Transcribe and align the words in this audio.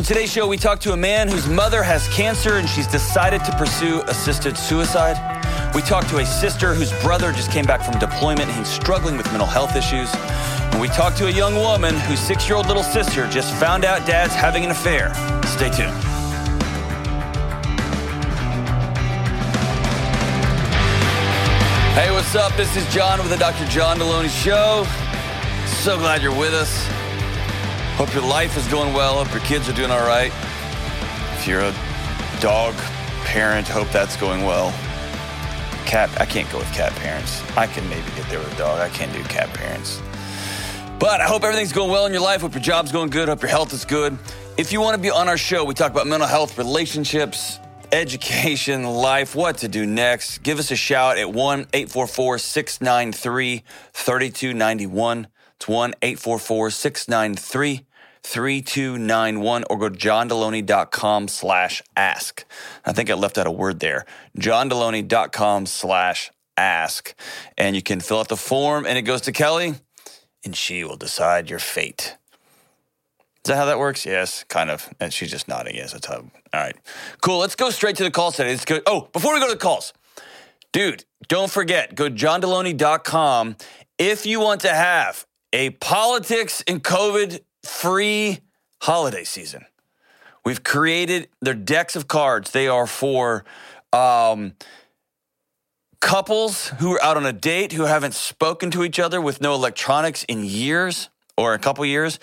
On 0.00 0.04
today's 0.04 0.32
show, 0.32 0.48
we 0.48 0.56
talk 0.56 0.80
to 0.80 0.94
a 0.94 0.96
man 0.96 1.28
whose 1.28 1.46
mother 1.46 1.82
has 1.82 2.08
cancer 2.08 2.54
and 2.54 2.66
she's 2.66 2.86
decided 2.86 3.44
to 3.44 3.52
pursue 3.58 4.00
assisted 4.06 4.56
suicide. 4.56 5.18
We 5.74 5.82
talk 5.82 6.06
to 6.06 6.20
a 6.20 6.24
sister 6.24 6.72
whose 6.72 6.90
brother 7.02 7.32
just 7.32 7.50
came 7.50 7.66
back 7.66 7.82
from 7.82 7.98
deployment 7.98 8.48
and 8.48 8.56
he's 8.56 8.66
struggling 8.66 9.18
with 9.18 9.26
mental 9.26 9.46
health 9.46 9.76
issues. 9.76 10.08
And 10.72 10.80
we 10.80 10.88
talk 10.88 11.16
to 11.16 11.26
a 11.26 11.30
young 11.30 11.54
woman 11.54 11.94
whose 11.94 12.18
six 12.18 12.48
year 12.48 12.56
old 12.56 12.66
little 12.66 12.82
sister 12.82 13.28
just 13.28 13.54
found 13.56 13.84
out 13.84 14.06
dad's 14.06 14.32
having 14.32 14.64
an 14.64 14.70
affair. 14.70 15.12
Stay 15.44 15.68
tuned. 15.68 15.92
Hey, 21.92 22.10
what's 22.10 22.34
up? 22.34 22.56
This 22.56 22.74
is 22.74 22.90
John 22.94 23.18
with 23.18 23.28
the 23.28 23.36
Dr. 23.36 23.66
John 23.66 23.98
Delony 23.98 24.30
Show. 24.30 24.86
So 25.82 25.98
glad 25.98 26.22
you're 26.22 26.34
with 26.34 26.54
us. 26.54 26.99
Hope 28.00 28.14
your 28.14 28.24
life 28.24 28.56
is 28.56 28.66
going 28.68 28.94
well. 28.94 29.22
Hope 29.22 29.30
your 29.30 29.42
kids 29.42 29.68
are 29.68 29.74
doing 29.74 29.90
all 29.90 30.06
right. 30.06 30.32
If 31.34 31.46
you're 31.46 31.60
a 31.60 31.74
dog 32.40 32.74
parent, 33.26 33.68
hope 33.68 33.90
that's 33.90 34.16
going 34.16 34.42
well. 34.42 34.70
Cat, 35.84 36.08
I 36.18 36.24
can't 36.24 36.50
go 36.50 36.56
with 36.56 36.72
cat 36.72 36.92
parents. 36.92 37.42
I 37.58 37.66
can 37.66 37.86
maybe 37.90 38.06
get 38.16 38.26
there 38.30 38.38
with 38.38 38.54
a 38.54 38.56
dog. 38.56 38.80
I 38.80 38.88
can't 38.88 39.12
do 39.12 39.22
cat 39.24 39.50
parents. 39.50 40.00
But 40.98 41.20
I 41.20 41.24
hope 41.24 41.44
everything's 41.44 41.74
going 41.74 41.90
well 41.90 42.06
in 42.06 42.12
your 42.14 42.22
life. 42.22 42.40
Hope 42.40 42.54
your 42.54 42.62
job's 42.62 42.90
going 42.90 43.10
good. 43.10 43.28
Hope 43.28 43.42
your 43.42 43.50
health 43.50 43.74
is 43.74 43.84
good. 43.84 44.16
If 44.56 44.72
you 44.72 44.80
want 44.80 44.96
to 44.96 45.02
be 45.02 45.10
on 45.10 45.28
our 45.28 45.36
show, 45.36 45.66
we 45.66 45.74
talk 45.74 45.92
about 45.92 46.06
mental 46.06 46.26
health, 46.26 46.56
relationships, 46.56 47.60
education, 47.92 48.84
life, 48.84 49.34
what 49.34 49.58
to 49.58 49.68
do 49.68 49.84
next. 49.84 50.38
Give 50.38 50.58
us 50.58 50.70
a 50.70 50.76
shout 50.76 51.18
at 51.18 51.34
1 51.34 51.66
844 51.74 52.38
693 52.38 53.62
3291. 53.92 55.28
It's 55.56 55.68
1 55.68 55.94
844 56.00 56.70
693 56.70 57.86
3291 58.22 59.64
or 59.70 59.78
go 59.78 59.88
to 59.88 59.98
johndelony.com 59.98 61.28
slash 61.28 61.82
ask. 61.96 62.44
I 62.84 62.92
think 62.92 63.10
I 63.10 63.14
left 63.14 63.38
out 63.38 63.46
a 63.46 63.50
word 63.50 63.80
there. 63.80 64.04
johndelony.com 64.38 65.66
slash 65.66 66.30
ask. 66.56 67.14
And 67.56 67.74
you 67.74 67.82
can 67.82 68.00
fill 68.00 68.20
out 68.20 68.28
the 68.28 68.36
form 68.36 68.86
and 68.86 68.98
it 68.98 69.02
goes 69.02 69.22
to 69.22 69.32
Kelly 69.32 69.74
and 70.44 70.54
she 70.54 70.84
will 70.84 70.96
decide 70.96 71.50
your 71.50 71.58
fate. 71.58 72.16
Is 73.44 73.48
that 73.48 73.56
how 73.56 73.64
that 73.64 73.78
works? 73.78 74.04
Yes, 74.04 74.44
kind 74.44 74.70
of. 74.70 74.92
And 75.00 75.12
she's 75.12 75.30
just 75.30 75.48
nodding. 75.48 75.74
Yes, 75.74 75.92
that's 75.92 76.06
how. 76.06 76.16
All 76.16 76.30
right. 76.52 76.76
Cool. 77.22 77.38
Let's 77.38 77.56
go 77.56 77.70
straight 77.70 77.96
to 77.96 78.04
the 78.04 78.10
calls 78.10 78.36
today. 78.36 78.50
Let's 78.50 78.66
go. 78.66 78.80
Oh, 78.86 79.08
before 79.12 79.32
we 79.32 79.40
go 79.40 79.46
to 79.46 79.54
the 79.54 79.58
calls, 79.58 79.94
dude, 80.72 81.04
don't 81.28 81.50
forget, 81.50 81.94
go 81.94 82.08
to 82.08 82.14
johndelony.com 82.14 83.56
if 83.98 84.26
you 84.26 84.40
want 84.40 84.60
to 84.62 84.68
have 84.68 85.26
a 85.52 85.70
politics 85.70 86.62
and 86.66 86.82
COVID 86.84 87.40
free 87.62 88.40
holiday 88.82 89.24
season. 89.24 89.64
We've 90.44 90.64
created 90.64 91.28
their 91.40 91.54
decks 91.54 91.96
of 91.96 92.08
cards. 92.08 92.50
They 92.50 92.66
are 92.66 92.86
for 92.86 93.44
um, 93.92 94.54
couples 96.00 96.68
who 96.78 96.94
are 96.94 97.02
out 97.02 97.16
on 97.16 97.26
a 97.26 97.32
date 97.32 97.72
who 97.72 97.84
haven't 97.84 98.14
spoken 98.14 98.70
to 98.70 98.84
each 98.84 98.98
other 98.98 99.20
with 99.20 99.40
no 99.40 99.54
electronics 99.54 100.24
in 100.24 100.44
years 100.44 101.10
or 101.36 101.54
a 101.54 101.58
couple 101.58 101.84
years. 101.84 102.18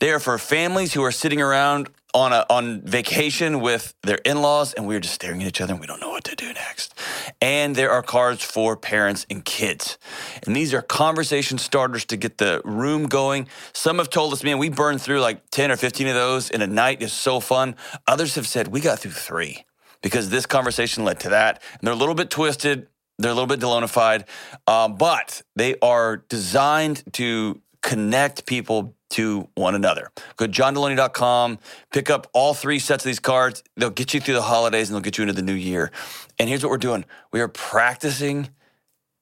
They 0.00 0.10
are 0.10 0.18
for 0.18 0.36
families 0.38 0.94
who 0.94 1.04
are 1.04 1.12
sitting 1.12 1.40
around 1.40 1.90
on 2.14 2.32
a 2.32 2.44
on 2.50 2.82
vacation 2.82 3.60
with 3.60 3.94
their 4.02 4.18
in-laws 4.24 4.74
and 4.74 4.86
we're 4.86 5.00
just 5.00 5.14
staring 5.14 5.42
at 5.42 5.48
each 5.48 5.60
other 5.60 5.72
and 5.72 5.80
we 5.80 5.86
don't 5.86 6.00
know 6.00 6.10
what 6.10 6.24
to 6.24 6.36
do 6.36 6.52
next. 6.52 6.94
And 7.40 7.76
there 7.76 7.90
are 7.90 8.02
cards 8.02 8.42
for 8.42 8.76
parents 8.76 9.26
and 9.30 9.44
kids. 9.44 9.98
And 10.46 10.54
these 10.54 10.74
are 10.74 10.82
conversation 10.82 11.58
starters 11.58 12.04
to 12.06 12.16
get 12.16 12.38
the 12.38 12.60
room 12.64 13.06
going. 13.06 13.48
Some 13.72 13.98
have 13.98 14.10
told 14.10 14.32
us, 14.32 14.42
man, 14.42 14.58
we 14.58 14.68
burned 14.68 15.00
through 15.00 15.20
like 15.20 15.48
10 15.50 15.70
or 15.70 15.76
15 15.76 16.06
of 16.08 16.14
those 16.14 16.50
in 16.50 16.62
a 16.62 16.66
night. 16.66 17.02
It's 17.02 17.12
so 17.12 17.40
fun. 17.40 17.76
Others 18.06 18.34
have 18.34 18.46
said 18.46 18.68
we 18.68 18.80
got 18.80 18.98
through 18.98 19.12
3 19.12 19.64
because 20.02 20.30
this 20.30 20.46
conversation 20.46 21.04
led 21.04 21.20
to 21.20 21.30
that. 21.30 21.62
And 21.72 21.86
they're 21.86 21.94
a 21.94 21.96
little 21.96 22.14
bit 22.14 22.30
twisted, 22.30 22.88
they're 23.18 23.30
a 23.30 23.34
little 23.34 23.46
bit 23.46 23.60
Delonified, 23.60 24.24
um, 24.66 24.96
but 24.96 25.42
they 25.54 25.76
are 25.82 26.18
designed 26.28 27.04
to 27.14 27.60
connect 27.82 28.46
people 28.46 28.96
to 29.10 29.48
one 29.54 29.74
another. 29.74 30.10
Go 30.36 30.46
to 30.46 30.52
johndelony.com, 30.52 31.58
pick 31.92 32.10
up 32.10 32.26
all 32.32 32.54
three 32.54 32.78
sets 32.78 33.04
of 33.04 33.08
these 33.08 33.20
cards. 33.20 33.62
They'll 33.76 33.90
get 33.90 34.14
you 34.14 34.20
through 34.20 34.34
the 34.34 34.42
holidays 34.42 34.88
and 34.88 34.94
they'll 34.94 35.02
get 35.02 35.18
you 35.18 35.22
into 35.22 35.34
the 35.34 35.42
new 35.42 35.54
year. 35.54 35.90
And 36.38 36.48
here's 36.48 36.62
what 36.62 36.70
we're 36.70 36.78
doing 36.78 37.04
we 37.32 37.40
are 37.40 37.48
practicing 37.48 38.48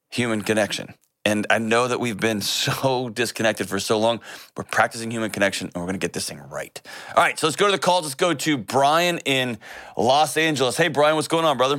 human 0.09 0.41
connection. 0.41 0.93
And 1.25 1.45
I 1.49 1.59
know 1.59 1.87
that 1.87 1.99
we've 1.99 2.17
been 2.19 2.41
so 2.41 3.09
disconnected 3.13 3.67
for 3.67 3.79
so 3.79 3.99
long. 3.99 4.21
We're 4.55 4.63
practicing 4.63 5.11
human 5.11 5.29
connection 5.31 5.67
and 5.67 5.75
we're 5.75 5.87
going 5.87 5.99
to 5.99 6.03
get 6.03 6.13
this 6.13 6.27
thing 6.29 6.39
right. 6.49 6.81
All 7.15 7.23
right, 7.23 7.37
so 7.37 7.45
let's 7.47 7.57
go 7.57 7.65
to 7.65 7.71
the 7.71 7.77
calls. 7.77 8.03
Let's 8.03 8.15
go 8.15 8.33
to 8.33 8.57
Brian 8.57 9.19
in 9.25 9.57
Los 9.97 10.37
Angeles. 10.37 10.77
Hey, 10.77 10.87
Brian, 10.87 11.15
what's 11.15 11.27
going 11.27 11.45
on, 11.45 11.57
brother? 11.57 11.77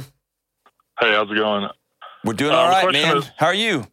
Hey, 1.00 1.12
how's 1.12 1.30
it 1.30 1.34
going? 1.36 1.68
We're 2.24 2.34
doing 2.34 2.52
all 2.52 2.66
Uh, 2.66 2.80
the 2.80 2.86
right, 2.86 2.92
man. 2.92 3.16
is- 3.18 3.30
How 3.38 3.46
are 3.46 3.54
you? 3.54 3.86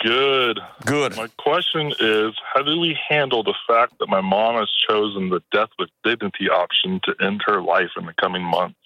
Good. 0.00 0.60
Good. 0.84 1.16
My 1.16 1.28
question 1.38 1.92
is 1.98 2.34
how 2.54 2.62
do 2.62 2.78
we 2.78 2.96
handle 3.08 3.42
the 3.42 3.54
fact 3.66 3.98
that 3.98 4.08
my 4.08 4.20
mom 4.20 4.54
has 4.56 4.70
chosen 4.88 5.28
the 5.28 5.42
death 5.52 5.70
with 5.78 5.90
dignity 6.04 6.48
option 6.48 7.00
to 7.04 7.14
end 7.20 7.42
her 7.46 7.60
life 7.60 7.90
in 7.96 8.06
the 8.06 8.14
coming 8.20 8.42
months? 8.42 8.78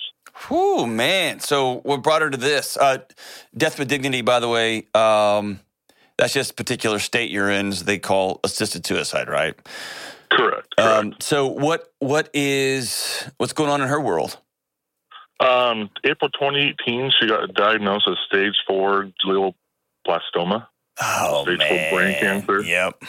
Whew, 0.48 0.86
man. 0.86 1.40
So 1.40 1.80
what 1.80 2.02
brought 2.02 2.22
her 2.22 2.30
to 2.30 2.38
this? 2.38 2.76
Uh, 2.76 2.98
death 3.56 3.78
with 3.78 3.88
dignity, 3.88 4.22
by 4.22 4.40
the 4.40 4.48
way, 4.48 4.86
um, 4.94 5.60
that's 6.16 6.32
just 6.32 6.52
a 6.52 6.54
particular 6.54 6.98
state 6.98 7.30
you're 7.30 7.50
in. 7.50 7.70
They 7.70 7.98
call 7.98 8.40
assisted 8.42 8.86
suicide, 8.86 9.28
right? 9.28 9.54
Correct. 10.30 10.74
correct. 10.78 11.04
Um, 11.04 11.14
so 11.20 11.46
what 11.46 11.92
what 11.98 12.30
is 12.32 13.28
what's 13.36 13.52
going 13.52 13.68
on 13.68 13.82
in 13.82 13.88
her 13.88 14.00
world? 14.00 14.38
Um, 15.40 15.90
April 16.04 16.30
2018, 16.30 17.12
she 17.18 17.26
got 17.26 17.52
diagnosed 17.52 18.08
as 18.08 18.16
stage 18.26 18.54
four 18.66 19.10
glioblastoma. 19.24 20.68
Oh 21.00 21.44
Stage 21.44 21.58
four 21.58 21.76
man, 21.76 21.94
brain 21.94 22.18
cancer. 22.20 22.62
Yep. 22.62 23.02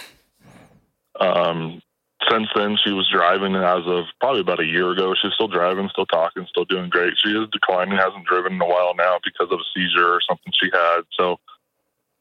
Um, 1.19 1.81
since 2.29 2.47
then, 2.55 2.77
she 2.83 2.91
was 2.91 3.09
driving, 3.11 3.55
as 3.55 3.85
of 3.85 4.05
probably 4.19 4.41
about 4.41 4.61
a 4.61 4.65
year 4.65 4.91
ago, 4.91 5.13
she's 5.13 5.33
still 5.33 5.47
driving, 5.47 5.89
still 5.89 6.05
talking, 6.05 6.45
still 6.49 6.65
doing 6.65 6.89
great. 6.89 7.13
She 7.23 7.31
is 7.31 7.49
declining, 7.51 7.97
hasn't 7.97 8.25
driven 8.25 8.53
in 8.53 8.61
a 8.61 8.65
while 8.65 8.95
now 8.95 9.19
because 9.23 9.51
of 9.51 9.59
a 9.59 9.63
seizure 9.75 10.13
or 10.13 10.21
something 10.27 10.53
she 10.53 10.69
had. 10.73 11.01
So 11.19 11.39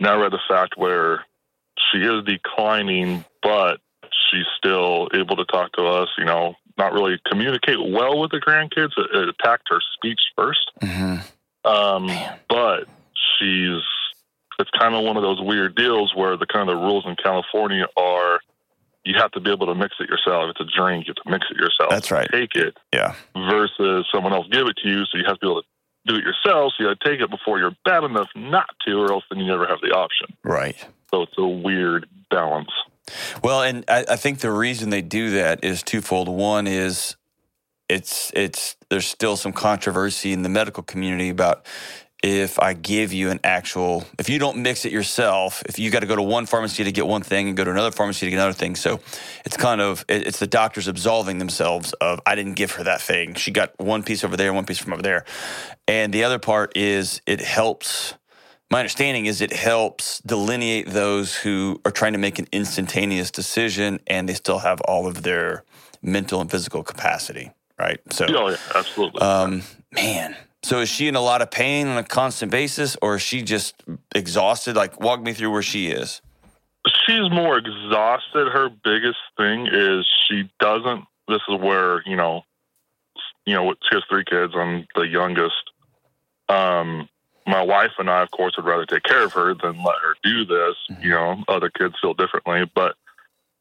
now 0.00 0.18
we're 0.18 0.26
at 0.26 0.32
the 0.32 0.40
fact 0.48 0.76
where 0.76 1.24
she 1.90 1.98
is 1.98 2.24
declining, 2.24 3.24
but 3.42 3.80
she's 4.30 4.46
still 4.58 5.08
able 5.14 5.36
to 5.36 5.44
talk 5.44 5.72
to 5.74 5.84
us. 5.84 6.08
You 6.18 6.24
know, 6.24 6.56
not 6.76 6.92
really 6.92 7.20
communicate 7.30 7.78
well 7.80 8.18
with 8.18 8.32
the 8.32 8.40
grandkids. 8.40 8.92
It, 8.96 9.14
it 9.14 9.28
attacked 9.28 9.68
her 9.70 9.80
speech 9.94 10.20
first, 10.36 10.70
hmm 10.82 11.16
um, 11.64 12.10
but 12.48 12.88
she's. 13.38 13.80
It's 14.58 14.70
kind 14.78 14.94
of 14.94 15.04
one 15.04 15.16
of 15.16 15.22
those 15.22 15.40
weird 15.40 15.74
deals 15.74 16.12
where 16.14 16.36
the 16.36 16.46
kind 16.46 16.68
of 16.70 16.78
rules 16.78 17.04
in 17.06 17.16
California 17.16 17.86
are 17.96 18.40
you 19.04 19.14
have 19.18 19.32
to 19.32 19.40
be 19.40 19.50
able 19.50 19.66
to 19.66 19.74
mix 19.74 19.96
it 19.98 20.08
yourself. 20.08 20.44
If 20.50 20.60
it's 20.60 20.72
a 20.72 20.78
drink, 20.80 21.06
you 21.06 21.14
have 21.16 21.24
to 21.24 21.30
mix 21.30 21.46
it 21.50 21.56
yourself. 21.56 21.90
That's 21.90 22.10
right. 22.12 22.28
Take 22.30 22.54
it 22.54 22.76
Yeah. 22.94 23.14
versus 23.34 24.06
someone 24.14 24.32
else 24.32 24.46
give 24.52 24.66
it 24.68 24.76
to 24.82 24.88
you, 24.88 25.04
so 25.06 25.18
you 25.18 25.24
have 25.26 25.40
to 25.40 25.46
be 25.46 25.50
able 25.50 25.62
to 25.62 25.68
do 26.06 26.14
it 26.16 26.24
yourself. 26.24 26.72
So 26.76 26.84
you 26.84 26.90
got 26.90 27.00
to 27.00 27.08
take 27.10 27.20
it 27.20 27.28
before 27.30 27.58
you're 27.58 27.74
bad 27.84 28.04
enough 28.04 28.28
not 28.36 28.68
to, 28.86 28.92
or 29.00 29.12
else 29.12 29.24
then 29.28 29.40
you 29.40 29.46
never 29.46 29.66
have 29.66 29.80
the 29.82 29.90
option. 29.90 30.28
Right. 30.44 30.76
So 31.12 31.22
it's 31.22 31.36
a 31.36 31.44
weird 31.46 32.06
balance. 32.30 32.70
Well, 33.42 33.62
and 33.62 33.84
I, 33.88 34.04
I 34.10 34.16
think 34.16 34.38
the 34.38 34.52
reason 34.52 34.90
they 34.90 35.02
do 35.02 35.30
that 35.32 35.64
is 35.64 35.82
twofold. 35.82 36.28
One 36.28 36.66
is 36.68 37.16
it's 37.88 38.30
it's 38.34 38.76
there's 38.88 39.06
still 39.06 39.36
some 39.36 39.52
controversy 39.52 40.32
in 40.32 40.42
the 40.42 40.48
medical 40.48 40.82
community 40.84 41.28
about 41.28 41.66
if 42.22 42.60
I 42.60 42.74
give 42.74 43.12
you 43.12 43.30
an 43.30 43.40
actual 43.42 44.04
if 44.18 44.28
you 44.28 44.38
don't 44.38 44.58
mix 44.58 44.84
it 44.84 44.92
yourself, 44.92 45.62
if 45.66 45.78
you 45.78 45.90
got 45.90 46.00
to 46.00 46.06
go 46.06 46.16
to 46.16 46.22
one 46.22 46.46
pharmacy 46.46 46.84
to 46.84 46.92
get 46.92 47.06
one 47.06 47.22
thing 47.22 47.48
and 47.48 47.56
go 47.56 47.64
to 47.64 47.70
another 47.70 47.90
pharmacy 47.90 48.26
to 48.26 48.30
get 48.30 48.36
another 48.36 48.52
thing. 48.52 48.76
So 48.76 49.00
it's 49.44 49.56
kind 49.56 49.80
of 49.80 50.04
it's 50.08 50.38
the 50.38 50.46
doctors 50.46 50.88
absolving 50.88 51.38
themselves 51.38 51.92
of 51.94 52.20
I 52.24 52.34
didn't 52.34 52.54
give 52.54 52.72
her 52.72 52.84
that 52.84 53.00
thing. 53.00 53.34
She 53.34 53.50
got 53.50 53.78
one 53.78 54.02
piece 54.02 54.22
over 54.24 54.36
there, 54.36 54.52
one 54.52 54.66
piece 54.66 54.78
from 54.78 54.92
over 54.92 55.02
there. 55.02 55.24
And 55.88 56.12
the 56.12 56.24
other 56.24 56.38
part 56.38 56.76
is 56.76 57.20
it 57.26 57.40
helps 57.40 58.14
my 58.70 58.78
understanding 58.80 59.26
is 59.26 59.42
it 59.42 59.52
helps 59.52 60.20
delineate 60.20 60.88
those 60.88 61.36
who 61.36 61.80
are 61.84 61.90
trying 61.90 62.12
to 62.12 62.18
make 62.18 62.38
an 62.38 62.46
instantaneous 62.52 63.30
decision 63.30 64.00
and 64.06 64.26
they 64.28 64.34
still 64.34 64.60
have 64.60 64.80
all 64.82 65.06
of 65.06 65.22
their 65.22 65.64
mental 66.00 66.40
and 66.40 66.50
physical 66.50 66.82
capacity, 66.82 67.50
right? 67.78 68.00
So, 68.10 68.26
Oh 68.30 68.48
yeah, 68.48 68.56
absolutely. 68.74 69.20
um, 69.20 69.62
man, 69.92 70.36
so 70.62 70.80
is 70.80 70.88
she 70.88 71.08
in 71.08 71.16
a 71.16 71.20
lot 71.20 71.42
of 71.42 71.50
pain 71.50 71.88
on 71.88 71.98
a 71.98 72.04
constant 72.04 72.50
basis 72.52 72.96
or 73.02 73.16
is 73.16 73.22
she 73.22 73.42
just 73.42 73.74
exhausted? 74.14 74.76
Like, 74.76 75.00
walk 75.00 75.20
me 75.20 75.32
through 75.32 75.50
where 75.50 75.62
she 75.62 75.88
is. 75.88 76.22
she's 77.06 77.30
more 77.30 77.58
exhausted. 77.58 78.48
Her 78.48 78.68
biggest 78.68 79.18
thing 79.36 79.66
is 79.66 80.06
she 80.28 80.50
doesn't. 80.60 81.04
This 81.28 81.40
is 81.48 81.60
where 81.60 82.02
you 82.06 82.16
know, 82.16 82.42
you 83.46 83.54
know, 83.54 83.74
she 83.88 83.96
has 83.96 84.04
three 84.08 84.24
kids. 84.24 84.52
I'm 84.56 84.86
the 84.94 85.02
youngest. 85.02 85.70
Um, 86.48 87.08
my 87.46 87.62
wife 87.62 87.92
and 87.98 88.08
I, 88.08 88.22
of 88.22 88.30
course, 88.30 88.56
would 88.56 88.66
rather 88.66 88.86
take 88.86 89.02
care 89.02 89.24
of 89.24 89.32
her 89.32 89.54
than 89.54 89.82
let 89.82 89.96
her 90.02 90.14
do 90.22 90.44
this. 90.44 90.76
You 91.00 91.10
know, 91.10 91.42
other 91.48 91.70
kids 91.70 91.94
feel 92.00 92.14
differently, 92.14 92.70
but 92.72 92.96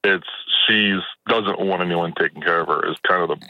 it's 0.03 0.27
she's 0.67 1.01
doesn't 1.27 1.59
want 1.59 1.81
anyone 1.81 2.13
taking 2.17 2.41
care 2.41 2.61
of 2.61 2.67
her. 2.67 2.89
Is 2.89 2.97
kind 3.07 3.23
of 3.23 3.39
the 3.39 3.47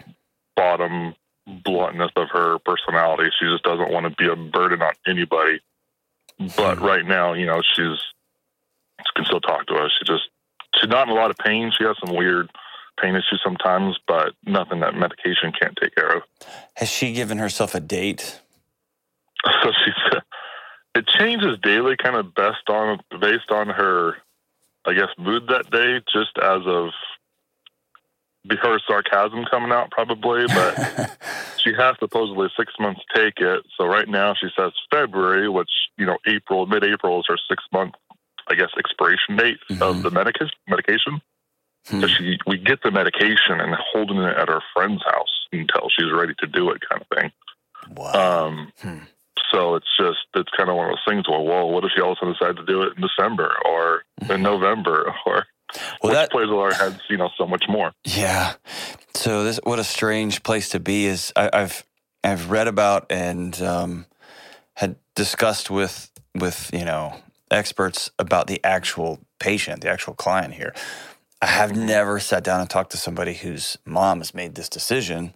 bottom 0.55 1.15
bluntness 1.47 2.11
of 2.15 2.29
her 2.29 2.59
personality. 2.59 3.29
She 3.39 3.45
just 3.45 3.63
doesn't 3.63 3.91
want 3.91 4.05
to 4.05 4.11
be 4.11 4.27
a 4.27 4.35
burden 4.35 4.81
on 4.81 4.93
anybody. 5.07 5.59
But 6.55 6.77
Hmm. 6.79 6.85
right 6.85 7.05
now, 7.05 7.33
you 7.33 7.45
know, 7.45 7.61
she's 7.61 7.97
she 8.99 9.11
can 9.15 9.25
still 9.25 9.41
talk 9.41 9.65
to 9.67 9.75
us. 9.75 9.91
She 9.97 10.05
just 10.05 10.29
she's 10.75 10.89
not 10.89 11.07
in 11.07 11.13
a 11.13 11.15
lot 11.15 11.31
of 11.31 11.37
pain. 11.37 11.71
She 11.77 11.83
has 11.83 11.97
some 12.03 12.15
weird 12.15 12.49
pain 13.01 13.15
issues 13.15 13.41
sometimes, 13.43 13.97
but 14.07 14.33
nothing 14.45 14.79
that 14.81 14.95
medication 14.95 15.51
can't 15.59 15.77
take 15.81 15.95
care 15.95 16.17
of. 16.17 16.23
Has 16.75 16.89
she 16.89 17.13
given 17.13 17.37
herself 17.37 17.75
a 17.75 17.79
date? 17.79 18.41
So 19.63 19.71
she 19.85 19.91
said 20.11 20.21
it 20.95 21.07
changes 21.07 21.57
daily, 21.63 21.95
kind 21.97 22.15
of 22.15 22.33
best 22.35 22.69
on 22.69 22.99
based 23.19 23.49
on 23.51 23.69
her, 23.69 24.17
I 24.85 24.93
guess, 24.93 25.09
mood 25.17 25.47
that 25.47 25.71
day, 25.71 25.99
just 26.13 26.37
as 26.37 26.61
of 26.65 26.89
be 28.47 28.55
her 28.55 28.79
sarcasm 28.87 29.45
coming 29.49 29.71
out 29.71 29.91
probably, 29.91 30.45
but 30.47 31.17
she 31.63 31.73
has 31.77 31.95
supposedly 31.99 32.47
six 32.57 32.73
months 32.79 33.01
to 33.13 33.23
take 33.23 33.37
it. 33.37 33.63
So 33.77 33.85
right 33.85 34.07
now 34.07 34.33
she 34.33 34.47
says 34.57 34.71
February, 34.91 35.47
which 35.49 35.69
you 35.97 36.05
know 36.05 36.17
April, 36.27 36.65
mid-April 36.65 37.19
is 37.19 37.25
her 37.29 37.37
six 37.49 37.63
month, 37.71 37.93
I 38.49 38.55
guess, 38.55 38.69
expiration 38.77 39.35
date 39.37 39.59
of 39.81 39.97
Mhm. 39.97 40.03
the 40.03 40.11
medication. 40.11 40.49
Medication. 40.67 41.21
Hmm. 41.87 42.01
So 42.01 42.07
she, 42.07 42.37
we 42.45 42.57
get 42.57 42.83
the 42.83 42.91
medication 42.91 43.59
and 43.59 43.75
holding 43.93 44.17
it 44.17 44.37
at 44.37 44.49
her 44.49 44.61
friend's 44.73 45.03
house 45.03 45.47
until 45.51 45.89
she's 45.89 46.11
ready 46.11 46.33
to 46.39 46.47
do 46.47 46.69
it, 46.71 46.81
kind 46.87 47.01
of 47.01 47.17
thing. 47.17 47.31
Wow. 47.95 48.45
Um, 48.47 48.71
Hmm. 48.81 48.97
So 49.51 49.75
it's 49.75 49.87
just 49.99 50.19
it's 50.33 50.49
kind 50.55 50.69
of 50.69 50.77
one 50.77 50.85
of 50.89 50.91
those 50.91 51.03
things 51.13 51.27
where, 51.27 51.41
well, 51.41 51.69
what 51.69 51.83
if 51.83 51.91
she 51.93 52.01
all 52.01 52.13
of 52.13 52.17
a 52.17 52.19
sudden 52.21 52.33
decides 52.33 52.57
to 52.57 52.65
do 52.65 52.83
it 52.83 52.93
in 52.95 53.01
December 53.03 53.51
or 53.65 54.03
in 54.29 54.41
November 54.41 55.13
or 55.25 55.45
well, 56.01 56.11
which 56.11 56.13
that 56.13 56.31
plays 56.31 56.47
with 56.47 56.57
our 56.57 56.73
heads, 56.73 56.99
you 57.09 57.17
know, 57.17 57.29
so 57.37 57.45
much 57.45 57.65
more. 57.67 57.93
Yeah. 58.05 58.53
So 59.13 59.43
this 59.43 59.59
what 59.63 59.79
a 59.79 59.83
strange 59.83 60.43
place 60.43 60.69
to 60.69 60.79
be 60.79 61.05
is 61.05 61.31
I, 61.35 61.49
I've 61.53 61.85
I've 62.23 62.51
read 62.51 62.67
about 62.67 63.11
and 63.11 63.59
um, 63.61 64.05
had 64.75 64.95
discussed 65.15 65.69
with 65.69 66.11
with 66.35 66.69
you 66.73 66.85
know 66.85 67.15
experts 67.49 68.09
about 68.17 68.47
the 68.47 68.59
actual 68.63 69.19
patient, 69.39 69.81
the 69.81 69.89
actual 69.89 70.13
client 70.13 70.53
here. 70.53 70.73
I 71.41 71.47
have 71.47 71.75
never 71.75 72.19
sat 72.19 72.43
down 72.43 72.61
and 72.61 72.69
talked 72.69 72.91
to 72.91 72.97
somebody 72.97 73.33
whose 73.33 73.77
mom 73.83 74.19
has 74.19 74.33
made 74.33 74.55
this 74.55 74.69
decision, 74.69 75.33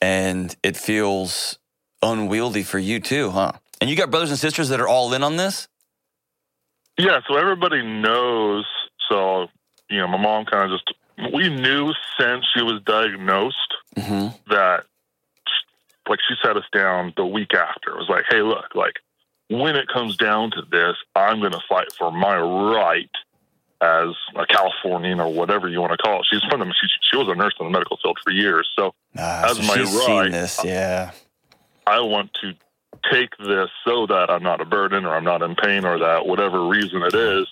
and 0.00 0.54
it 0.62 0.76
feels 0.76 1.58
unwieldy 2.00 2.62
for 2.62 2.78
you 2.78 3.00
too, 3.00 3.30
huh? 3.30 3.52
And 3.80 3.90
you 3.90 3.96
got 3.96 4.10
brothers 4.10 4.30
and 4.30 4.38
sisters 4.38 4.68
that 4.68 4.80
are 4.80 4.86
all 4.86 5.12
in 5.12 5.24
on 5.24 5.36
this. 5.36 5.66
Yeah, 6.98 7.20
so 7.26 7.36
everybody 7.36 7.82
knows. 7.82 8.64
So 9.10 9.48
you 9.92 10.00
know, 10.00 10.08
my 10.08 10.18
mom 10.18 10.44
kind 10.46 10.70
of 10.72 10.78
just 10.78 10.94
we 11.34 11.48
knew 11.48 11.92
since 12.18 12.44
she 12.54 12.62
was 12.62 12.80
diagnosed 12.84 13.56
Mm-hmm. 13.96 14.28
that 14.50 14.84
like 16.08 16.18
she 16.26 16.34
sat 16.42 16.56
us 16.56 16.64
down 16.72 17.12
the 17.16 17.26
week 17.26 17.52
after. 17.54 17.90
It 17.90 17.96
was 17.98 18.08
like, 18.08 18.24
hey, 18.28 18.40
look, 18.42 18.74
like 18.74 18.94
when 19.48 19.76
it 19.76 19.86
comes 19.88 20.16
down 20.16 20.50
to 20.52 20.62
this, 20.70 20.96
I'm 21.14 21.40
going 21.40 21.52
to 21.52 21.60
fight 21.68 21.92
for 21.98 22.10
my 22.10 22.38
right 22.40 23.10
as 23.82 24.08
a 24.36 24.46
Californian 24.46 25.20
or 25.20 25.32
whatever 25.32 25.68
you 25.68 25.80
want 25.80 25.92
to 25.92 25.98
call 25.98 26.20
it. 26.20 26.26
She's 26.30 26.42
from 26.50 26.60
the 26.60 26.66
she, 26.80 26.86
she 27.02 27.16
was 27.16 27.28
a 27.28 27.34
nurse 27.34 27.54
in 27.60 27.66
the 27.66 27.70
medical 27.70 27.98
field 28.02 28.18
for 28.24 28.30
years, 28.30 28.68
so 28.76 28.94
Ah, 29.18 29.44
As 29.50 29.58
so 29.58 29.62
my 29.62 29.76
right, 30.06 30.30
this, 30.32 30.58
yeah. 30.64 31.10
I 31.86 32.00
want 32.00 32.30
to 32.40 32.54
take 33.10 33.36
this 33.38 33.68
so 33.84 34.06
that 34.06 34.30
I'm 34.30 34.42
not 34.42 34.60
a 34.60 34.64
burden 34.64 35.04
or 35.04 35.14
I'm 35.14 35.24
not 35.24 35.42
in 35.42 35.54
pain 35.56 35.84
or 35.84 35.98
that 35.98 36.26
whatever 36.26 36.66
reason 36.66 37.02
it 37.02 37.14
is, 37.14 37.46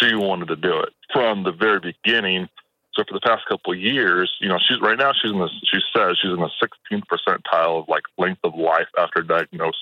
she 0.00 0.14
wanted 0.14 0.48
to 0.48 0.56
do 0.56 0.78
it 0.80 0.90
from 1.12 1.44
the 1.44 1.52
very 1.52 1.80
beginning. 1.80 2.48
So 2.94 3.04
for 3.08 3.14
the 3.14 3.20
past 3.20 3.46
couple 3.48 3.72
of 3.72 3.78
years, 3.78 4.30
you 4.40 4.48
know, 4.48 4.58
she's 4.66 4.80
right 4.80 4.98
now 4.98 5.12
she's 5.20 5.30
in 5.32 5.38
the 5.38 5.48
she 5.70 5.78
says 5.96 6.18
she's 6.20 6.30
in 6.30 6.36
the 6.40 6.50
16th 6.62 7.02
percentile 7.10 7.80
of 7.80 7.88
like 7.88 8.02
length 8.18 8.40
of 8.44 8.54
life 8.54 8.88
after 8.98 9.22
diagnosis. 9.22 9.76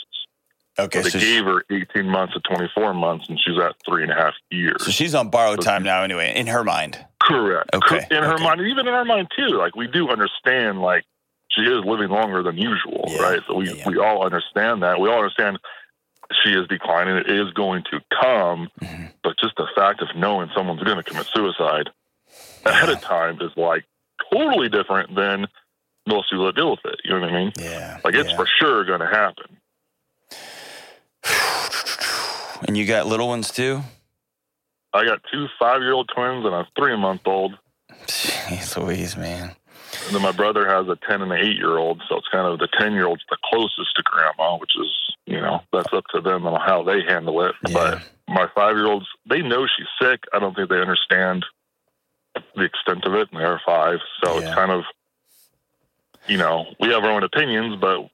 Okay, 0.78 1.02
they 1.02 1.10
so, 1.10 1.18
she- 1.18 1.34
gave 1.34 1.44
her 1.44 1.64
18 1.70 2.06
months 2.08 2.34
to 2.34 2.40
24 2.40 2.94
months, 2.94 3.28
and 3.28 3.38
she's 3.44 3.58
at 3.58 3.74
three 3.84 4.04
and 4.04 4.12
a 4.12 4.14
half 4.14 4.34
years. 4.50 4.84
so 4.84 4.90
she's 4.92 5.14
on 5.14 5.28
borrowed 5.28 5.60
time 5.60 5.82
now, 5.82 6.02
anyway, 6.04 6.32
in 6.34 6.46
her 6.46 6.62
mind. 6.62 7.04
Correct. 7.20 7.74
Okay, 7.74 8.06
In 8.10 8.22
her 8.22 8.34
okay. 8.34 8.44
mind, 8.44 8.60
even 8.62 8.86
in 8.86 8.94
our 8.94 9.04
mind 9.04 9.28
too. 9.36 9.48
Like 9.58 9.74
we 9.76 9.88
do 9.88 10.08
understand, 10.08 10.80
like 10.80 11.04
she 11.50 11.62
is 11.62 11.84
living 11.84 12.08
longer 12.10 12.42
than 12.44 12.56
usual, 12.56 13.04
Yeah, 13.08 13.22
right? 13.22 13.40
So 13.48 13.56
we 13.56 13.66
yeah, 13.68 13.74
yeah. 13.74 13.88
we 13.88 13.98
all 13.98 14.24
understand 14.24 14.82
that. 14.84 15.00
We 15.00 15.08
all 15.08 15.18
understand 15.18 15.58
she 16.42 16.50
is 16.50 16.66
declining. 16.68 17.16
It 17.16 17.28
is 17.30 17.50
going 17.52 17.84
to 17.90 18.00
come, 18.20 18.68
Mhm. 18.80 19.12
but 19.22 19.36
just 19.38 19.56
the 19.56 19.66
fact 19.74 20.00
of 20.02 20.08
knowing 20.16 20.50
someone's 20.54 20.82
going 20.82 20.96
to 20.96 21.02
commit 21.02 21.26
suicide 21.26 21.90
ahead 22.64 22.88
of 22.88 23.00
time 23.00 23.40
is 23.40 23.50
like 23.56 23.84
totally 24.32 24.68
different 24.68 25.14
than 25.14 25.46
most 26.06 26.30
people 26.30 26.46
that 26.46 26.54
deal 26.56 26.70
with 26.70 26.80
it. 26.84 27.00
You 27.04 27.10
know 27.14 27.20
what 27.20 27.30
I 27.30 27.32
mean? 27.32 27.52
Yeah. 27.58 27.98
Like 28.04 28.14
it's 28.14 28.30
yeah. 28.30 28.36
for 28.36 28.46
sure 28.46 28.84
going 28.84 29.00
to 29.00 29.06
happen. 29.06 29.56
And 32.66 32.76
you 32.76 32.84
got 32.86 33.06
little 33.06 33.26
ones 33.26 33.50
too? 33.50 33.80
I 34.92 35.04
got 35.06 35.22
two 35.32 35.46
five-year-old 35.58 36.10
twins 36.14 36.44
and 36.44 36.54
a 36.54 36.66
three-month-old. 36.76 37.56
Jeez 38.06 38.76
Louise, 38.76 39.16
man. 39.16 39.52
And 40.10 40.16
then 40.16 40.22
my 40.22 40.32
brother 40.32 40.66
has 40.68 40.88
a 40.88 40.96
10 41.08 41.22
and 41.22 41.30
an 41.30 41.38
8 41.38 41.54
year 41.54 41.78
old. 41.78 42.02
So 42.08 42.16
it's 42.16 42.26
kind 42.26 42.44
of 42.44 42.58
the 42.58 42.66
10 42.80 42.94
year 42.94 43.06
old's 43.06 43.22
the 43.30 43.36
closest 43.44 43.94
to 43.94 44.02
grandma, 44.02 44.56
which 44.58 44.72
is, 44.76 45.14
you 45.24 45.40
know, 45.40 45.60
that's 45.72 45.92
up 45.92 46.02
to 46.12 46.20
them 46.20 46.48
on 46.48 46.60
how 46.60 46.82
they 46.82 47.02
handle 47.06 47.44
it. 47.46 47.54
Yeah. 47.68 47.74
But 47.74 48.02
my 48.26 48.48
five 48.52 48.74
year 48.74 48.86
olds, 48.86 49.06
they 49.28 49.40
know 49.40 49.68
she's 49.68 49.86
sick. 50.02 50.24
I 50.32 50.40
don't 50.40 50.56
think 50.56 50.68
they 50.68 50.80
understand 50.80 51.46
the 52.56 52.62
extent 52.64 53.04
of 53.04 53.14
it. 53.14 53.28
And 53.30 53.40
they're 53.40 53.62
five. 53.64 54.00
So 54.24 54.40
Yeah. 54.40 54.46
it's 54.46 54.54
kind 54.56 54.72
of, 54.72 54.82
you 56.26 56.38
know, 56.38 56.66
we 56.80 56.88
have 56.88 57.04
our 57.04 57.12
own 57.12 57.22
opinions, 57.22 57.76
but 57.80 58.08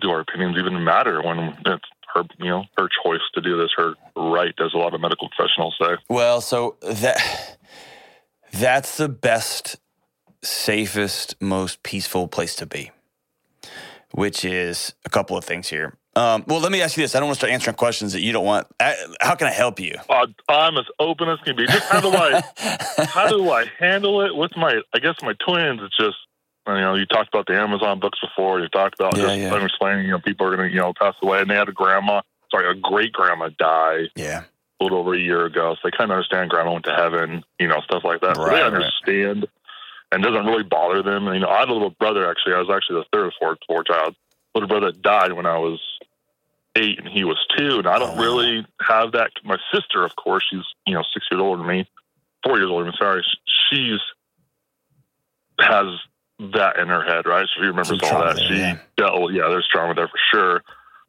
do 0.00 0.10
our 0.10 0.20
opinions 0.20 0.56
even 0.56 0.82
matter 0.82 1.20
when 1.22 1.54
it's 1.66 1.84
her, 2.14 2.24
you 2.38 2.48
know, 2.48 2.64
her 2.78 2.88
choice 3.04 3.20
to 3.34 3.42
do 3.42 3.58
this, 3.58 3.72
her 3.76 3.92
right, 4.16 4.54
as 4.58 4.72
a 4.72 4.78
lot 4.78 4.94
of 4.94 5.02
medical 5.02 5.28
professionals 5.36 5.76
say. 5.78 5.96
Well, 6.08 6.40
so 6.40 6.76
that 6.82 7.58
that's 8.52 8.96
the 8.96 9.08
best, 9.10 9.76
safest, 10.42 11.40
most 11.40 11.82
peaceful 11.82 12.28
place 12.28 12.54
to 12.56 12.66
be. 12.66 12.90
Which 14.12 14.44
is 14.44 14.94
a 15.04 15.08
couple 15.08 15.36
of 15.36 15.44
things 15.44 15.68
here. 15.68 15.96
Um, 16.16 16.44
well, 16.48 16.58
let 16.58 16.72
me 16.72 16.82
ask 16.82 16.96
you 16.96 17.04
this. 17.04 17.14
I 17.14 17.20
don't 17.20 17.28
want 17.28 17.36
to 17.36 17.40
start 17.40 17.52
answering 17.52 17.76
questions 17.76 18.12
that 18.14 18.20
you 18.20 18.32
don't 18.32 18.44
want. 18.44 18.66
Uh, 18.80 18.94
How 19.20 19.36
can 19.36 19.46
I 19.46 19.52
help 19.52 19.78
you? 19.78 19.94
Uh, 20.08 20.26
I'm 20.48 20.76
as 20.76 20.86
open 20.98 21.28
as 21.28 21.38
can 21.44 21.54
be. 21.54 21.66
Just 21.66 21.86
how 21.86 22.00
do 22.00 22.10
I 22.10 22.42
how 23.06 23.28
do 23.28 23.48
I 23.50 23.66
handle 23.78 24.20
it 24.22 24.34
with 24.34 24.50
my? 24.56 24.80
I 24.92 24.98
guess 24.98 25.14
my 25.22 25.34
twins. 25.46 25.80
It's 25.82 25.96
just 25.96 26.16
you 26.66 26.74
know 26.74 26.94
you 26.96 27.06
talked 27.06 27.32
about 27.32 27.46
the 27.46 27.54
Amazon 27.54 28.00
books 28.00 28.18
before. 28.20 28.60
You 28.60 28.68
talked 28.68 28.98
about 28.98 29.16
Yeah, 29.16 29.26
just 29.26 29.38
yeah. 29.38 29.64
Explaining. 29.64 30.06
You 30.06 30.12
know, 30.12 30.18
people 30.18 30.46
are 30.48 30.56
going 30.56 30.68
to 30.68 30.74
you 30.74 30.80
know 30.80 30.92
pass 30.98 31.14
away, 31.22 31.40
and 31.42 31.50
they 31.50 31.54
had 31.54 31.68
a 31.68 31.72
grandma. 31.72 32.22
Sorry, 32.50 32.68
a 32.68 32.74
great 32.74 33.12
grandma 33.12 33.50
die 33.56 34.08
yeah. 34.16 34.42
a 34.80 34.84
little 34.84 34.98
over 34.98 35.14
a 35.14 35.18
year 35.18 35.46
ago. 35.46 35.76
So 35.76 35.80
they 35.84 35.96
kind 35.96 36.10
of 36.10 36.16
understand 36.16 36.50
grandma 36.50 36.72
went 36.72 36.86
to 36.86 36.94
heaven. 36.94 37.44
You 37.60 37.68
know, 37.68 37.80
stuff 37.82 38.02
like 38.02 38.20
that. 38.22 38.34
so 38.34 38.42
Right, 38.42 38.56
they 38.56 38.62
right. 38.62 39.44
And 40.12 40.22
doesn't 40.22 40.46
really 40.46 40.62
bother 40.64 41.02
them. 41.02 41.26
And 41.26 41.34
you 41.36 41.40
know, 41.42 41.48
I 41.48 41.60
had 41.60 41.68
a 41.68 41.72
little 41.72 41.90
brother. 41.90 42.28
Actually, 42.30 42.54
I 42.54 42.58
was 42.60 42.70
actually 42.70 43.00
the 43.00 43.06
third 43.12 43.26
or 43.26 43.32
fourth, 43.38 43.58
fourth 43.66 43.86
child. 43.86 44.14
Little 44.54 44.68
brother 44.68 44.92
died 44.92 45.32
when 45.32 45.46
I 45.46 45.58
was 45.58 45.80
eight, 46.76 46.98
and 46.98 47.08
he 47.08 47.24
was 47.24 47.38
two. 47.56 47.78
And 47.78 47.86
I 47.86 47.98
don't 47.98 48.18
Oh. 48.18 48.22
really 48.22 48.66
have 48.80 49.12
that. 49.12 49.30
My 49.44 49.58
sister, 49.72 50.04
of 50.04 50.14
course, 50.16 50.44
she's 50.50 50.64
you 50.86 50.94
know 50.94 51.04
six 51.12 51.26
years 51.30 51.40
older 51.40 51.58
than 51.62 51.68
me, 51.68 51.88
four 52.44 52.58
years 52.58 52.68
older 52.70 52.84
than 52.84 52.92
me. 52.92 52.96
Sorry, 52.98 53.24
she's 53.70 54.00
has 55.60 55.86
that 56.54 56.78
in 56.78 56.88
her 56.88 57.04
head, 57.04 57.26
right? 57.26 57.46
So 57.54 57.60
she 57.60 57.66
remembers 57.66 57.88
Some 58.00 58.16
all 58.16 58.24
that. 58.24 58.36
there, 58.36 58.46
she 58.48 58.54
yeah. 58.58 58.78
dealt 58.96 59.20
with, 59.20 59.34
yeah, 59.34 59.48
there's 59.48 59.68
trauma 59.70 59.94
there 59.94 60.08
for 60.08 60.18
sure. 60.32 60.62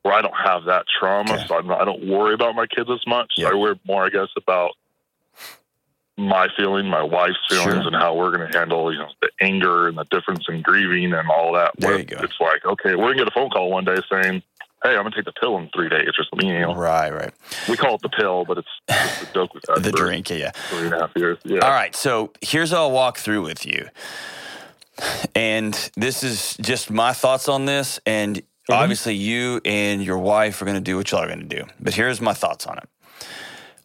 Where 0.03 0.13
I 0.13 0.21
don't 0.21 0.33
have 0.35 0.65
that 0.65 0.85
trauma, 0.99 1.33
Okay. 1.35 1.45
so 1.47 1.57
I'm 1.57 1.67
not, 1.67 1.79
I 1.81 1.85
don't 1.85 2.05
worry 2.07 2.33
about 2.33 2.55
my 2.55 2.65
kids 2.67 2.89
as 2.91 2.99
much. 3.07 3.31
I 3.39 3.53
worry 3.53 3.79
more, 3.85 4.03
I 4.05 4.09
guess, 4.09 4.27
about 4.35 4.71
my 6.17 6.47
feeling, 6.55 6.87
my 6.87 7.01
wife's 7.03 7.37
feelings, 7.49 7.83
Sure. 7.83 7.87
and 7.87 7.95
how 7.95 8.15
we're 8.15 8.35
going 8.35 8.51
to 8.51 8.57
handle, 8.57 8.91
you 8.91 8.99
know, 8.99 9.09
the 9.21 9.29
anger 9.39 9.87
and 9.87 9.97
the 9.97 10.05
difference 10.05 10.45
in 10.49 10.61
grieving 10.61 11.13
and 11.13 11.29
all 11.29 11.53
that. 11.53 11.71
There 11.77 11.97
you 11.97 12.03
go. 12.05 12.17
It's 12.21 12.39
like, 12.39 12.65
okay, 12.65 12.95
we're 12.95 13.13
going 13.13 13.17
to 13.17 13.23
get 13.23 13.27
a 13.27 13.31
phone 13.31 13.49
call 13.49 13.69
one 13.71 13.85
day 13.85 13.97
saying, 14.11 14.43
"Hey, 14.83 14.91
I'm 14.91 15.03
going 15.03 15.11
to 15.11 15.15
take 15.15 15.25
the 15.25 15.33
pill 15.39 15.57
in 15.57 15.69
three 15.75 15.89
days," 15.89 16.09
or 16.17 16.25
something. 16.29 16.47
You 16.47 16.61
know, 16.61 16.75
Right, 16.75 17.11
right. 17.11 17.33
we 17.69 17.77
call 17.77 17.95
it 17.95 18.01
the 18.01 18.09
pill, 18.09 18.45
but 18.45 18.57
it's 18.59 18.67
just 18.89 19.23
a 19.29 19.33
joke 19.33 19.51
The 19.81 19.91
drink, 19.91 20.29
yeah, 20.29 20.51
three 20.69 20.85
and 20.85 20.93
a 20.93 20.99
half 20.99 21.11
years. 21.15 21.37
Yeah. 21.43 21.59
All 21.59 21.71
right, 21.71 21.95
so 21.95 22.31
here's 22.41 22.71
how 22.71 22.83
I'll 22.83 22.91
walk 22.91 23.17
through 23.17 23.43
with 23.43 23.65
you. 23.65 23.87
And 25.35 25.73
this 25.95 26.23
is 26.23 26.55
just 26.61 26.91
my 26.91 27.13
thoughts 27.13 27.47
on 27.49 27.65
this. 27.65 27.99
And 28.05 28.37
mm-hmm. 28.37 28.73
obviously, 28.73 29.15
you 29.15 29.61
and 29.65 30.03
your 30.03 30.17
wife 30.17 30.61
are 30.61 30.65
going 30.65 30.75
to 30.75 30.81
do 30.81 30.97
what 30.97 31.09
y'all 31.11 31.21
are 31.21 31.27
going 31.27 31.47
to 31.47 31.55
do. 31.55 31.65
But 31.79 31.95
here's 31.95 32.21
my 32.21 32.33
thoughts 32.33 32.67
on 32.67 32.77
it. 32.77 32.89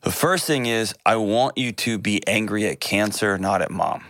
The 0.07 0.13
first 0.13 0.47
thing 0.47 0.67
is, 0.67 0.95
I 1.05 1.17
want 1.17 1.59
you 1.59 1.73
to 1.73 1.99
be 1.99 2.25
angry 2.29 2.65
at 2.69 2.79
cancer, 2.79 3.37
not 3.39 3.61
at 3.61 3.73
mom. 3.73 4.05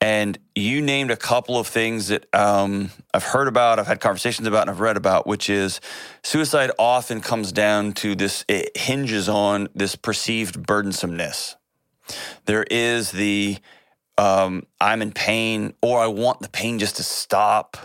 And 0.00 0.36
you 0.56 0.82
named 0.82 1.12
a 1.12 1.16
couple 1.16 1.60
of 1.60 1.68
things 1.68 2.08
that 2.08 2.26
um, 2.34 2.90
I've 3.14 3.22
heard 3.22 3.46
about, 3.46 3.78
I've 3.78 3.86
had 3.86 4.00
conversations 4.00 4.48
about, 4.48 4.62
and 4.62 4.70
I've 4.70 4.80
read 4.80 4.96
about, 4.96 5.28
which 5.28 5.48
is 5.48 5.80
suicide 6.24 6.72
often 6.76 7.20
comes 7.20 7.52
down 7.52 7.92
to 7.92 8.16
this, 8.16 8.44
it 8.48 8.76
hinges 8.76 9.28
on 9.28 9.68
this 9.76 9.94
perceived 9.94 10.58
burdensomeness. 10.58 11.54
There 12.46 12.64
is 12.68 13.12
the 13.12 13.58
um, 14.18 14.64
I'm 14.80 15.02
in 15.02 15.12
pain, 15.12 15.74
or 15.80 16.00
I 16.00 16.08
want 16.08 16.40
the 16.40 16.48
pain 16.48 16.80
just 16.80 16.96
to 16.96 17.04
stop, 17.04 17.76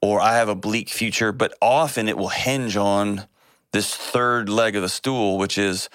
or 0.00 0.20
I 0.20 0.36
have 0.36 0.48
a 0.48 0.54
bleak 0.54 0.88
future. 0.88 1.32
But 1.32 1.58
often 1.60 2.08
it 2.08 2.16
will 2.16 2.28
hinge 2.28 2.76
on 2.76 3.26
this 3.76 3.94
third 3.94 4.48
leg 4.48 4.74
of 4.74 4.80
the 4.80 4.88
stool, 4.88 5.36
which 5.36 5.58
is 5.58 5.90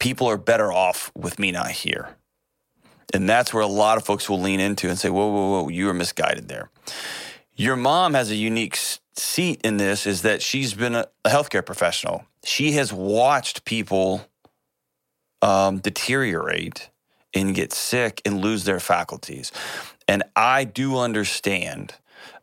people 0.00 0.28
are 0.28 0.36
better 0.36 0.72
off 0.72 1.12
with 1.14 1.38
me 1.38 1.52
not 1.52 1.70
here. 1.70 2.16
And 3.14 3.28
that's 3.28 3.54
where 3.54 3.62
a 3.62 3.68
lot 3.68 3.98
of 3.98 4.04
folks 4.04 4.28
will 4.28 4.40
lean 4.40 4.58
into 4.58 4.88
and 4.88 4.98
say, 4.98 5.08
whoa, 5.08 5.30
whoa, 5.30 5.62
whoa, 5.62 5.68
you 5.68 5.86
were 5.86 5.94
misguided 5.94 6.48
there. 6.48 6.70
Your 7.54 7.76
mom 7.76 8.14
has 8.14 8.32
a 8.32 8.34
unique 8.34 8.76
seat 9.14 9.60
in 9.62 9.76
this, 9.76 10.06
is 10.06 10.22
that 10.22 10.42
she's 10.42 10.74
been 10.74 10.96
a, 10.96 11.06
healthcare 11.24 11.64
professional. 11.64 12.26
She 12.44 12.72
has 12.72 12.92
watched 12.92 13.64
people 13.64 14.26
um, 15.42 15.78
deteriorate 15.78 16.90
and 17.32 17.54
get 17.54 17.72
sick 17.72 18.20
and 18.24 18.40
lose 18.40 18.64
their 18.64 18.80
faculties. 18.80 19.52
And 20.08 20.24
I 20.34 20.64
do 20.64 20.98
understand. 20.98 21.94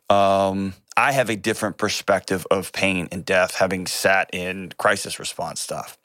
Um, 0.08 0.72
I 0.96 1.12
have 1.12 1.30
a 1.30 1.36
different 1.36 1.76
perspective 1.76 2.46
of 2.50 2.72
pain 2.72 3.08
and 3.10 3.24
death, 3.24 3.56
having 3.56 3.86
sat 3.86 4.30
in 4.32 4.72
crisis 4.78 5.18
response 5.18 5.60
stuff. 5.60 5.98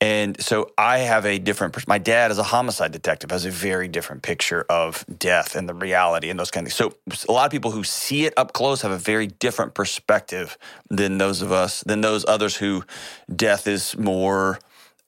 And 0.00 0.40
so 0.40 0.70
I 0.78 0.98
have 0.98 1.26
a 1.26 1.38
different. 1.38 1.86
My 1.88 1.98
dad, 1.98 2.30
as 2.30 2.38
a 2.38 2.44
homicide 2.44 2.92
detective, 2.92 3.32
has 3.32 3.44
a 3.44 3.50
very 3.50 3.88
different 3.88 4.22
picture 4.22 4.64
of 4.68 5.04
death 5.18 5.56
and 5.56 5.68
the 5.68 5.74
reality 5.74 6.30
and 6.30 6.38
those 6.38 6.52
kind 6.52 6.66
of 6.66 6.72
things. 6.72 6.92
So 7.18 7.28
a 7.28 7.32
lot 7.32 7.46
of 7.46 7.50
people 7.50 7.72
who 7.72 7.82
see 7.82 8.24
it 8.24 8.34
up 8.36 8.52
close 8.52 8.82
have 8.82 8.92
a 8.92 8.98
very 8.98 9.26
different 9.26 9.74
perspective 9.74 10.56
than 10.88 11.18
those 11.18 11.42
of 11.42 11.50
us, 11.50 11.82
than 11.84 12.00
those 12.00 12.24
others 12.28 12.56
who 12.56 12.84
death 13.34 13.66
is 13.66 13.96
more 13.96 14.60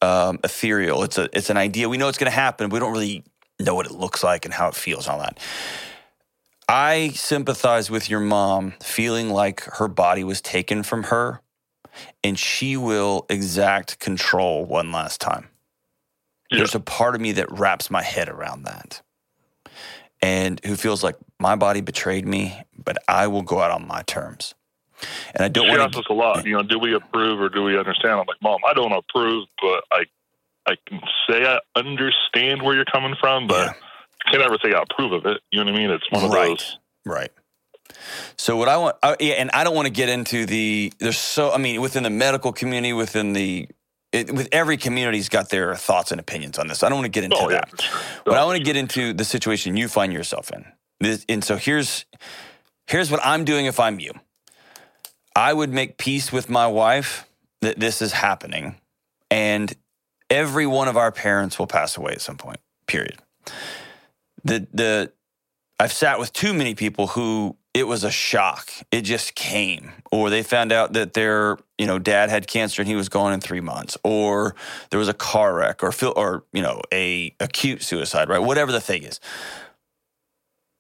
um, 0.03 0.41
ethereal. 0.43 1.05
It's 1.05 1.19
a 1.19 1.29
it's 1.33 1.51
an 1.51 1.57
idea. 1.57 1.89
We 1.89 1.97
know 1.97 2.09
it's 2.09 2.19
going 2.19 2.31
to 2.31 2.37
happen. 2.37 2.71
We 2.71 2.81
don't 2.81 2.93
really 2.93 3.23
know 3.61 3.75
what 3.75 3.87
it 3.87 3.93
looks 3.93 4.25
like 4.25 4.45
and 4.45 4.53
how 4.53 4.69
it 4.69 4.75
feels 4.75 5.07
and 5.07 5.15
all 5.15 5.21
that. 5.21 5.39
I 6.71 7.09
sympathize 7.17 7.91
with 7.91 8.09
your 8.09 8.21
mom 8.21 8.75
feeling 8.81 9.29
like 9.29 9.63
her 9.65 9.89
body 9.89 10.23
was 10.23 10.41
taken 10.41 10.85
from 10.85 11.03
her 11.05 11.41
and 12.23 12.39
she 12.39 12.77
will 12.77 13.27
exact 13.29 13.99
control 13.99 14.65
one 14.65 14.93
last 14.93 15.21
time. 15.21 15.49
Yeah. 16.49 16.59
There's 16.59 16.77
a 16.77 16.81
part 16.81 17.17
of 17.17 17.21
me 17.21 17.33
that 17.33 17.51
wraps 17.51 17.91
my 17.91 18.03
head 18.03 18.29
around 18.29 18.63
that 18.63 19.03
and 20.23 20.65
who 20.65 20.77
feels 20.77 21.03
like 21.03 21.17
my 21.41 21.57
body 21.57 21.81
betrayed 21.81 22.25
me, 22.25 22.63
but 22.79 22.99
I 23.09 23.27
will 23.27 23.43
go 23.43 23.61
out 23.61 23.73
on 23.73 23.89
my 23.89 24.03
terms. 24.03 24.55
And 25.35 25.45
I 25.45 25.49
don't 25.49 25.67
she 25.67 25.77
want 25.77 25.93
to. 25.93 25.99
us 25.99 26.07
a 26.09 26.13
lot. 26.13 26.47
You 26.47 26.53
know, 26.53 26.63
do 26.63 26.79
we 26.79 26.95
approve 26.95 27.41
or 27.41 27.49
do 27.49 27.65
we 27.65 27.77
understand? 27.77 28.13
I'm 28.13 28.27
like, 28.29 28.41
Mom, 28.41 28.61
I 28.65 28.75
don't 28.75 28.93
approve, 28.93 29.49
but 29.61 29.83
I, 29.91 30.05
I 30.67 30.77
can 30.87 31.01
say 31.29 31.45
I 31.47 31.59
understand 31.75 32.63
where 32.63 32.77
you're 32.77 32.85
coming 32.85 33.17
from, 33.21 33.49
but 33.49 33.75
yeah. 33.75 33.87
I 34.31 34.37
can't 34.37 34.45
ever 34.45 34.59
say 34.63 34.73
I 34.73 34.83
approve 34.83 35.13
of 35.13 35.27
it. 35.27 35.41
You 35.51 35.59
know 35.59 35.71
what 35.71 35.75
I 35.75 35.79
mean? 35.79 35.91
It's 35.91 36.11
one 36.11 36.25
of 36.25 36.31
right. 36.31 36.49
those. 36.49 36.79
Right. 37.05 37.33
So 38.37 38.57
what 38.57 38.69
I 38.69 38.77
want, 38.77 38.97
uh, 39.03 39.17
yeah, 39.19 39.35
and 39.35 39.51
I 39.53 39.65
don't 39.65 39.75
want 39.75 39.87
to 39.87 39.93
get 39.93 40.09
into 40.09 40.47
the. 40.47 40.93
There's 40.99 41.19
so 41.19 41.51
I 41.51 41.59
mean, 41.59 41.81
within 41.81 42.05
the 42.05 42.11
medical 42.11 42.53
community, 42.53 42.93
within 42.93 43.33
the 43.33 43.69
it, 44.13 44.33
with 44.33 44.49
every 44.53 44.77
community's 44.77 45.29
got 45.29 45.51
their 45.51 45.75
thoughts 45.75 46.13
and 46.13 46.21
opinions 46.21 46.59
on 46.59 46.69
this. 46.69 46.83
I 46.83 46.89
don't 46.89 46.99
want 46.99 47.07
to 47.07 47.11
get 47.11 47.25
into 47.25 47.37
oh, 47.37 47.49
that, 47.49 47.71
yeah, 47.73 47.85
sure. 47.85 48.01
but 48.25 48.35
I 48.35 48.45
want 48.45 48.59
to 48.59 48.65
get 48.65 48.77
into 48.77 49.13
the 49.13 49.25
situation 49.25 49.77
you 49.77 49.89
find 49.89 50.13
yourself 50.13 50.51
in. 50.53 50.65
This, 51.01 51.25
and 51.29 51.43
so 51.43 51.57
here's 51.57 52.07
here's 52.87 53.11
what 53.11 53.21
I'm 53.25 53.45
doing 53.45 53.67
if 53.67 53.81
I'm 53.81 53.99
you. 53.99 54.13
I 55.35 55.53
would 55.53 55.73
make 55.73 55.97
peace 55.97 56.33
with 56.33 56.49
my 56.49 56.67
wife 56.67 57.29
that 57.61 57.81
this 57.81 58.01
is 58.01 58.13
happening, 58.13 58.77
and 59.31 59.73
every 60.29 60.67
one 60.67 60.89
of 60.89 60.97
our 60.97 61.11
parents 61.11 61.59
will 61.59 61.67
pass 61.67 61.97
away 61.97 62.13
at 62.13 62.21
some 62.21 62.37
point. 62.37 62.61
Period. 62.87 63.19
The 64.45 64.67
the 64.73 65.13
I've 65.79 65.93
sat 65.93 66.19
with 66.19 66.33
too 66.33 66.53
many 66.53 66.75
people 66.75 67.09
who 67.09 67.57
it 67.73 67.85
was 67.85 68.05
a 68.05 68.11
shock. 68.11 68.71
It 68.91 69.03
just 69.03 69.35
came, 69.35 69.93
or 70.11 70.29
they 70.29 70.43
found 70.43 70.73
out 70.73 70.93
that 70.95 71.15
their 71.15 71.57
you 71.79 71.87
know 71.87 71.99
dad 71.99 72.31
had 72.31 72.47
cancer 72.47 72.83
and 72.83 72.89
he 72.89 72.97
was 72.97 73.09
gone 73.09 73.33
in 73.33 73.41
three 73.41 73.61
months, 73.61 73.97
or 74.03 74.55
there 74.91 74.99
was 74.99 75.09
a 75.09 75.15
car 75.15 75.55
wreck, 75.55 75.83
or 75.83 75.93
or 76.17 76.45
you 76.53 76.63
know 76.63 76.83
a 76.93 77.35
acute 77.41 77.83
suicide, 77.83 78.29
right? 78.29 78.41
Whatever 78.41 78.73
the 78.73 78.81
thing 78.81 79.05
is. 79.05 79.21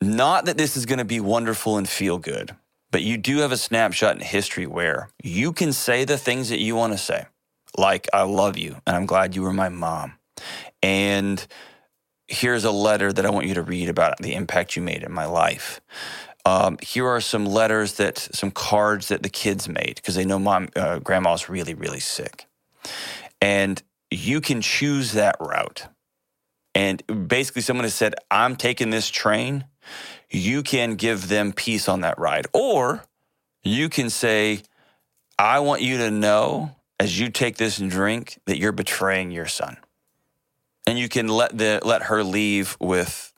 Not 0.02 0.46
that 0.46 0.56
this 0.56 0.76
is 0.78 0.86
going 0.86 0.98
to 0.98 1.04
be 1.04 1.20
wonderful 1.20 1.76
and 1.76 1.86
feel 1.86 2.16
good, 2.16 2.56
but 2.90 3.02
you 3.02 3.18
do 3.18 3.38
have 3.38 3.52
a 3.52 3.58
snapshot 3.58 4.16
in 4.16 4.22
history 4.22 4.66
where 4.66 5.10
you 5.22 5.52
can 5.52 5.74
say 5.74 6.04
the 6.04 6.16
things 6.16 6.48
that 6.48 6.58
you 6.58 6.74
want 6.74 6.94
to 6.94 6.98
say, 6.98 7.26
like 7.76 8.08
"I 8.12 8.22
love 8.22 8.58
you" 8.58 8.76
and 8.86 8.96
"I'm 8.96 9.06
glad 9.06 9.36
you 9.36 9.42
were 9.42 9.52
my 9.52 9.68
mom," 9.68 10.14
and 10.82 11.46
here's 12.30 12.64
a 12.64 12.70
letter 12.70 13.12
that 13.12 13.26
I 13.26 13.30
want 13.30 13.46
you 13.46 13.54
to 13.54 13.62
read 13.62 13.88
about 13.88 14.18
the 14.18 14.34
impact 14.34 14.76
you 14.76 14.82
made 14.82 15.02
in 15.02 15.12
my 15.12 15.26
life. 15.26 15.80
Um, 16.46 16.78
here 16.80 17.06
are 17.06 17.20
some 17.20 17.44
letters 17.44 17.94
that, 17.94 18.18
some 18.18 18.50
cards 18.50 19.08
that 19.08 19.22
the 19.22 19.28
kids 19.28 19.68
made 19.68 19.96
because 19.96 20.14
they 20.14 20.25
know 20.25 20.38
mom, 20.38 20.68
uh, 20.76 21.00
grandma's 21.00 21.49
really, 21.49 21.75
really 21.75 22.00
sick. 22.00 22.46
And 23.40 23.82
you 24.10 24.40
can 24.40 24.62
choose 24.62 25.12
that 25.12 25.37
route. 25.40 25.87
And 26.75 27.02
basically, 27.28 27.62
someone 27.62 27.84
has 27.84 27.94
said, 27.94 28.14
I'm 28.30 28.56
taking 28.56 28.90
this 28.90 29.10
train. 29.10 29.64
You 30.30 30.62
can 30.62 30.94
give 30.94 31.28
them 31.28 31.52
peace 31.52 31.88
on 31.88 32.02
that 32.02 32.18
ride. 32.18 32.46
Or 32.52 33.02
you 33.62 33.88
can 33.88 34.08
say, 34.08 34.62
I 35.38 35.58
want 35.58 35.82
you 35.82 35.99
to 35.99 36.10
know 36.10 36.76
as 36.99 37.18
you 37.18 37.28
take 37.28 37.56
this 37.56 37.78
drink 37.78 38.38
that 38.46 38.58
you're 38.58 38.72
betraying 38.72 39.30
your 39.30 39.46
son 39.46 39.78
and 40.87 40.99
you 40.99 41.08
can 41.08 41.28
let 41.28 41.56
the 41.56 41.80
let 41.84 42.04
her 42.04 42.22
leave 42.25 42.76
with 42.80 43.32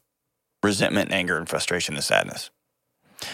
resentment 0.63 1.11
and 1.11 1.15
anger 1.15 1.37
and 1.37 1.49
frustration 1.49 1.95
and 1.95 2.05
sadness. 2.05 2.51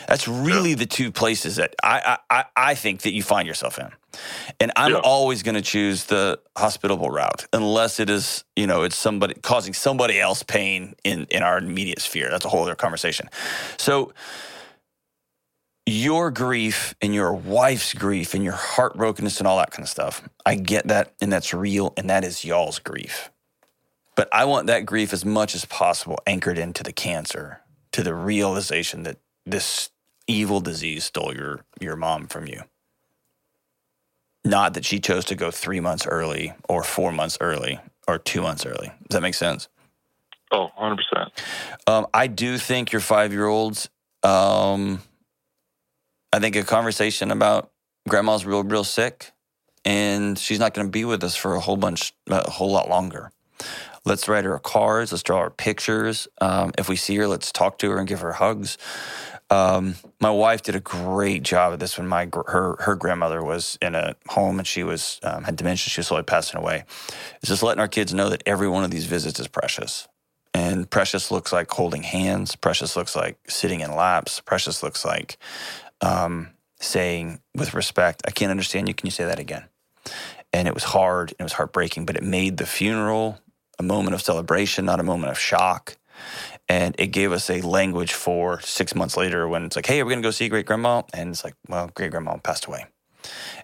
That's 0.06 0.28
really 0.28 0.70
yeah. 0.70 0.76
the 0.76 0.86
two 0.86 1.10
places 1.12 1.56
that 1.56 1.74
I, 1.82 2.18
I 2.30 2.44
I 2.56 2.74
think 2.74 3.02
that 3.02 3.12
you 3.12 3.22
find 3.22 3.46
yourself 3.48 3.78
in. 3.78 3.90
And 4.60 4.72
I'm 4.76 4.92
yeah. 4.92 4.98
always 4.98 5.42
going 5.42 5.54
to 5.54 5.62
choose 5.62 6.04
the 6.04 6.40
hospitable 6.56 7.10
route 7.10 7.46
unless 7.52 8.00
it 8.00 8.10
is, 8.10 8.44
you 8.56 8.66
know, 8.66 8.82
it's 8.82 8.96
somebody 8.96 9.34
causing 9.34 9.74
somebody 9.74 10.20
else 10.20 10.42
pain 10.42 10.94
in 11.04 11.26
in 11.30 11.42
our 11.42 11.58
immediate 11.58 12.00
sphere. 12.00 12.28
That's 12.30 12.44
a 12.44 12.48
whole 12.48 12.62
other 12.62 12.74
conversation. 12.74 13.28
So 13.76 14.12
your 15.86 16.30
grief 16.30 16.94
and 17.00 17.14
your 17.14 17.32
wife's 17.32 17.94
grief 17.94 18.34
and 18.34 18.44
your 18.44 18.52
heartbrokenness 18.52 19.38
and 19.38 19.46
all 19.46 19.56
that 19.56 19.70
kind 19.70 19.84
of 19.84 19.88
stuff. 19.88 20.22
I 20.44 20.54
get 20.54 20.88
that 20.88 21.14
and 21.20 21.32
that's 21.32 21.54
real 21.54 21.94
and 21.96 22.10
that 22.10 22.24
is 22.24 22.44
y'all's 22.44 22.78
grief. 22.78 23.30
But 24.18 24.28
I 24.32 24.46
want 24.46 24.66
that 24.66 24.84
grief 24.84 25.12
as 25.12 25.24
much 25.24 25.54
as 25.54 25.64
possible 25.64 26.18
anchored 26.26 26.58
into 26.58 26.82
the 26.82 26.92
cancer, 26.92 27.60
to 27.92 28.02
the 28.02 28.12
realization 28.12 29.04
that 29.04 29.18
this 29.46 29.90
evil 30.26 30.60
disease 30.60 31.04
stole 31.04 31.32
your 31.32 31.60
your 31.80 31.94
mom 31.94 32.26
from 32.26 32.48
you. 32.48 32.62
Not 34.44 34.74
that 34.74 34.84
she 34.84 34.98
chose 34.98 35.24
to 35.26 35.36
go 35.36 35.52
three 35.52 35.78
months 35.78 36.04
early 36.04 36.52
or 36.68 36.82
four 36.82 37.12
months 37.12 37.38
early 37.40 37.78
or 38.08 38.18
two 38.18 38.42
months 38.42 38.66
early. 38.66 38.90
Does 39.08 39.14
that 39.14 39.20
make 39.20 39.34
sense? 39.34 39.68
Oh, 40.50 40.70
100%. 40.76 40.98
Um, 41.86 42.08
I 42.12 42.26
do 42.26 42.58
think 42.58 42.90
your 42.90 43.00
five 43.00 43.32
year 43.32 43.46
olds, 43.46 43.88
um, 44.24 45.00
I 46.32 46.40
think 46.40 46.56
a 46.56 46.64
conversation 46.64 47.30
about 47.30 47.70
grandma's 48.08 48.44
real, 48.44 48.64
real 48.64 48.82
sick 48.82 49.30
and 49.84 50.36
she's 50.36 50.58
not 50.58 50.74
going 50.74 50.88
to 50.88 50.90
be 50.90 51.04
with 51.04 51.22
us 51.22 51.36
for 51.36 51.54
a 51.54 51.60
whole 51.60 51.76
bunch, 51.76 52.12
a 52.28 52.50
whole 52.50 52.72
lot 52.72 52.88
longer. 52.88 53.30
Let's 54.08 54.26
write 54.26 54.44
her 54.44 54.58
cards. 54.58 55.12
Let's 55.12 55.22
draw 55.22 55.42
her 55.42 55.50
pictures. 55.50 56.28
Um, 56.40 56.72
if 56.78 56.88
we 56.88 56.96
see 56.96 57.14
her, 57.16 57.28
let's 57.28 57.52
talk 57.52 57.76
to 57.80 57.90
her 57.90 57.98
and 57.98 58.08
give 58.08 58.20
her 58.20 58.32
hugs. 58.32 58.78
Um, 59.50 59.96
my 60.18 60.30
wife 60.30 60.62
did 60.62 60.74
a 60.74 60.80
great 60.80 61.42
job 61.42 61.74
of 61.74 61.78
this 61.78 61.98
when 61.98 62.08
my 62.08 62.26
her 62.46 62.76
her 62.80 62.94
grandmother 62.94 63.44
was 63.44 63.76
in 63.82 63.94
a 63.94 64.14
home 64.28 64.58
and 64.58 64.66
she 64.66 64.82
was 64.82 65.20
um, 65.22 65.44
had 65.44 65.56
dementia. 65.56 65.90
She 65.90 66.00
was 66.00 66.06
slowly 66.06 66.22
passing 66.22 66.58
away. 66.58 66.84
It's 67.36 67.48
just 67.48 67.62
letting 67.62 67.80
our 67.80 67.88
kids 67.88 68.14
know 68.14 68.30
that 68.30 68.42
every 68.46 68.68
one 68.68 68.82
of 68.82 68.90
these 68.90 69.04
visits 69.04 69.38
is 69.38 69.46
precious. 69.46 70.08
And 70.54 70.88
precious 70.88 71.30
looks 71.30 71.52
like 71.52 71.70
holding 71.70 72.02
hands. 72.02 72.56
Precious 72.56 72.96
looks 72.96 73.14
like 73.14 73.38
sitting 73.46 73.80
in 73.80 73.94
laps. 73.94 74.40
Precious 74.40 74.82
looks 74.82 75.04
like 75.04 75.36
um, 76.00 76.48
saying 76.80 77.40
with 77.54 77.74
respect, 77.74 78.22
"I 78.26 78.30
can't 78.30 78.50
understand 78.50 78.88
you. 78.88 78.94
Can 78.94 79.06
you 79.06 79.12
say 79.12 79.26
that 79.26 79.38
again?" 79.38 79.64
And 80.50 80.66
it 80.66 80.72
was 80.72 80.84
hard. 80.84 81.34
It 81.38 81.42
was 81.42 81.52
heartbreaking, 81.52 82.06
but 82.06 82.16
it 82.16 82.22
made 82.22 82.56
the 82.56 82.64
funeral 82.64 83.38
a 83.78 83.82
moment 83.82 84.14
of 84.14 84.22
celebration, 84.22 84.84
not 84.84 85.00
a 85.00 85.02
moment 85.02 85.30
of 85.30 85.38
shock. 85.38 85.96
And 86.68 86.94
it 86.98 87.08
gave 87.08 87.32
us 87.32 87.48
a 87.48 87.60
language 87.62 88.12
for 88.12 88.60
six 88.60 88.94
months 88.94 89.16
later 89.16 89.48
when 89.48 89.64
it's 89.64 89.76
like, 89.76 89.86
hey, 89.86 90.00
are 90.00 90.04
we 90.04 90.10
going 90.10 90.22
to 90.22 90.26
go 90.26 90.30
see 90.30 90.48
great 90.48 90.66
grandma? 90.66 91.02
And 91.14 91.30
it's 91.30 91.44
like, 91.44 91.54
well, 91.68 91.90
great 91.94 92.10
grandma 92.10 92.36
passed 92.36 92.66
away. 92.66 92.86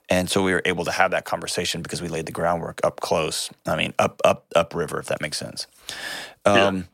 And 0.09 0.31
so 0.31 0.43
we 0.43 0.53
were 0.53 0.63
able 0.65 0.85
to 0.85 0.91
have 0.91 1.11
that 1.11 1.25
conversation 1.25 1.83
because 1.83 2.01
we 2.01 2.09
laid 2.09 2.27
the 2.27 2.33
groundwork 2.33 2.81
up 2.85 3.01
close. 3.01 3.51
I 3.67 3.77
mean, 3.77 3.95
up, 3.99 4.21
up, 4.25 4.47
up 4.55 4.75
river, 4.75 4.99
if 4.99 5.07
that 5.07 5.21
makes 5.21 5.37
sense. 5.37 5.67
Um, 6.45 6.89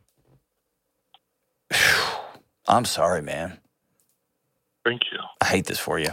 yeah. 1.73 2.09
I'm 2.69 2.85
sorry, 2.85 3.23
man. 3.23 3.59
Thank 4.85 5.03
you. 5.13 5.19
I 5.41 5.47
hate 5.47 5.67
this 5.67 5.79
for 5.79 5.99
you. 5.99 6.11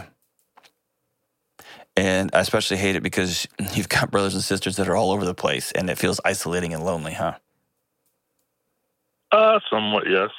And 1.98 2.30
I 2.32 2.38
especially 2.38 2.76
hate 2.76 2.94
it 2.94 3.02
because 3.02 3.48
you've 3.74 3.88
got 3.88 4.12
brothers 4.12 4.34
and 4.34 4.44
sisters 4.44 4.76
that 4.76 4.88
are 4.88 4.94
all 4.94 5.10
over 5.10 5.24
the 5.24 5.34
place 5.34 5.72
and 5.72 5.90
it 5.90 5.98
feels 5.98 6.20
isolating 6.24 6.72
and 6.72 6.84
lonely, 6.84 7.12
huh? 7.12 7.34
Uh, 9.32 9.58
somewhat, 9.68 10.04
yes. 10.08 10.30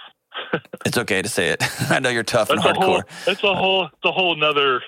It's 0.85 0.97
okay 0.97 1.21
to 1.21 1.27
say 1.27 1.49
it. 1.49 1.61
I 1.91 1.99
know 1.99 2.09
you're 2.09 2.23
tough 2.23 2.49
and 2.49 2.59
a 2.59 2.61
whole. 2.61 2.73
hardcore. 2.73 3.03
It's 3.27 3.43
a 3.43 3.53
whole. 3.53 3.85
It's 3.85 4.05
a 4.05 4.11
whole 4.11 4.33
another 4.33 4.81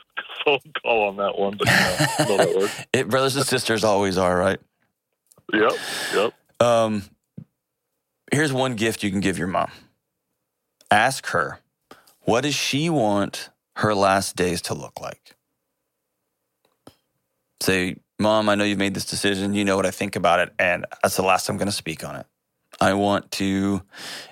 phone 0.46 0.60
call 0.82 1.10
on 1.10 1.18
that 1.18 1.38
one, 1.38 1.58
but 1.58 1.68
you 1.68 1.74
know, 1.74 2.08
you 2.20 2.25
know 2.25 2.38
that 2.38 2.58
works. 2.58 2.82
It, 2.94 3.10
brothers 3.10 3.36
and 3.36 3.46
sisters 3.46 3.84
always 3.84 4.18
are, 4.18 4.36
right? 4.36 4.60
Yep. 5.54 5.72
Yep. 6.16 6.34
Um, 6.62 7.04
here's 8.32 8.54
one 8.54 8.75
gift 8.75 9.04
you 9.04 9.12
can 9.12 9.20
give 9.20 9.38
your 9.38 9.48
mom. 9.48 9.70
Ask 10.90 11.28
her, 11.28 11.60
what 12.22 12.42
does 12.42 12.56
she 12.56 12.90
want 12.90 13.50
her 13.75 13.94
last 13.94 14.38
days 14.38 14.62
to 14.63 14.74
look 14.74 15.01
like? 15.01 15.36
Say, 17.62 17.98
Mom, 18.20 18.50
I 18.50 18.56
know 18.56 18.63
you've 18.63 18.77
made 18.77 18.94
this 18.94 19.06
decision. 19.06 19.53
You 19.53 19.63
know 19.63 19.75
what 19.75 19.86
I 19.86 19.91
think 19.91 20.15
about 20.15 20.39
it, 20.39 20.53
and 20.60 20.86
that's 21.01 21.15
the 21.15 21.24
last 21.24 21.48
I'm 21.48 21.58
going 21.58 21.68
to 21.68 21.72
speak 21.72 22.03
on 22.03 22.15
it. 22.15 22.25
I 22.80 22.94
want 22.94 23.30
to 23.34 23.84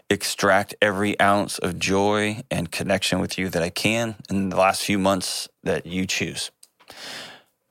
extract 0.10 0.74
every 0.82 1.20
ounce 1.20 1.60
of 1.60 1.78
joy 1.78 2.42
and 2.50 2.72
connection 2.72 3.20
with 3.20 3.38
you 3.38 3.50
that 3.50 3.62
I 3.62 3.70
can 3.70 4.16
in 4.30 4.50
the 4.50 4.58
last 4.58 4.82
few 4.82 4.98
months 4.98 5.48
that 5.64 5.86
you 5.86 6.08
choose. 6.08 6.50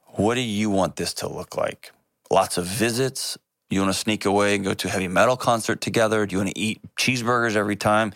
What 0.07 0.35
do 0.35 0.41
you 0.41 0.71
want 0.71 0.97
this 0.97 1.15
to 1.15 1.29
look 1.29 1.57
like? 1.57 1.93
Lots 2.31 2.59
of 2.59 2.67
visits, 2.67 3.37
you 3.71 3.81
want 3.81 3.93
to 3.93 3.99
sneak 3.99 4.25
away 4.25 4.55
and 4.55 4.65
go 4.65 4.75
to 4.75 4.89
a 4.89 4.91
heavy 4.91 5.09
metal 5.09 5.37
concert 5.37 5.81
together? 5.81 6.25
Do 6.27 6.35
you 6.35 6.39
want 6.39 6.51
to 6.51 6.59
eat 6.59 6.81
cheeseburgers 6.97 7.57
every 7.57 7.77
time? 7.77 8.13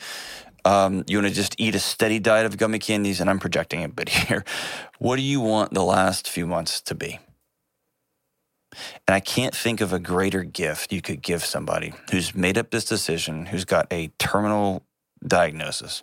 Um, 0.64 1.04
you 1.08 1.18
want 1.18 1.28
to 1.28 1.34
just 1.34 1.56
eat 1.58 1.74
a 1.74 1.80
steady 1.80 2.18
diet 2.20 2.46
of 2.46 2.56
gummy 2.56 2.78
candies? 2.78 3.20
And 3.20 3.28
I'm 3.28 3.38
projecting 3.38 3.82
a 3.82 3.88
bit 3.88 4.08
here. 4.08 4.44
What 4.98 5.16
do 5.16 5.22
you 5.22 5.40
want 5.40 5.74
the 5.74 5.82
last 5.82 6.28
few 6.28 6.46
months 6.46 6.80
to 6.82 6.94
be? 6.94 7.18
And 9.06 9.14
I 9.14 9.20
can't 9.20 9.54
think 9.54 9.80
of 9.80 9.92
a 9.92 9.98
greater 9.98 10.44
gift 10.44 10.92
you 10.92 11.02
could 11.02 11.22
give 11.22 11.44
somebody 11.44 11.94
who's 12.10 12.34
made 12.34 12.56
up 12.56 12.70
this 12.70 12.84
decision, 12.84 13.46
who's 13.46 13.64
got 13.64 13.86
a 13.92 14.08
terminal 14.18 14.82
diagnosis, 15.26 16.02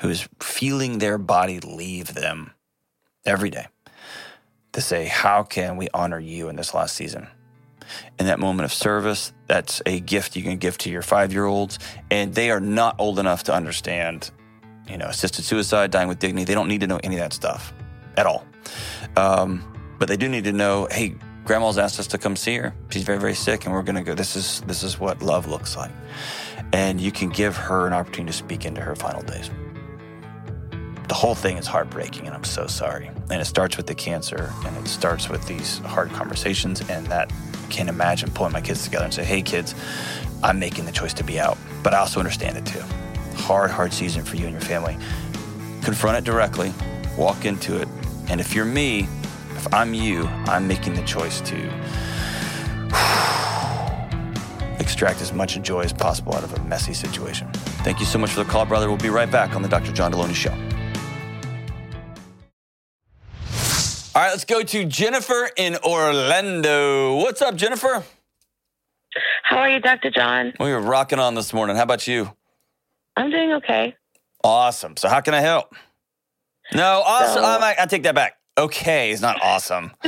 who's 0.00 0.28
feeling 0.40 0.98
their 0.98 1.18
body 1.18 1.60
leave 1.60 2.14
them 2.14 2.52
every 3.24 3.50
day 3.50 3.66
to 4.72 4.80
say, 4.80 5.06
How 5.06 5.42
can 5.42 5.76
we 5.76 5.88
honor 5.94 6.18
you 6.18 6.48
in 6.48 6.56
this 6.56 6.74
last 6.74 6.94
season? 6.94 7.28
in 8.18 8.26
that 8.26 8.38
moment 8.38 8.64
of 8.64 8.72
service. 8.72 9.32
That's 9.46 9.82
a 9.86 10.00
gift 10.00 10.36
you 10.36 10.42
can 10.42 10.58
give 10.58 10.78
to 10.78 10.90
your 10.90 11.02
five 11.02 11.32
year 11.32 11.44
olds. 11.44 11.78
And 12.10 12.34
they 12.34 12.50
are 12.50 12.60
not 12.60 12.96
old 12.98 13.18
enough 13.18 13.44
to 13.44 13.54
understand, 13.54 14.30
you 14.88 14.98
know, 14.98 15.06
assisted 15.06 15.44
suicide, 15.44 15.90
dying 15.90 16.08
with 16.08 16.18
dignity. 16.18 16.44
They 16.44 16.54
don't 16.54 16.68
need 16.68 16.80
to 16.80 16.86
know 16.86 17.00
any 17.02 17.16
of 17.16 17.20
that 17.20 17.32
stuff 17.32 17.72
at 18.16 18.26
all. 18.26 18.44
Um, 19.16 19.94
but 19.98 20.08
they 20.08 20.16
do 20.16 20.28
need 20.28 20.44
to 20.44 20.52
know, 20.52 20.88
hey, 20.90 21.14
grandma's 21.46 21.78
asked 21.78 21.98
us 22.00 22.08
to 22.08 22.18
come 22.18 22.36
see 22.36 22.56
her. 22.56 22.74
She's 22.90 23.04
very, 23.04 23.18
very 23.18 23.34
sick, 23.34 23.64
and 23.64 23.72
we're 23.72 23.82
going 23.82 23.96
to 23.96 24.02
go. 24.02 24.14
This 24.14 24.36
is 24.36 24.60
this 24.62 24.82
is 24.82 24.98
what 24.98 25.22
love 25.22 25.46
looks 25.46 25.76
like. 25.76 25.92
And 26.72 27.00
you 27.00 27.12
can 27.12 27.30
give 27.30 27.56
her 27.56 27.86
an 27.86 27.92
opportunity 27.92 28.32
to 28.32 28.36
speak 28.36 28.64
into 28.64 28.80
her 28.80 28.96
final 28.96 29.22
days. 29.22 29.50
The 31.08 31.14
whole 31.14 31.36
thing 31.36 31.56
is 31.56 31.68
heartbreaking, 31.68 32.26
and 32.26 32.34
I'm 32.34 32.44
so 32.44 32.66
sorry. 32.66 33.08
And 33.30 33.40
it 33.40 33.44
starts 33.44 33.76
with 33.76 33.86
the 33.86 33.94
cancer, 33.94 34.52
and 34.64 34.76
it 34.76 34.88
starts 34.88 35.28
with 35.28 35.46
these 35.46 35.78
hard 35.78 36.10
conversations, 36.10 36.80
and 36.90 37.06
that 37.06 37.32
I 37.32 37.66
can't 37.68 37.88
imagine 37.88 38.32
pulling 38.32 38.52
my 38.52 38.60
kids 38.60 38.82
together 38.82 39.04
and 39.04 39.14
say, 39.14 39.24
hey, 39.24 39.40
kids, 39.40 39.76
I'm 40.42 40.58
making 40.58 40.84
the 40.84 40.92
choice 40.92 41.14
to 41.14 41.24
be 41.24 41.38
out. 41.38 41.56
But 41.84 41.94
I 41.94 41.98
also 41.98 42.18
understand 42.18 42.58
it 42.58 42.66
too. 42.66 42.82
Hard, 43.36 43.70
hard 43.70 43.92
season 43.92 44.24
for 44.24 44.34
you 44.34 44.46
and 44.46 44.52
your 44.52 44.60
family. 44.60 44.98
Confront 45.82 46.18
it 46.18 46.24
directly, 46.24 46.74
walk 47.16 47.44
into 47.44 47.80
it. 47.80 47.88
And 48.28 48.40
if 48.40 48.52
you're 48.52 48.64
me, 48.64 49.06
if 49.66 49.74
I'm 49.74 49.92
you, 49.92 50.26
I'm 50.46 50.66
making 50.68 50.94
the 50.94 51.02
choice 51.02 51.40
to 51.42 51.56
extract 54.80 55.20
as 55.20 55.32
much 55.32 55.60
joy 55.62 55.80
as 55.80 55.92
possible 55.92 56.34
out 56.34 56.44
of 56.44 56.54
a 56.54 56.62
messy 56.64 56.94
situation. 56.94 57.48
Thank 57.82 57.98
you 57.98 58.06
so 58.06 58.18
much 58.18 58.30
for 58.30 58.44
the 58.44 58.50
call, 58.50 58.64
brother. 58.64 58.88
We'll 58.88 58.96
be 58.96 59.10
right 59.10 59.30
back 59.30 59.56
on 59.56 59.62
the 59.62 59.68
Dr. 59.68 59.92
John 59.92 60.12
Delony 60.12 60.34
Show. 60.34 60.52
All 64.14 64.22
right, 64.22 64.30
let's 64.30 64.44
go 64.44 64.62
to 64.62 64.84
Jennifer 64.86 65.50
in 65.56 65.76
Orlando. 65.84 67.16
What's 67.16 67.42
up, 67.42 67.56
Jennifer? 67.56 68.04
How 69.42 69.58
are 69.58 69.68
you, 69.68 69.80
Dr. 69.80 70.10
John? 70.10 70.52
We 70.60 70.72
were 70.72 70.80
rocking 70.80 71.18
on 71.18 71.34
this 71.34 71.52
morning. 71.52 71.76
How 71.76 71.82
about 71.82 72.06
you? 72.06 72.30
I'm 73.16 73.30
doing 73.30 73.52
okay. 73.54 73.94
Awesome. 74.42 74.96
So, 74.96 75.08
how 75.08 75.20
can 75.20 75.34
I 75.34 75.40
help? 75.40 75.74
No, 76.74 77.02
awesome. 77.04 77.42
So- 77.42 77.44
I, 77.44 77.74
I 77.80 77.86
take 77.86 78.04
that 78.04 78.14
back. 78.14 78.36
Okay, 78.58 79.10
is 79.10 79.20
not 79.20 79.38
awesome. 79.42 79.92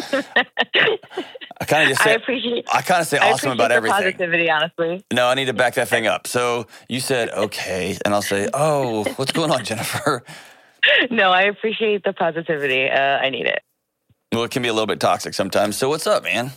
I 1.61 1.65
kind 1.67 1.83
of 1.83 1.89
just 1.89 2.03
say, 2.03 2.13
I 2.13 2.15
appreciate. 2.15 2.67
I 2.73 2.83
kind 2.83 3.01
of 3.03 3.07
say 3.07 3.19
I 3.19 3.31
awesome 3.33 3.51
appreciate 3.51 3.55
about 3.55 3.69
the 3.69 3.75
everything. 3.75 3.97
Positivity, 4.13 4.51
honestly. 4.51 5.05
No, 5.13 5.27
I 5.27 5.35
need 5.35 5.47
to 5.47 5.53
back 5.53 5.75
that 5.75 5.89
thing 5.89 6.07
up. 6.07 6.27
So 6.27 6.67
you 6.89 7.01
said 7.01 7.29
okay, 7.31 7.99
and 8.05 8.15
I'll 8.15 8.23
say, 8.23 8.49
oh, 8.55 9.05
what's 9.17 9.33
going 9.33 9.51
on, 9.51 9.65
Jennifer? 9.65 10.23
No, 11.11 11.33
I 11.33 11.43
appreciate 11.43 12.05
the 12.05 12.13
positivity. 12.15 12.89
Uh, 12.89 13.19
I 13.19 13.29
need 13.31 13.47
it. 13.47 13.61
Well, 14.33 14.45
it 14.45 14.51
can 14.53 14.63
be 14.63 14.69
a 14.69 14.73
little 14.73 14.87
bit 14.87 15.01
toxic 15.01 15.35
sometimes. 15.35 15.77
So 15.77 15.89
what's 15.91 16.07
up, 16.07 16.23
man? 16.23 16.53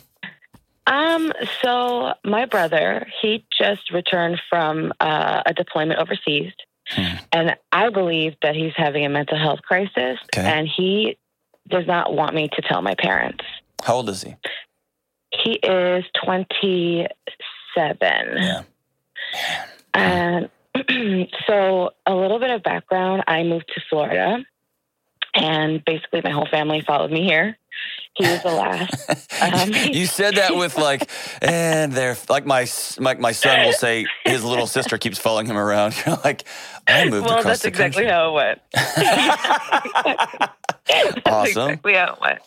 Um. 0.86 1.32
So 1.62 2.14
my 2.24 2.46
brother, 2.46 3.06
he 3.20 3.44
just 3.60 3.90
returned 3.92 4.40
from 4.48 4.92
uh, 5.00 5.42
a 5.44 5.52
deployment 5.52 6.00
overseas, 6.00 6.52
Hmm. 6.88 7.16
and 7.32 7.56
I 7.72 7.90
believe 7.90 8.34
that 8.42 8.54
he's 8.54 8.72
having 8.76 9.04
a 9.04 9.08
mental 9.08 9.36
health 9.36 9.60
crisis, 9.62 10.18
Okay. 10.34 10.46
and 10.46 10.66
he 10.68 11.18
does 11.68 11.86
not 11.86 12.14
want 12.14 12.34
me 12.34 12.48
to 12.52 12.62
tell 12.62 12.82
my 12.82 12.94
parents. 12.94 13.44
How 13.82 13.94
old 13.94 14.08
is 14.08 14.22
he? 14.22 14.36
He 15.32 15.52
is 15.52 16.04
27. 16.24 17.08
Yeah. 17.80 18.62
And 19.94 20.50
so, 21.46 21.90
a 22.06 22.14
little 22.14 22.38
bit 22.38 22.50
of 22.50 22.62
background 22.62 23.24
I 23.26 23.42
moved 23.42 23.70
to 23.74 23.80
Florida, 23.88 24.44
and 25.34 25.84
basically, 25.84 26.20
my 26.22 26.30
whole 26.30 26.46
family 26.50 26.80
followed 26.82 27.10
me 27.10 27.24
here. 27.24 27.56
He 28.14 28.24
was 28.28 28.42
the 28.42 28.50
last. 28.52 29.28
Um, 29.42 29.72
you 29.92 30.06
said 30.06 30.36
that 30.36 30.54
with 30.54 30.78
like, 30.78 31.10
and 31.42 31.92
they're 31.92 32.16
like 32.28 32.46
my 32.46 32.64
like 32.98 33.18
my 33.18 33.32
son 33.32 33.64
will 33.64 33.72
say 33.72 34.06
his 34.24 34.44
little 34.44 34.68
sister 34.68 34.96
keeps 34.96 35.18
following 35.18 35.46
him 35.46 35.56
around. 35.56 35.94
You're 36.06 36.16
like, 36.24 36.44
I 36.86 37.06
moved 37.08 37.26
well, 37.26 37.38
across 37.40 37.62
that's 37.62 37.64
exactly 37.64 38.06
how 38.06 38.30
it 38.30 38.34
went. 38.34 38.60
That's 40.86 41.16
Awesome. 41.26 41.70
exactly 41.70 41.94
how 41.94 42.14
it 42.14 42.20
went. 42.20 42.40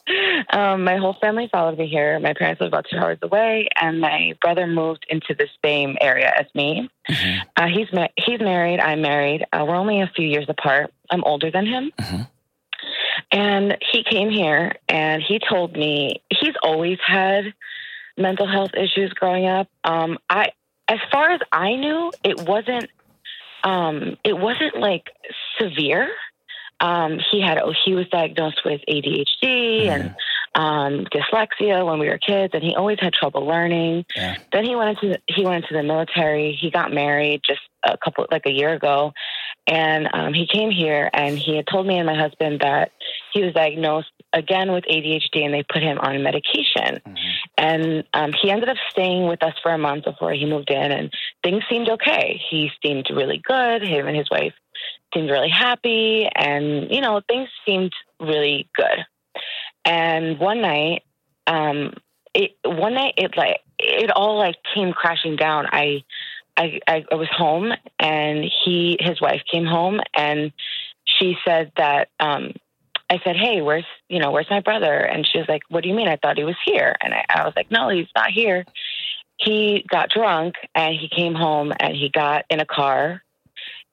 Um, 0.53 0.83
my 0.83 0.97
whole 0.97 1.15
family 1.19 1.49
followed 1.51 1.77
me 1.77 1.87
here. 1.87 2.17
My 2.19 2.33
parents 2.33 2.61
live 2.61 2.67
about 2.69 2.85
two 2.89 2.97
hours 2.97 3.17
away, 3.21 3.67
and 3.81 3.99
my 3.99 4.33
brother 4.41 4.67
moved 4.67 5.05
into 5.09 5.33
the 5.33 5.47
same 5.63 5.97
area 5.99 6.31
as 6.37 6.45
me. 6.53 6.89
Mhm. 7.09 7.39
Uh, 7.57 7.67
he's 7.67 7.91
ma- 7.91 8.07
he's 8.17 8.39
married. 8.39 8.79
I'm 8.79 9.01
married. 9.01 9.45
Uh, 9.51 9.65
we're 9.67 9.75
only 9.75 10.01
a 10.01 10.07
few 10.15 10.27
years 10.27 10.45
apart. 10.47 10.93
I'm 11.09 11.23
older 11.23 11.49
than 11.51 11.65
him. 11.65 11.91
Mhm. 11.99 12.27
And 13.35 13.77
he 13.91 14.05
came 14.09 14.29
here 14.29 14.75
and 14.87 15.21
he 15.21 15.39
told 15.39 15.73
me 15.73 16.23
he's 16.29 16.53
always 16.63 16.99
had 17.05 17.53
mental 18.17 18.47
health 18.47 18.71
issues 18.75 19.11
growing 19.11 19.45
up. 19.45 19.67
Um, 19.83 20.19
I, 20.29 20.51
as 20.87 20.99
far 21.11 21.31
as 21.31 21.41
I 21.51 21.75
knew, 21.75 22.13
it 22.23 22.47
wasn't. 22.47 22.89
Um, 23.65 24.15
it 24.23 24.37
wasn't 24.37 24.77
like 24.79 25.09
severe. 25.59 26.07
Um, 26.79 27.19
he 27.31 27.41
had 27.41 27.59
he 27.83 27.93
was 27.93 28.07
diagnosed 28.07 28.61
with 28.63 28.79
ADHD 28.87 29.87
and 29.87 30.15
um, 30.53 31.05
dyslexia 31.05 31.85
when 31.85 31.99
we 31.99 32.07
were 32.07 32.17
kids, 32.17 32.53
and 32.53 32.63
he 32.63 32.73
always 32.75 32.99
had 33.01 33.11
trouble 33.11 33.45
learning. 33.45 34.05
Yeah. 34.15 34.37
Then 34.53 34.63
he 34.63 34.77
went 34.77 34.97
into 34.97 35.19
he 35.27 35.43
went 35.43 35.65
into 35.65 35.73
the 35.73 35.83
military. 35.83 36.53
He 36.53 36.71
got 36.71 36.93
married 36.93 37.41
just 37.45 37.61
a 37.83 37.97
couple 37.97 38.27
like 38.31 38.45
a 38.45 38.51
year 38.51 38.71
ago, 38.73 39.13
and 39.67 40.07
um, 40.13 40.33
he 40.33 40.47
came 40.47 40.69
here 40.69 41.09
and 41.13 41.37
he 41.37 41.55
had 41.55 41.65
told 41.67 41.87
me 41.87 41.97
and 41.97 42.05
my 42.05 42.15
husband 42.15 42.59
that 42.61 42.91
he 43.35 43.43
was 43.43 43.53
diagnosed 43.53 44.11
again 44.31 44.71
with 44.71 44.85
ADHD, 44.85 45.43
and 45.43 45.53
they 45.53 45.63
put 45.63 45.83
him 45.83 45.99
on 45.99 46.23
medication. 46.23 47.01
Mhm. 47.05 47.17
And 47.57 48.03
um, 48.13 48.31
he 48.41 48.49
ended 48.49 48.69
up 48.69 48.77
staying 48.89 49.27
with 49.27 49.43
us 49.43 49.53
for 49.61 49.71
a 49.73 49.77
month 49.77 50.05
before 50.05 50.31
he 50.31 50.45
moved 50.45 50.71
in, 50.71 50.91
and 50.91 51.13
things 51.43 51.63
seemed 51.69 51.89
okay. 51.89 52.41
He 52.49 52.71
seemed 52.81 53.09
really 53.13 53.41
good. 53.45 53.81
Him 53.81 54.07
and 54.07 54.15
his 54.15 54.29
wife 54.31 54.53
seemed 55.13 55.29
really 55.29 55.49
happy, 55.49 56.29
and 56.33 56.89
you 56.89 57.01
know 57.01 57.21
things 57.27 57.49
seemed 57.65 57.91
really 58.21 58.69
good. 58.73 59.05
And 59.83 60.39
one 60.39 60.61
night, 60.61 61.03
um, 61.45 61.93
it 62.33 62.51
one 62.63 62.93
night 62.93 63.15
it 63.17 63.35
like 63.35 63.59
it 63.79 64.11
all 64.11 64.37
like 64.37 64.55
came 64.73 64.93
crashing 64.93 65.35
down. 65.35 65.67
I, 65.73 66.03
I 66.55 66.79
I 66.87 67.05
I 67.11 67.15
was 67.15 67.29
home, 67.29 67.73
and 67.99 68.45
he 68.63 68.97
his 69.01 69.19
wife 69.19 69.41
came 69.51 69.65
home, 69.65 69.99
and 70.15 70.53
she 71.05 71.35
said 71.45 71.73
that 71.77 72.07
um, 72.19 72.53
I 73.09 73.19
said, 73.23 73.35
"Hey, 73.35 73.61
where's 73.61 73.85
you 74.09 74.19
know 74.19 74.31
where's 74.31 74.49
my 74.49 74.61
brother?" 74.61 74.93
And 74.93 75.27
she 75.27 75.37
was 75.37 75.47
like, 75.47 75.63
"What 75.69 75.83
do 75.83 75.89
you 75.89 75.95
mean? 75.95 76.07
I 76.07 76.17
thought 76.17 76.37
he 76.37 76.43
was 76.43 76.55
here." 76.65 76.95
And 77.01 77.13
I, 77.13 77.25
I 77.29 77.43
was 77.45 77.53
like, 77.55 77.71
"No, 77.71 77.89
he's 77.89 78.07
not 78.15 78.31
here." 78.31 78.65
He 79.37 79.85
got 79.89 80.09
drunk 80.09 80.55
and 80.73 80.95
he 80.95 81.09
came 81.09 81.35
home 81.35 81.73
and 81.79 81.93
he 81.93 82.09
got 82.09 82.45
in 82.49 82.61
a 82.61 82.65
car 82.65 83.21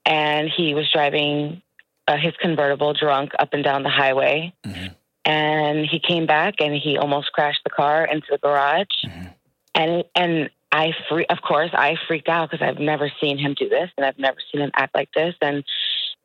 and 0.06 0.48
he 0.48 0.74
was 0.74 0.88
driving 0.92 1.62
uh, 2.06 2.16
his 2.16 2.32
convertible 2.40 2.94
drunk 2.94 3.32
up 3.38 3.52
and 3.52 3.64
down 3.64 3.82
the 3.82 3.90
highway. 3.90 4.52
Mhm. 4.64 4.94
And 5.24 5.86
he 5.86 6.00
came 6.00 6.26
back 6.26 6.54
and 6.60 6.74
he 6.74 6.96
almost 6.96 7.32
crashed 7.32 7.62
the 7.64 7.70
car 7.70 8.04
into 8.04 8.26
the 8.30 8.38
garage. 8.38 8.86
Mhm. 9.04 9.34
And 9.74 10.04
and 10.14 10.50
I 10.72 10.94
free, 11.08 11.26
of 11.26 11.42
course, 11.42 11.70
I 11.74 11.96
freaked 12.08 12.28
out 12.28 12.50
because 12.50 12.66
I've 12.66 12.78
never 12.78 13.10
seen 13.20 13.38
him 13.38 13.54
do 13.54 13.68
this, 13.68 13.90
and 13.96 14.06
I've 14.06 14.18
never 14.18 14.38
seen 14.50 14.62
him 14.62 14.70
act 14.74 14.94
like 14.94 15.10
this. 15.12 15.34
And 15.42 15.64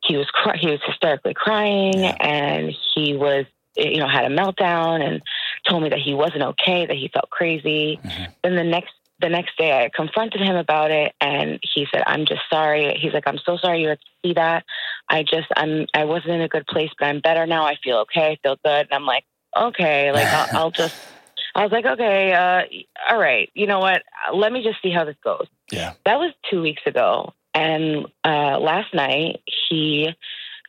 he 0.02 0.16
was 0.16 0.26
cry- 0.30 0.56
he 0.56 0.68
was 0.70 0.80
hysterically 0.86 1.34
crying, 1.34 2.04
Yeah. 2.04 2.16
and 2.20 2.74
he 2.94 3.14
was 3.16 3.46
you 3.76 3.98
know 3.98 4.08
had 4.08 4.24
a 4.30 4.34
meltdown 4.34 5.02
and 5.06 5.22
told 5.68 5.82
me 5.82 5.88
that 5.90 5.98
he 6.00 6.14
wasn't 6.14 6.42
okay, 6.42 6.86
that 6.86 6.96
he 6.96 7.08
felt 7.08 7.30
crazy. 7.30 8.00
Mhm. 8.02 8.32
Then 8.42 8.56
the 8.56 8.64
next 8.64 8.92
the 9.20 9.28
next 9.28 9.56
day, 9.58 9.72
I 9.84 9.88
confronted 9.92 10.40
him 10.40 10.54
about 10.54 10.92
it, 10.92 11.12
and 11.20 11.58
he 11.62 11.86
said, 11.92 12.04
"I'm 12.06 12.24
just 12.24 12.42
sorry." 12.48 12.96
He's 13.00 13.12
like, 13.12 13.26
"I'm 13.26 13.38
so 13.38 13.56
sorry 13.56 13.82
you 13.82 13.88
had 13.88 13.98
to 14.00 14.06
see 14.24 14.34
that. 14.34 14.64
I 15.08 15.22
just 15.24 15.48
I'm 15.56 15.86
I 15.94 16.04
wasn't 16.04 16.34
in 16.34 16.42
a 16.42 16.48
good 16.48 16.66
place, 16.68 16.90
but 16.98 17.06
I'm 17.06 17.20
better 17.20 17.44
now. 17.46 17.64
I 17.64 17.76
feel 17.82 17.98
okay. 17.98 18.32
I 18.32 18.36
feel 18.42 18.56
good." 18.64 18.86
And 18.86 18.92
I'm 18.92 19.04
like, 19.06 19.24
"Okay, 19.56 20.12
like 20.12 20.26
I'll, 20.32 20.46
I'll 20.56 20.70
just." 20.70 20.94
I 21.56 21.62
was 21.64 21.72
like, 21.72 21.84
"Okay, 21.86 22.32
uh, 22.32 22.62
all 23.10 23.18
right. 23.18 23.50
You 23.54 23.66
know 23.66 23.80
what? 23.80 24.02
Let 24.32 24.52
me 24.52 24.62
just 24.62 24.80
see 24.82 24.90
how 24.92 25.04
this 25.04 25.16
goes." 25.24 25.46
Yeah. 25.72 25.94
That 26.04 26.18
was 26.20 26.32
two 26.48 26.62
weeks 26.62 26.82
ago, 26.86 27.32
and 27.58 28.06
uh, 28.24 28.58
last 28.58 28.94
night 28.94 29.42
he, 29.68 30.14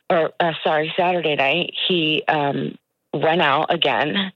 or 0.08 0.32
uh, 0.40 0.52
sorry, 0.64 0.92
Saturday 0.96 1.36
night 1.36 1.72
he 1.86 2.24
um, 2.26 2.76
went 3.14 3.40
out 3.40 3.72
again, 3.72 4.32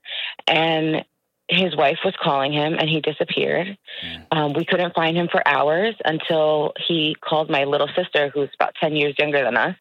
and 0.46 1.04
his 1.48 1.76
wife 1.76 1.98
was 2.04 2.14
calling 2.22 2.52
him, 2.52 2.76
and 2.78 2.88
he 2.88 3.00
disappeared. 3.00 3.76
Mm. 4.04 4.26
Um, 4.30 4.52
we 4.52 4.64
couldn't 4.64 4.94
find 4.94 5.16
him 5.16 5.28
for 5.28 5.46
hours 5.46 5.94
until 6.04 6.72
he 6.86 7.16
called 7.20 7.50
my 7.50 7.64
little 7.64 7.88
sister, 7.96 8.30
who's 8.32 8.50
about 8.54 8.74
ten 8.80 8.94
years 8.94 9.14
younger 9.18 9.42
than 9.42 9.56
us, 9.56 9.76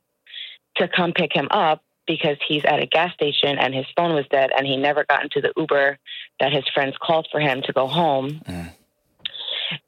to 0.77 0.87
come 0.87 1.13
pick 1.13 1.31
him 1.33 1.47
up 1.51 1.83
because 2.05 2.37
he's 2.47 2.65
at 2.65 2.81
a 2.81 2.85
gas 2.85 3.13
station 3.13 3.57
and 3.57 3.73
his 3.73 3.85
phone 3.95 4.13
was 4.15 4.25
dead, 4.31 4.49
and 4.57 4.65
he 4.65 4.77
never 4.77 5.05
got 5.05 5.23
into 5.23 5.41
the 5.41 5.53
Uber 5.55 5.99
that 6.39 6.51
his 6.51 6.67
friends 6.73 6.95
called 6.99 7.27
for 7.31 7.39
him 7.39 7.61
to 7.61 7.71
go 7.71 7.87
home. 7.87 8.41
Mm. 8.47 8.71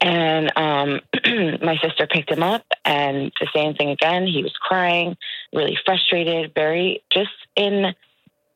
And 0.00 0.52
um, 0.56 1.00
my 1.62 1.76
sister 1.82 2.06
picked 2.06 2.30
him 2.30 2.42
up, 2.42 2.64
and 2.84 3.32
the 3.40 3.48
same 3.54 3.74
thing 3.74 3.90
again. 3.90 4.26
He 4.26 4.42
was 4.42 4.54
crying, 4.60 5.16
really 5.52 5.78
frustrated, 5.84 6.52
very 6.54 7.02
just 7.12 7.30
in 7.56 7.94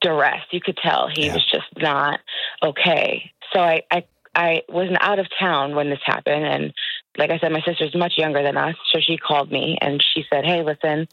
duress. 0.01 0.43
You 0.51 0.61
could 0.61 0.77
tell 0.77 1.09
he 1.09 1.27
Yeah. 1.27 1.35
was 1.35 1.47
just 1.51 1.67
not 1.77 2.21
okay. 2.63 3.33
So 3.53 3.61
I, 3.61 3.83
I, 3.91 4.05
I 4.35 4.63
was 4.69 4.91
out 5.01 5.19
of 5.19 5.27
town 5.39 5.75
when 5.75 5.91
this 5.91 6.01
happened, 6.05 6.45
and 6.45 6.73
like 7.19 7.31
I 7.31 7.39
said, 7.39 7.53
my 7.53 7.63
sister's 7.63 7.95
much 7.95 8.15
younger 8.17 8.43
than 8.43 8.57
us, 8.57 8.77
so 8.93 9.01
she 9.01 9.19
called 9.19 9.51
me 9.51 9.77
and 9.81 10.03
she 10.15 10.25
said, 10.33 10.45
"Hey, 10.45 10.63
listen, 10.63 11.09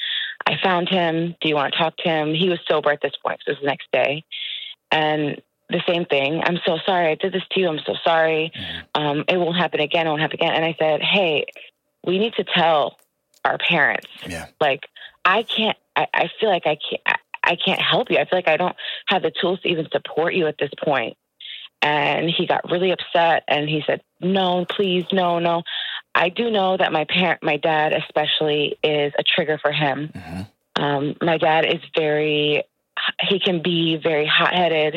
I 0.45 0.53
found 0.63 0.89
him. 0.89 1.35
Do 1.41 1.49
you 1.49 1.55
want 1.55 1.73
to 1.73 1.79
talk 1.79 1.97
to 1.97 2.09
him?" 2.09 2.33
He 2.33 2.49
was 2.49 2.59
sober 2.69 2.91
at 2.91 3.01
this 3.01 3.15
point, 3.25 3.41
so 3.43 3.51
it 3.51 3.55
was 3.55 3.61
the 3.61 3.67
next 3.67 3.87
day, 3.91 4.23
and 4.91 5.41
the 5.69 5.81
same 5.87 6.05
thing. 6.05 6.41
I'm 6.45 6.59
so 6.65 6.77
sorry. 6.85 7.11
I 7.11 7.15
did 7.15 7.33
this 7.33 7.43
to 7.51 7.59
you. 7.59 7.67
I'm 7.67 7.79
so 7.85 7.95
sorry 8.03 8.51
Mhm. 8.55 8.83
um, 8.95 9.25
it 9.27 9.37
won't 9.37 9.57
happen 9.57 9.79
again. 9.81 10.07
It 10.07 10.09
won't 10.09 10.21
happen 10.21 10.39
again. 10.39 10.53
And 10.53 10.63
I 10.65 10.75
said, 10.79 11.01
hey, 11.01 11.45
we 12.05 12.19
need 12.19 12.33
to 12.35 12.43
tell 12.43 12.97
our 13.43 13.57
parents. 13.57 14.07
Yeah. 14.25 14.45
Like, 14.61 14.87
I 15.25 15.43
can't. 15.43 15.77
I, 15.95 16.07
I 16.13 16.29
feel 16.39 16.49
like 16.49 16.65
I 16.65 16.77
can't. 16.89 17.01
I, 17.05 17.15
I 17.43 17.55
can't 17.55 17.81
help 17.81 18.09
you. 18.11 18.17
I 18.17 18.25
feel 18.25 18.37
like 18.37 18.47
I 18.47 18.57
don't 18.57 18.75
have 19.07 19.21
the 19.23 19.31
tools 19.41 19.61
to 19.61 19.69
even 19.69 19.87
support 19.91 20.33
you 20.33 20.47
at 20.47 20.57
this 20.57 20.71
point. 20.83 21.17
And 21.81 22.29
he 22.29 22.47
got 22.47 22.69
really 22.71 22.91
upset, 22.91 23.43
and 23.47 23.69
he 23.69 23.83
said, 23.85 24.01
"No, 24.19 24.65
please, 24.65 25.05
no, 25.11 25.39
no." 25.39 25.63
I 26.15 26.29
do 26.29 26.49
know 26.49 26.75
that 26.75 26.91
my 26.91 27.05
parent, 27.05 27.43
my 27.43 27.57
dad 27.57 27.93
especially, 27.93 28.77
is 28.83 29.13
a 29.19 29.23
trigger 29.23 29.59
for 29.61 29.71
him. 29.71 30.11
Mhm. 30.15 30.47
Um, 30.81 31.15
my 31.21 31.37
dad 31.37 31.65
is 31.65 31.81
very, 31.95 32.63
he 33.21 33.39
can 33.39 33.61
be 33.61 33.97
very 33.97 34.25
hot 34.25 34.53
headed. 34.53 34.95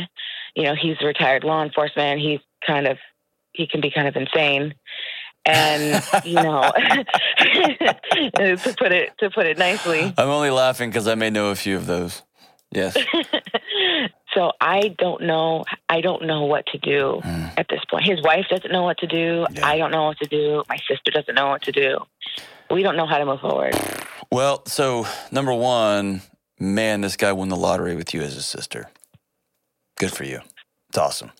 You 0.55 0.65
know, 0.65 0.75
he's 0.75 1.01
retired 1.03 1.45
law 1.45 1.63
enforcement. 1.63 2.21
He's 2.21 2.41
kind 2.67 2.87
of, 2.87 2.99
he 3.53 3.67
can 3.67 3.81
be 3.81 3.91
kind 3.91 4.09
of 4.09 4.17
insane. 4.17 4.75
And, 5.47 6.03
you 6.25 6.35
know, 6.35 6.71
to 7.39 8.75
put 8.79 8.93
it, 8.93 9.11
to 9.19 9.31
put 9.31 9.47
it 9.47 9.59
nicely. 9.59 10.13
I'm 10.17 10.29
only 10.29 10.51
laughing 10.51 10.91
because 10.91 11.09
I 11.09 11.15
may 11.15 11.31
know 11.31 11.51
a 11.51 11.55
few 11.55 11.77
of 11.77 11.87
those. 11.87 12.23
Yes. 12.73 12.97
so 14.35 14.53
I 14.61 14.95
don't 14.99 15.23
know, 15.23 15.65
I 15.89 16.01
don't 16.01 16.27
know 16.27 16.45
what 16.45 16.67
to 16.67 16.79
do 16.79 17.21
Mm. 17.25 17.53
at 17.59 17.67
this 17.69 17.81
point. 17.91 18.05
His 18.05 18.23
wife 18.23 18.47
doesn't 18.51 18.71
know 18.71 18.83
what 18.83 18.99
to 18.99 19.07
do. 19.07 19.47
Yeah. 19.53 19.67
I 19.67 19.79
don't 19.79 19.91
know 19.91 20.05
what 20.05 20.19
to 20.19 20.29
do. 20.29 20.63
My 20.69 20.77
sister 20.89 21.11
doesn't 21.11 21.35
know 21.35 21.49
what 21.49 21.63
to 21.63 21.73
do. 21.73 21.99
We 22.71 22.83
don't 22.83 22.97
know 22.97 23.07
how 23.07 23.19
to 23.19 23.27
move 23.27 23.41
forward. 23.41 23.75
Well, 24.31 24.63
so 24.67 25.07
number 25.33 25.53
one, 25.53 26.23
man, 26.59 27.01
this 27.01 27.17
guy 27.17 27.33
won 27.33 27.49
the 27.49 27.57
lottery 27.57 27.97
with 27.97 28.15
you 28.15 28.21
as 28.23 28.35
his 28.35 28.47
sister. 28.47 28.91
Good 30.01 30.13
for 30.13 30.25
you. 30.25 30.41
It's 30.89 30.97
awesome. 30.97 31.31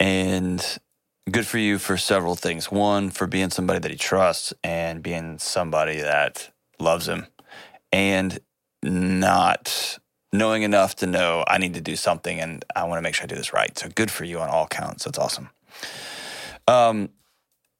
And 0.00 0.64
good 1.30 1.46
for 1.46 1.58
you 1.58 1.78
for 1.78 1.98
several 1.98 2.34
things. 2.34 2.72
One, 2.72 3.10
for 3.10 3.26
being 3.26 3.50
somebody 3.50 3.80
that 3.80 3.90
he 3.90 3.98
trusts 3.98 4.54
and 4.64 5.02
being 5.02 5.38
somebody 5.38 6.00
that 6.00 6.50
loves 6.80 7.06
him 7.06 7.26
and 7.92 8.38
not 8.82 9.98
knowing 10.32 10.62
enough 10.62 10.96
to 10.96 11.06
know 11.06 11.44
I 11.46 11.58
need 11.58 11.74
to 11.74 11.82
do 11.82 11.96
something 11.96 12.40
and 12.40 12.64
I 12.74 12.84
want 12.84 12.96
to 12.96 13.02
make 13.02 13.14
sure 13.14 13.24
I 13.24 13.26
do 13.26 13.34
this 13.34 13.52
right. 13.52 13.78
So 13.78 13.90
good 13.90 14.10
for 14.10 14.24
you 14.24 14.38
on 14.38 14.48
all 14.48 14.66
counts. 14.66 15.04
That's 15.04 15.18
awesome. 15.18 15.50
Um, 16.66 17.10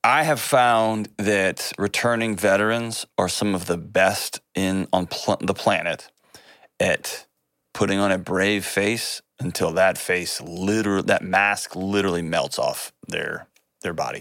I 0.05 0.25
have 0.25 0.41
found 0.41 1.09
that 1.17 1.73
returning 1.79 2.37
veterans 2.37 3.07
are 3.17 3.31
some 3.31 3.55
of 3.55 3.65
the 3.65 3.79
best 3.79 4.43
in 4.55 4.89
on 4.93 5.07
pl- 5.07 5.39
the 5.41 5.55
planet 5.55 6.11
at 6.79 7.25
putting 7.79 8.01
on 8.01 8.11
a 8.11 8.19
brave 8.19 8.65
face 8.65 9.23
until 9.39 9.71
that 9.71 9.97
face 9.97 10.41
literally 10.41 11.03
that 11.03 11.23
mask 11.23 11.77
literally 11.77 12.23
melts 12.23 12.59
off 12.59 12.93
their 13.07 13.47
their 13.83 13.93
body. 13.93 14.21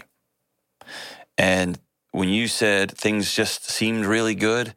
And 1.36 1.76
when 2.12 2.28
you 2.28 2.46
said 2.46 2.96
things 2.96 3.34
just 3.34 3.68
seemed 3.68 4.06
really 4.06 4.36
good, 4.36 4.74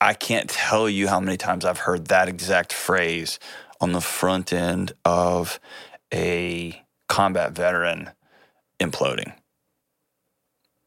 I 0.00 0.14
can't 0.14 0.48
tell 0.48 0.88
you 0.88 1.08
how 1.08 1.18
many 1.18 1.38
times 1.38 1.64
I've 1.64 1.78
heard 1.78 2.06
that 2.06 2.28
exact 2.28 2.72
phrase 2.72 3.40
on 3.80 3.90
the 3.90 4.00
front 4.00 4.52
end 4.52 4.92
of 5.04 5.58
a 6.14 6.84
combat 7.08 7.50
veteran 7.50 8.10
imploding 8.78 9.32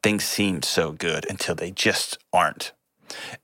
things 0.02 0.24
seemed 0.24 0.64
so 0.64 0.94
good 0.94 1.26
until 1.30 1.56
they 1.56 1.72
just 1.72 2.18
aren't. 2.32 2.72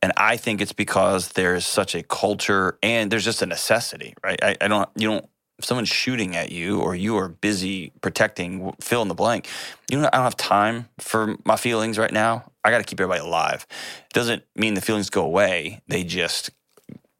And 0.02 0.14
I 0.18 0.38
think 0.38 0.62
it's 0.62 0.74
because 0.74 1.30
there's 1.30 1.66
such 1.66 1.96
a 1.96 2.04
culture 2.04 2.78
and 2.82 3.12
there's 3.12 3.26
just 3.26 3.42
a 3.42 3.46
necessity, 3.46 4.14
right? 4.24 4.42
I, 4.44 4.58
I 4.62 4.68
don't, 4.68 4.90
you 4.96 5.08
don't, 5.08 5.26
if 5.58 5.66
someone's 5.66 5.90
shooting 5.90 6.36
at 6.36 6.52
you 6.52 6.80
or 6.80 6.96
you 6.96 7.18
are 7.18 7.28
busy 7.28 7.92
protecting, 8.02 8.74
fill 8.80 9.02
in 9.02 9.10
the 9.10 9.14
blank, 9.14 9.48
you 9.92 10.00
know, 10.00 10.08
I 10.12 10.18
don't 10.18 10.24
have 10.24 10.38
time 10.38 10.88
for 11.00 11.36
my 11.44 11.58
feelings 11.58 11.98
right 11.98 12.14
now. 12.14 12.52
I 12.64 12.72
got 12.72 12.78
to 12.78 12.84
keep 12.84 13.00
everybody 13.00 13.22
alive. 13.22 13.68
It 13.70 14.14
doesn't 14.14 14.44
mean 14.56 14.74
the 14.74 14.82
feelings 14.82 15.10
go 15.10 15.24
away. 15.24 15.82
They 15.88 16.04
just, 16.04 16.52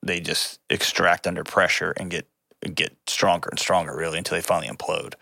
they 0.02 0.22
just 0.22 0.60
extract 0.70 1.28
under 1.28 1.44
pressure 1.44 1.94
and 1.98 2.10
get, 2.10 2.28
get 2.74 2.96
stronger 3.08 3.50
and 3.50 3.60
stronger 3.60 3.96
really 3.96 4.18
until 4.18 4.38
they 4.38 4.42
finally 4.42 4.74
implode. 4.74 5.16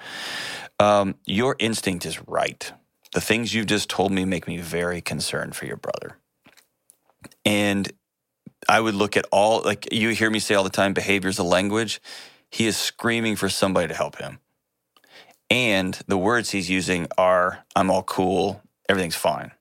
Um, 0.80 1.16
your 1.26 1.56
instinct 1.60 2.06
is 2.06 2.22
right 2.28 2.72
the 3.14 3.22
things 3.22 3.54
you've 3.54 3.68
just 3.68 3.90
told 3.90 4.12
me 4.12 4.26
make 4.26 4.48
me 4.48 4.58
very 4.58 5.02
concerned 5.02 5.56
for 5.56 5.66
your 5.66 5.78
brother. 5.78 6.18
And 7.48 7.90
I 8.68 8.82
would 8.82 8.94
look 8.94 9.16
at 9.16 9.26
all, 9.32 9.62
like 9.62 9.94
you 9.94 10.10
hear 10.10 10.30
me 10.30 10.40
say 10.40 10.54
all 10.54 10.66
the 10.66 10.70
time, 10.70 10.92
behavior 10.94 11.30
is 11.30 11.40
a 11.40 11.44
language. 11.44 12.02
He 12.52 12.68
is 12.68 12.76
screaming 12.76 13.38
for 13.38 13.48
somebody 13.48 13.88
to 13.88 13.94
help 13.94 14.18
him. 14.18 14.40
And 15.50 15.98
the 16.08 16.18
words 16.18 16.52
he's 16.52 16.70
using 16.70 17.08
are, 17.18 17.66
I'm 17.74 17.90
all 17.90 18.04
cool, 18.04 18.62
everything's 18.90 19.16
fine. 19.16 19.52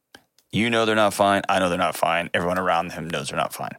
You 0.51 0.69
know 0.69 0.85
they're 0.85 0.97
not 0.97 1.15
fine. 1.15 1.43
I 1.49 1.61
know 1.61 1.69
they're 1.69 1.79
not 1.79 1.95
fine. 1.95 2.29
Everyone 2.35 2.59
around 2.59 2.91
him 2.91 3.09
knows 3.09 3.29
they're 3.29 3.39
not 3.39 3.55
fine. 3.55 3.77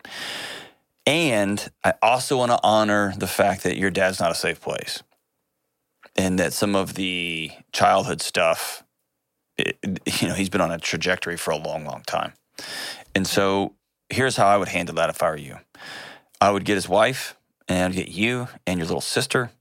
And 1.05 1.69
I 1.83 1.95
also 2.01 2.37
want 2.37 2.51
to 2.51 2.59
honor 2.63 3.13
the 3.17 3.27
fact 3.27 3.63
that 3.63 3.75
your 3.75 3.91
dad's 3.91 4.21
not 4.21 4.31
a 4.31 4.35
safe 4.35 4.61
place. 4.61 5.03
And 6.15 6.39
that 6.39 6.53
some 6.53 6.75
of 6.77 6.93
the 6.93 7.51
childhood 7.73 8.21
stuff 8.21 8.85
it, 9.57 9.77
you 10.21 10.29
know, 10.29 10.33
he's 10.33 10.49
been 10.49 10.61
on 10.61 10.71
a 10.71 10.77
trajectory 10.77 11.35
for 11.35 11.51
a 11.51 11.57
long, 11.57 11.83
long 11.83 12.03
time. 12.05 12.33
And 13.15 13.27
so 13.27 13.73
here's 14.09 14.37
how 14.37 14.47
I 14.47 14.57
would 14.57 14.67
handle 14.69 14.95
that 14.95 15.09
if 15.09 15.21
I 15.21 15.29
were 15.29 15.37
you. 15.37 15.57
I 16.39 16.51
would 16.51 16.65
get 16.65 16.75
his 16.75 16.87
wife 16.89 17.35
and 17.67 17.93
I'd 17.93 17.95
get 17.95 18.09
you 18.09 18.47
and 18.65 18.79
your 18.79 18.85
little 18.87 19.01
sister, 19.01 19.51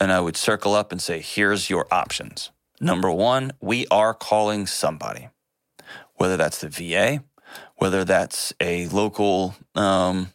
and 0.00 0.10
I 0.12 0.20
would 0.20 0.36
circle 0.36 0.74
up 0.74 0.90
and 0.90 1.00
say, 1.00 1.20
here's 1.20 1.70
your 1.70 1.86
options. 1.92 2.50
Number 2.80 3.10
one, 3.10 3.52
we 3.60 3.86
are 3.90 4.12
calling 4.12 4.66
somebody, 4.66 5.28
whether 6.16 6.36
that's 6.36 6.60
the 6.60 6.68
VA, 6.68 7.22
whether 7.76 8.04
that's 8.04 8.52
a 8.60 8.88
local 8.88 9.54
um, 9.76 10.32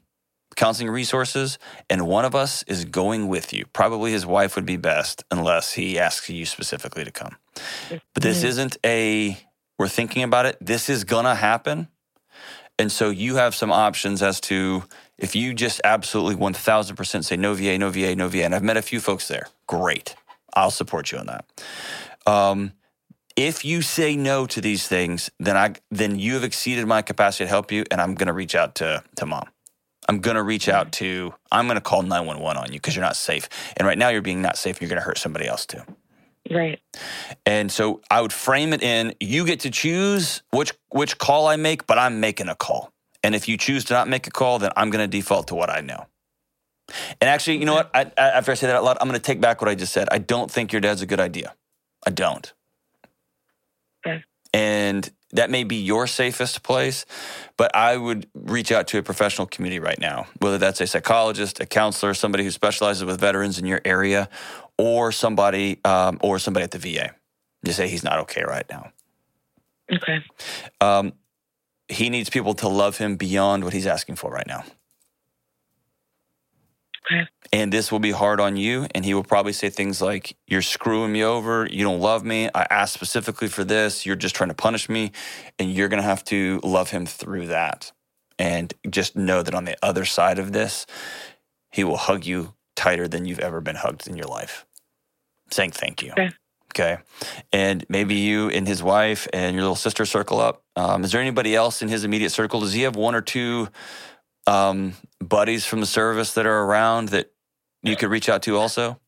counseling 0.55 0.89
resources, 0.89 1.59
and 1.89 2.07
one 2.07 2.23
of 2.25 2.35
us 2.35 2.63
is 2.63 2.85
going 2.85 3.27
with 3.27 3.51
you. 3.53 3.65
Probably 3.73 4.11
his 4.11 4.25
wife 4.25 4.55
would 4.55 4.65
be 4.65 4.77
best, 4.77 5.23
unless 5.29 5.73
he 5.73 5.99
asks 5.99 6.29
you 6.29 6.45
specifically 6.45 7.03
to 7.03 7.11
come. 7.11 7.35
But 8.13 8.23
this 8.23 8.41
Mhm. 8.43 8.47
isn't 8.47 8.77
a, 8.85 9.37
we're 9.77 9.89
thinking 9.89 10.23
about 10.23 10.45
it. 10.45 10.57
This 10.61 10.89
is 10.89 11.03
going 11.03 11.25
to 11.25 11.35
happen. 11.35 11.89
And 12.79 12.91
so 12.91 13.11
you 13.11 13.37
have 13.37 13.55
some 13.55 13.71
options 13.73 14.23
as 14.23 14.41
to 14.43 14.85
if 15.19 15.35
you 15.35 15.53
just 15.55 15.81
absolutely 15.85 16.37
1000% 16.37 17.25
say 17.25 17.37
no 17.37 17.53
VA, 17.55 17.77
no 17.79 17.91
VA, 17.91 18.15
no 18.15 18.29
VA. 18.29 18.45
And 18.45 18.55
I've 18.55 18.63
met 18.63 18.77
a 18.77 18.83
few 18.83 19.01
folks 19.01 19.27
there. 19.29 19.47
Great. 19.67 20.15
I'll 20.55 20.71
support 20.71 21.11
you 21.13 21.19
on 21.19 21.27
that. 21.27 21.45
Um, 22.27 22.73
If 23.35 23.65
you 23.65 23.81
say 23.81 24.15
no 24.15 24.45
to 24.47 24.61
these 24.61 24.87
things, 24.87 25.29
then 25.39 25.57
I 25.57 25.73
then 25.91 26.19
you 26.19 26.35
have 26.35 26.43
exceeded 26.43 26.87
my 26.87 27.01
capacity 27.01 27.45
to 27.45 27.49
help 27.49 27.71
you, 27.71 27.83
and 27.91 27.99
I'm 28.01 28.15
going 28.15 28.27
to 28.27 28.33
reach 28.33 28.55
out 28.55 28.75
to 28.75 29.03
to 29.17 29.25
mom. 29.25 29.49
I'm 30.09 30.19
going 30.21 30.35
to 30.37 30.43
reach 30.43 30.69
out 30.69 30.91
to. 30.93 31.33
I'm 31.51 31.67
going 31.67 31.75
to 31.77 31.81
call 31.81 32.03
911 32.03 32.57
on 32.61 32.67
you 32.73 32.79
because 32.79 32.95
you're 32.95 33.05
not 33.05 33.17
safe, 33.17 33.49
and 33.77 33.87
right 33.87 33.97
now 33.97 34.09
you're 34.09 34.21
being 34.21 34.41
not 34.41 34.57
safe. 34.57 34.75
and 34.77 34.81
You're 34.81 34.89
going 34.89 35.01
to 35.01 35.05
hurt 35.05 35.17
somebody 35.19 35.47
else 35.47 35.65
too. 35.65 35.81
Right. 36.49 36.79
And 37.45 37.71
so 37.71 38.01
I 38.09 38.21
would 38.21 38.33
frame 38.33 38.73
it 38.73 38.81
in: 38.81 39.13
you 39.19 39.45
get 39.45 39.61
to 39.61 39.71
choose 39.71 40.41
which 40.51 40.73
which 40.89 41.17
call 41.17 41.47
I 41.47 41.55
make, 41.55 41.85
but 41.87 41.97
I'm 41.97 42.19
making 42.19 42.49
a 42.49 42.55
call. 42.55 42.91
And 43.23 43.35
if 43.35 43.47
you 43.47 43.57
choose 43.57 43.83
to 43.85 43.93
not 43.93 44.07
make 44.07 44.27
a 44.27 44.31
call, 44.31 44.59
then 44.59 44.71
I'm 44.75 44.89
going 44.89 45.03
to 45.03 45.07
default 45.07 45.47
to 45.49 45.55
what 45.55 45.69
I 45.69 45.81
know. 45.81 46.05
And 47.21 47.29
actually, 47.29 47.57
you 47.57 47.65
know 47.65 47.75
what? 47.75 47.91
I, 47.93 48.11
I, 48.17 48.29
after 48.29 48.51
I 48.51 48.55
say 48.55 48.67
that 48.67 48.75
out 48.75 48.83
loud, 48.83 48.97
I'm 48.99 49.07
going 49.07 49.19
to 49.19 49.25
take 49.25 49.41
back 49.41 49.61
what 49.61 49.69
I 49.69 49.75
just 49.75 49.93
said. 49.93 50.07
I 50.11 50.17
don't 50.17 50.49
think 50.49 50.71
your 50.71 50.81
dad's 50.81 51.01
a 51.01 51.05
good 51.05 51.19
idea. 51.19 51.53
I 52.05 52.11
don't. 52.11 52.51
Okay. 54.05 54.23
And 54.53 55.09
that 55.33 55.49
may 55.49 55.63
be 55.63 55.75
your 55.75 56.07
safest 56.07 56.63
place, 56.63 57.05
but 57.57 57.75
I 57.75 57.97
would 57.97 58.27
reach 58.33 58.71
out 58.71 58.87
to 58.87 58.97
a 58.97 59.03
professional 59.03 59.47
community 59.47 59.79
right 59.79 59.99
now, 59.99 60.27
whether 60.39 60.57
that's 60.57 60.81
a 60.81 60.87
psychologist, 60.87 61.59
a 61.59 61.65
counselor, 61.65 62.13
somebody 62.13 62.43
who 62.43 62.51
specializes 62.51 63.05
with 63.05 63.19
veterans 63.19 63.59
in 63.59 63.65
your 63.65 63.81
area, 63.85 64.29
or 64.77 65.11
somebody 65.11 65.79
um, 65.85 66.17
or 66.21 66.39
somebody 66.39 66.63
at 66.63 66.71
the 66.71 66.79
VA. 66.79 67.11
Just 67.65 67.77
say 67.77 67.87
he's 67.87 68.03
not 68.03 68.19
okay 68.19 68.43
right 68.43 68.65
now. 68.69 68.91
Okay. 69.91 70.23
Um, 70.79 71.13
he 71.87 72.09
needs 72.09 72.29
people 72.29 72.53
to 72.55 72.67
love 72.67 72.97
him 72.97 73.15
beyond 73.15 73.63
what 73.63 73.73
he's 73.73 73.87
asking 73.87 74.15
for 74.15 74.31
right 74.31 74.47
now. 74.47 74.63
And 77.51 77.73
this 77.73 77.91
will 77.91 77.99
be 77.99 78.11
hard 78.11 78.39
on 78.39 78.57
you. 78.57 78.87
And 78.93 79.03
he 79.03 79.13
will 79.13 79.23
probably 79.23 79.53
say 79.53 79.69
things 79.69 80.01
like, 80.01 80.35
You're 80.47 80.61
screwing 80.61 81.11
me 81.11 81.23
over. 81.23 81.67
You 81.69 81.83
don't 81.83 81.99
love 81.99 82.23
me. 82.23 82.49
I 82.53 82.67
asked 82.69 82.93
specifically 82.93 83.47
for 83.47 83.63
this. 83.63 84.05
You're 84.05 84.15
just 84.15 84.35
trying 84.35 84.49
to 84.49 84.55
punish 84.55 84.89
me. 84.89 85.11
And 85.57 85.73
you're 85.73 85.89
going 85.89 86.01
to 86.01 86.07
have 86.07 86.23
to 86.25 86.59
love 86.63 86.91
him 86.91 87.05
through 87.05 87.47
that. 87.47 87.91
And 88.37 88.73
just 88.89 89.15
know 89.15 89.41
that 89.43 89.53
on 89.53 89.65
the 89.65 89.77
other 89.83 90.05
side 90.05 90.39
of 90.39 90.53
this, 90.53 90.85
he 91.71 91.83
will 91.83 91.97
hug 91.97 92.25
you 92.25 92.53
tighter 92.75 93.07
than 93.07 93.25
you've 93.25 93.39
ever 93.39 93.59
been 93.59 93.75
hugged 93.75 94.07
in 94.07 94.15
your 94.15 94.27
life, 94.27 94.65
saying 95.51 95.71
thank 95.71 96.01
you. 96.01 96.11
Okay. 96.11 96.29
Okay. 96.71 96.97
And 97.51 97.83
maybe 97.89 98.15
you 98.15 98.49
and 98.49 98.67
his 98.67 98.81
wife 98.83 99.27
and 99.33 99.55
your 99.55 99.63
little 99.63 99.75
sister 99.75 100.05
circle 100.05 100.39
up. 100.39 100.63
Um, 100.75 101.03
is 101.03 101.11
there 101.11 101.19
anybody 101.19 101.55
else 101.55 101.81
in 101.81 101.89
his 101.89 102.03
immediate 102.03 102.29
circle? 102.29 102.59
Does 102.61 102.73
he 102.73 102.83
have 102.83 102.95
one 102.95 103.15
or 103.15 103.21
two 103.21 103.67
um, 104.49 104.93
buddies 105.19 105.65
from 105.65 105.79
the 105.79 105.85
service 105.85 106.33
that 106.33 106.45
are 106.45 106.63
around 106.63 107.09
that 107.09 107.31
you 107.83 107.95
could 107.95 108.09
reach 108.09 108.29
out 108.29 108.41
to 108.43 108.57
also? 108.57 108.99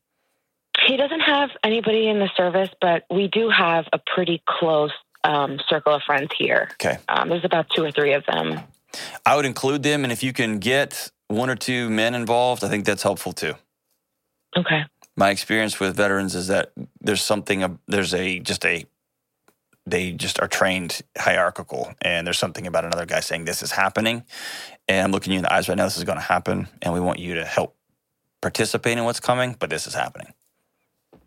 He 0.86 0.96
doesn't 0.96 1.20
have 1.20 1.50
anybody 1.64 2.08
in 2.08 2.18
the 2.18 2.30
service, 2.36 2.70
but 2.80 3.04
we 3.10 3.28
do 3.28 3.50
have 3.50 3.86
a 3.92 4.00
pretty 4.14 4.42
close 4.48 4.92
um, 5.24 5.58
circle 5.68 5.94
of 5.94 6.02
friends 6.02 6.30
here. 6.38 6.68
Okay. 6.72 6.98
Um, 7.08 7.28
there's 7.28 7.44
about 7.44 7.66
two 7.74 7.84
or 7.84 7.90
three 7.90 8.14
of 8.14 8.24
them. 8.26 8.60
I 9.24 9.36
would 9.36 9.44
include 9.44 9.82
them. 9.82 10.04
And 10.04 10.12
if 10.12 10.22
you 10.22 10.32
can 10.32 10.58
get 10.58 11.10
one 11.28 11.50
or 11.50 11.56
two 11.56 11.90
men 11.90 12.14
involved, 12.14 12.64
I 12.64 12.68
think 12.68 12.84
that's 12.84 13.02
helpful 13.02 13.32
too. 13.32 13.54
Okay. 14.56 14.84
My 15.16 15.30
experience 15.30 15.78
with 15.78 15.96
veterans 15.96 16.34
is 16.34 16.48
that 16.48 16.72
there's 17.00 17.22
something, 17.22 17.78
there's 17.86 18.14
a, 18.14 18.38
just 18.38 18.64
a, 18.64 18.86
they 19.86 20.12
just 20.12 20.40
are 20.40 20.48
trained 20.48 21.02
hierarchical 21.18 21.94
and 22.02 22.26
there's 22.26 22.38
something 22.38 22.66
about 22.66 22.84
another 22.84 23.06
guy 23.06 23.20
saying 23.20 23.44
this 23.44 23.62
is 23.62 23.72
happening 23.72 24.24
and 24.88 25.04
i'm 25.04 25.12
looking 25.12 25.32
you 25.32 25.38
in 25.38 25.42
the 25.44 25.52
eyes 25.52 25.68
right 25.68 25.78
now 25.78 25.84
this 25.84 25.96
is 25.98 26.04
going 26.04 26.18
to 26.18 26.22
happen 26.24 26.68
and 26.82 26.94
we 26.94 27.00
want 27.00 27.18
you 27.18 27.34
to 27.34 27.44
help 27.44 27.76
participate 28.42 28.98
in 28.98 29.04
what's 29.04 29.20
coming 29.20 29.56
but 29.58 29.70
this 29.70 29.86
is 29.86 29.94
happening. 29.94 30.32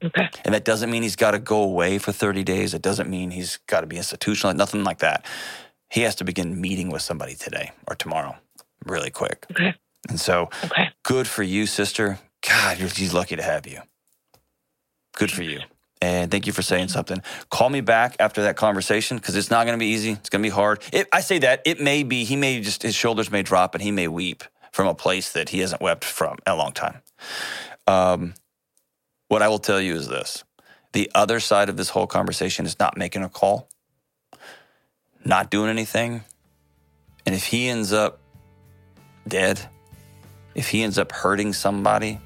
Okay. 0.04 0.30
and 0.46 0.54
that 0.54 0.65
doesn't 0.65 0.91
mean 0.91 1.04
he's 1.04 1.15
got 1.15 1.32
to 1.32 1.39
go 1.39 1.63
away 1.63 1.98
for 1.98 2.12
30 2.12 2.44
days. 2.44 2.74
It 2.76 2.82
doesn't 2.84 3.10
mean 3.10 3.32
he's 3.32 3.58
got 3.68 3.82
to 3.82 3.88
be 3.88 3.98
institutional 3.98 4.54
nothing 4.54 4.84
like 4.84 5.00
that. 5.00 5.26
He 5.89 6.02
has 6.02 6.15
to 6.15 6.24
begin 6.26 6.62
meeting 6.62 6.91
with 6.91 7.02
somebody 7.02 7.36
today 7.36 7.72
or 7.88 7.96
tomorrow 7.96 8.36
really 8.86 9.12
quick. 9.12 9.46
Okay. 9.52 9.74
and 10.10 10.20
so 10.20 10.50
Okay. 10.63 10.89
good 11.04 11.28
for 11.28 11.44
you 11.44 11.65
sister. 11.65 12.20
God 12.48 12.80
you're, 12.80 12.89
he's 12.89 13.13
lucky 13.13 13.36
to 13.36 13.44
have 13.44 13.68
you. 13.68 13.82
Good 15.18 15.32
for 15.32 15.44
you 15.44 15.62
and 16.02 16.30
thank 16.30 16.46
you 16.46 16.54
for 16.54 16.62
saying 16.62 16.90
something. 16.90 17.22
Call 17.50 17.70
me 17.70 17.82
back 17.82 18.16
after 18.20 18.44
that 18.44 18.58
conversation 18.58 19.18
because 19.18 19.36
it's 19.36 19.50
not 19.50 19.66
going 19.66 19.78
to 19.78 19.84
be 19.84 19.92
easy. 19.92 20.12
It's 20.12 20.30
going 20.30 20.42
to 20.42 20.48
be 20.48 20.54
hard. 20.54 20.84
It, 20.92 21.08
I 21.12 21.22
say 21.22 21.40
that 21.40 21.62
it 21.66 21.80
may 21.80 22.04
be. 22.04 22.24
He 22.24 22.36
may 22.36 22.62
just 22.62 22.84
his 22.84 22.96
shoulders 22.96 23.32
may 23.32 23.44
drop 23.44 23.76
and 23.76 23.82
he 23.82 23.92
may 23.92 24.08
weep 24.08 24.44
from 24.72 24.88
a 24.88 24.94
place 24.94 25.32
that 25.32 25.50
he 25.50 25.60
hasn't 25.60 25.82
wept 25.82 26.04
from 26.04 26.38
in 26.46 26.52
a 26.52 26.56
long 26.56 26.74
time. 26.74 27.02
Um, 27.88 28.34
what 29.28 29.42
I 29.42 29.48
will 29.48 29.60
tell 29.60 29.80
you 29.80 29.96
is 29.96 30.08
this: 30.08 30.44
the 30.92 31.10
other 31.16 31.40
side 31.40 31.70
of 31.70 31.78
this 31.78 31.90
whole 31.90 32.08
conversation 32.08 32.66
is 32.66 32.78
not 32.80 32.98
making 32.98 33.24
a 33.24 33.30
call, 33.30 33.70
not 35.24 35.50
doing 35.50 35.70
anything, 35.70 36.24
and 37.26 37.34
if 37.34 37.46
he 37.46 37.70
ends 37.70 37.94
up 37.94 38.20
dead, 39.28 39.62
if 40.56 40.70
he 40.70 40.84
ends 40.84 40.98
up 40.98 41.12
hurting 41.12 41.54
somebody, 41.54 42.20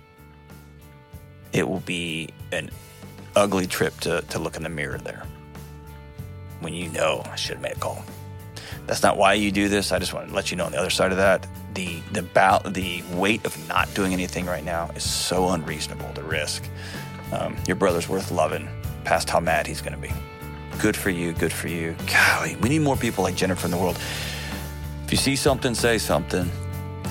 it 1.54 1.68
will 1.68 1.82
be 1.82 2.30
an 2.52 2.70
ugly 3.36 3.68
trip 3.68 3.98
to, 4.02 4.22
to 4.30 4.40
look 4.40 4.56
in 4.58 4.64
the 4.64 4.70
mirror 4.70 4.98
there 4.98 5.24
when 6.60 6.74
you 6.74 6.90
know 6.90 7.22
I 7.26 7.36
should 7.36 7.56
have 7.56 7.62
made 7.62 7.74
a 7.74 7.80
call. 7.80 8.04
That's 8.86 9.04
not 9.04 9.18
why 9.18 9.34
you 9.34 9.52
do 9.52 9.70
this. 9.70 9.92
I 9.92 10.00
just 10.00 10.14
want 10.14 10.30
to 10.30 10.36
let 10.36 10.52
you 10.52 10.58
know 10.58 10.66
on 10.66 10.72
the 10.72 10.80
other 10.80 10.90
side 10.90 11.12
of 11.12 11.18
that, 11.18 11.48
the 11.74 12.02
the 12.12 12.24
bout, 12.24 12.74
the 12.74 13.04
weight 13.14 13.46
of 13.46 13.68
not 13.68 13.94
doing 13.94 14.14
anything 14.14 14.46
right 14.46 14.64
now 14.64 14.90
is 14.96 15.04
so 15.04 15.50
unreasonable 15.50 16.12
to 16.16 16.24
risk. 16.24 16.64
Um, 17.32 17.56
your 17.68 17.76
brother's 17.76 18.10
worth 18.10 18.32
loving 18.32 18.68
past 19.04 19.30
how 19.30 19.40
mad 19.40 19.68
he's 19.68 19.82
going 19.82 19.94
to 19.94 20.00
be. 20.00 20.12
Good 20.80 20.96
for 20.96 21.10
you. 21.10 21.34
Good 21.34 21.54
for 21.54 21.68
you. 21.68 21.96
Golly, 22.08 22.56
we 22.58 22.70
need 22.70 22.80
more 22.80 22.98
people 22.98 23.24
like 23.24 23.36
Jennifer 23.36 23.66
in 23.66 23.72
the 23.72 23.78
world. 23.78 24.00
If 25.06 25.12
you 25.12 25.18
see 25.18 25.36
something, 25.36 25.76
say 25.76 25.98
something. 25.98 26.50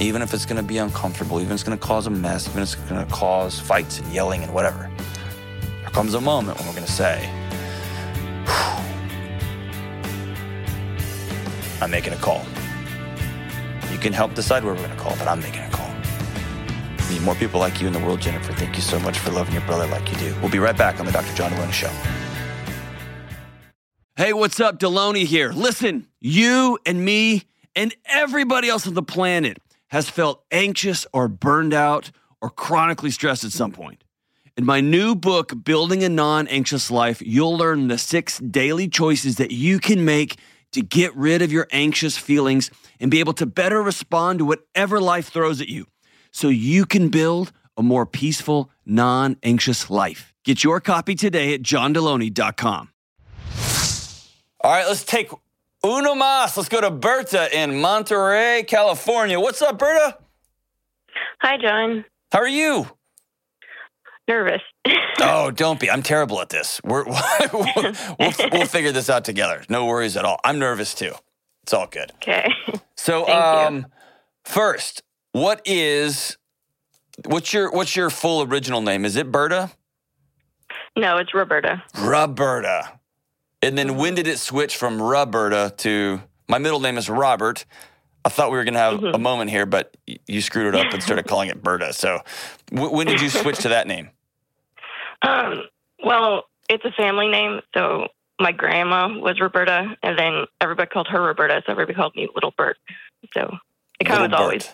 Even 0.01 0.23
if 0.23 0.33
it's 0.33 0.47
going 0.47 0.61
to 0.61 0.63
be 0.63 0.79
uncomfortable, 0.79 1.41
even 1.41 1.51
if 1.51 1.55
it's 1.55 1.63
going 1.65 1.79
to 1.79 1.85
cause 1.85 2.07
a 2.07 2.11
mess, 2.11 2.49
even 2.49 2.63
if 2.63 2.73
it's 2.73 2.89
going 2.89 3.05
to 3.05 3.13
cause 3.13 3.59
fights 3.59 3.99
and 3.99 4.13
yelling 4.13 4.43
and 4.43 4.55
whatever 4.55 4.89
there 5.89 5.95
comes 5.95 6.13
a 6.13 6.21
moment 6.21 6.59
when 6.59 6.67
we're 6.67 6.75
going 6.75 6.85
to 6.85 6.93
say, 6.93 7.31
I'm 11.81 11.91
making 11.91 12.13
a 12.13 12.17
call. 12.17 12.45
You 13.91 13.99
can 13.99 14.13
help 14.13 14.35
decide 14.35 14.65
where 14.65 14.75
we're 14.75 14.85
going 14.85 14.95
to 14.95 15.03
call, 15.03 15.17
but 15.17 15.27
I'm 15.27 15.41
making 15.41 15.63
a 15.63 15.71
call. 15.71 15.91
We 17.09 17.15
need 17.15 17.23
more 17.23 17.35
people 17.37 17.59
like 17.59 17.81
you 17.81 17.87
in 17.87 17.95
the 17.95 18.01
world, 18.01 18.21
Jennifer. 18.21 18.53
Thank 18.53 18.77
you 18.77 18.83
so 18.83 19.01
much 19.01 19.19
for 19.19 19.31
loving 19.31 19.55
your 19.55 19.65
brother 19.65 19.87
like 19.87 20.11
you 20.11 20.19
do. 20.19 20.37
We'll 20.43 20.51
be 20.51 20.59
right 20.59 20.77
back 20.77 21.01
on 21.01 21.07
the 21.07 21.13
Dr. 21.13 21.35
John 21.35 21.53
Delony 21.53 21.73
Show. 21.73 21.91
Hey, 24.17 24.35
what's 24.35 24.61
up? 24.61 24.79
Delony 24.79 25.25
here. 25.25 25.53
Listen, 25.53 26.07
you 26.21 26.79
and 26.85 27.03
me 27.03 27.45
and 27.75 27.95
everybody 28.05 28.69
else 28.69 28.87
on 28.87 28.93
the 28.93 29.03
planet 29.03 29.57
has 29.89 30.11
felt 30.11 30.45
anxious 30.51 31.07
or 31.15 31.29
burned 31.29 31.73
out 31.73 32.11
or 32.43 32.51
chronically 32.51 33.11
stressed 33.11 33.45
at 33.45 33.53
some 33.53 33.73
point. 33.73 34.05
In 34.59 34.65
my 34.65 34.81
new 34.81 35.15
book, 35.15 35.53
Building 35.63 36.03
a 36.03 36.09
Non 36.09 36.49
Anxious 36.49 36.91
Life, 36.91 37.23
you'll 37.25 37.57
learn 37.57 37.87
the 37.87 37.97
six 37.97 38.41
daily 38.41 38.89
choices 38.89 39.37
that 39.37 39.53
you 39.53 39.79
can 39.79 40.05
make 40.05 40.35
to 40.73 40.83
get 40.83 41.15
rid 41.15 41.43
of 41.43 41.53
your 41.53 41.69
anxious 41.71 42.19
feelings 42.19 42.69
and 42.99 43.09
be 43.09 43.21
able 43.21 43.35
to 43.35 43.47
better 43.47 43.81
respond 43.81 44.41
to 44.41 44.45
whatever 44.45 45.01
life 45.01 45.29
throws 45.29 45.61
at 45.61 45.69
you 45.69 45.87
so 46.33 46.49
you 46.49 46.87
can 46.87 47.09
build 47.09 47.53
a 47.77 47.85
more 47.85 48.05
peaceful, 48.05 48.69
non 48.85 49.37
anxious 49.45 49.91
life. 49.91 50.35
Get 50.43 50.65
your 50.65 50.81
copy 50.81 51.15
today 51.15 51.55
at 51.55 51.63
johndelony.com. 51.63 52.91
All 54.65 54.71
right, 54.73 54.89
let's 54.89 55.05
take 55.05 55.31
uno 55.85 56.17
más. 56.17 56.57
Let's 56.57 56.69
go 56.69 56.81
to 56.81 56.91
Berta 56.91 57.57
in 57.57 57.81
Monterey, 57.81 58.65
California. 58.65 59.39
What's 59.39 59.63
up, 59.63 59.79
Berta? 59.79 60.19
Hi, 61.43 61.59
John. 61.59 62.05
How 62.33 62.41
are 62.41 62.49
you? 62.49 62.98
Nervous. 64.29 64.63
Oh, 65.21 65.51
don't 65.51 65.81
be. 65.81 65.91
I'm 65.91 66.05
terrible 66.05 66.41
at 66.41 66.49
this. 66.49 66.81
We're, 66.85 67.05
we'll, 67.53 67.93
we'll, 68.21 68.33
we'll 68.53 68.67
figure 68.67 68.93
this 68.93 69.11
out 69.11 69.25
together. 69.25 69.65
No 69.69 69.85
worries 69.87 70.17
at 70.17 70.25
all. 70.25 70.39
I'm 70.45 70.61
nervous 70.61 70.95
too. 70.95 71.13
It's 71.65 71.75
all 71.75 71.89
good. 71.89 72.13
okay. 72.23 72.49
So, 72.97 73.27
um, 73.29 73.87
first, 74.45 75.03
what 75.33 75.61
is 75.65 76.37
what's 77.27 77.53
your 77.53 77.71
what's 77.73 77.97
your 77.97 78.11
full 78.11 78.43
original 78.43 78.81
name? 78.81 79.05
Is 79.05 79.17
it 79.17 79.33
Berta? 79.33 79.71
No, 80.97 81.17
it's 81.17 81.35
Roberta. 81.35 81.83
Roberta. 81.99 82.99
And 83.63 83.77
then 83.77 83.97
when 83.97 84.15
did 84.15 84.27
it 84.29 84.39
switch 84.39 84.77
from 84.77 85.01
Roberta 85.03 85.73
to 85.79 86.23
my 86.49 86.59
middle 86.59 86.81
name 86.81 86.97
is 86.97 87.09
Robert? 87.11 87.65
I 88.25 88.29
thought 88.29 88.51
we 88.51 88.57
were 88.59 88.65
going 88.65 88.75
to 88.75 88.81
have 88.81 89.03
a 89.03 89.19
moment 89.19 89.51
here, 89.51 89.65
but 89.67 89.97
you 90.07 90.41
screwed 90.43 90.75
it 90.75 90.79
up 90.79 90.93
and 90.93 91.03
started 91.03 91.27
calling 91.27 91.49
it 91.51 91.63
Berta. 91.63 91.93
So, 91.93 92.21
w- 92.73 92.95
when 92.95 93.07
did 93.07 93.21
you 93.21 93.31
switch 93.31 93.59
to 93.61 93.69
that 93.71 93.87
name? 93.87 94.11
Um, 95.23 95.63
well, 96.05 96.45
it's 96.69 96.85
a 96.85 96.93
family 96.93 97.29
name, 97.29 97.61
so 97.75 98.09
my 98.41 98.53
grandma 98.53 99.09
was 99.19 99.41
Roberta, 99.41 99.97
and 100.03 100.19
then 100.19 100.45
everybody 100.61 100.89
called 100.89 101.09
her 101.09 101.21
Roberta, 101.21 101.63
so 101.67 101.73
everybody 101.73 101.95
called 101.97 102.15
me 102.15 102.29
Little 102.35 102.53
Bert. 102.57 102.77
So 103.35 103.57
it 103.99 104.05
kind 104.05 104.25
of 104.25 104.31
was 104.31 104.41
always, 104.41 104.69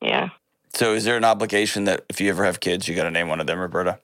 yeah. 0.00 0.30
So, 0.74 0.94
is 0.94 1.04
there 1.04 1.16
an 1.16 1.24
obligation 1.24 1.84
that 1.84 2.04
if 2.08 2.20
you 2.20 2.28
ever 2.30 2.44
have 2.44 2.60
kids, 2.60 2.88
you 2.88 2.94
got 2.94 3.04
to 3.04 3.10
name 3.10 3.28
one 3.28 3.40
of 3.40 3.46
them 3.46 3.58
Roberta? 3.58 3.98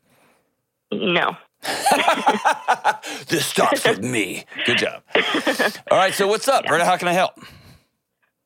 No. 0.92 1.36
this 3.28 3.46
starts 3.46 3.86
with 3.86 4.02
me. 4.02 4.44
Good 4.66 4.78
job. 4.78 5.02
All 5.90 5.98
right, 5.98 6.12
so 6.12 6.26
what's 6.26 6.48
up, 6.48 6.66
Britta? 6.66 6.84
How 6.84 6.96
can 6.96 7.08
I 7.08 7.12
help? 7.12 7.32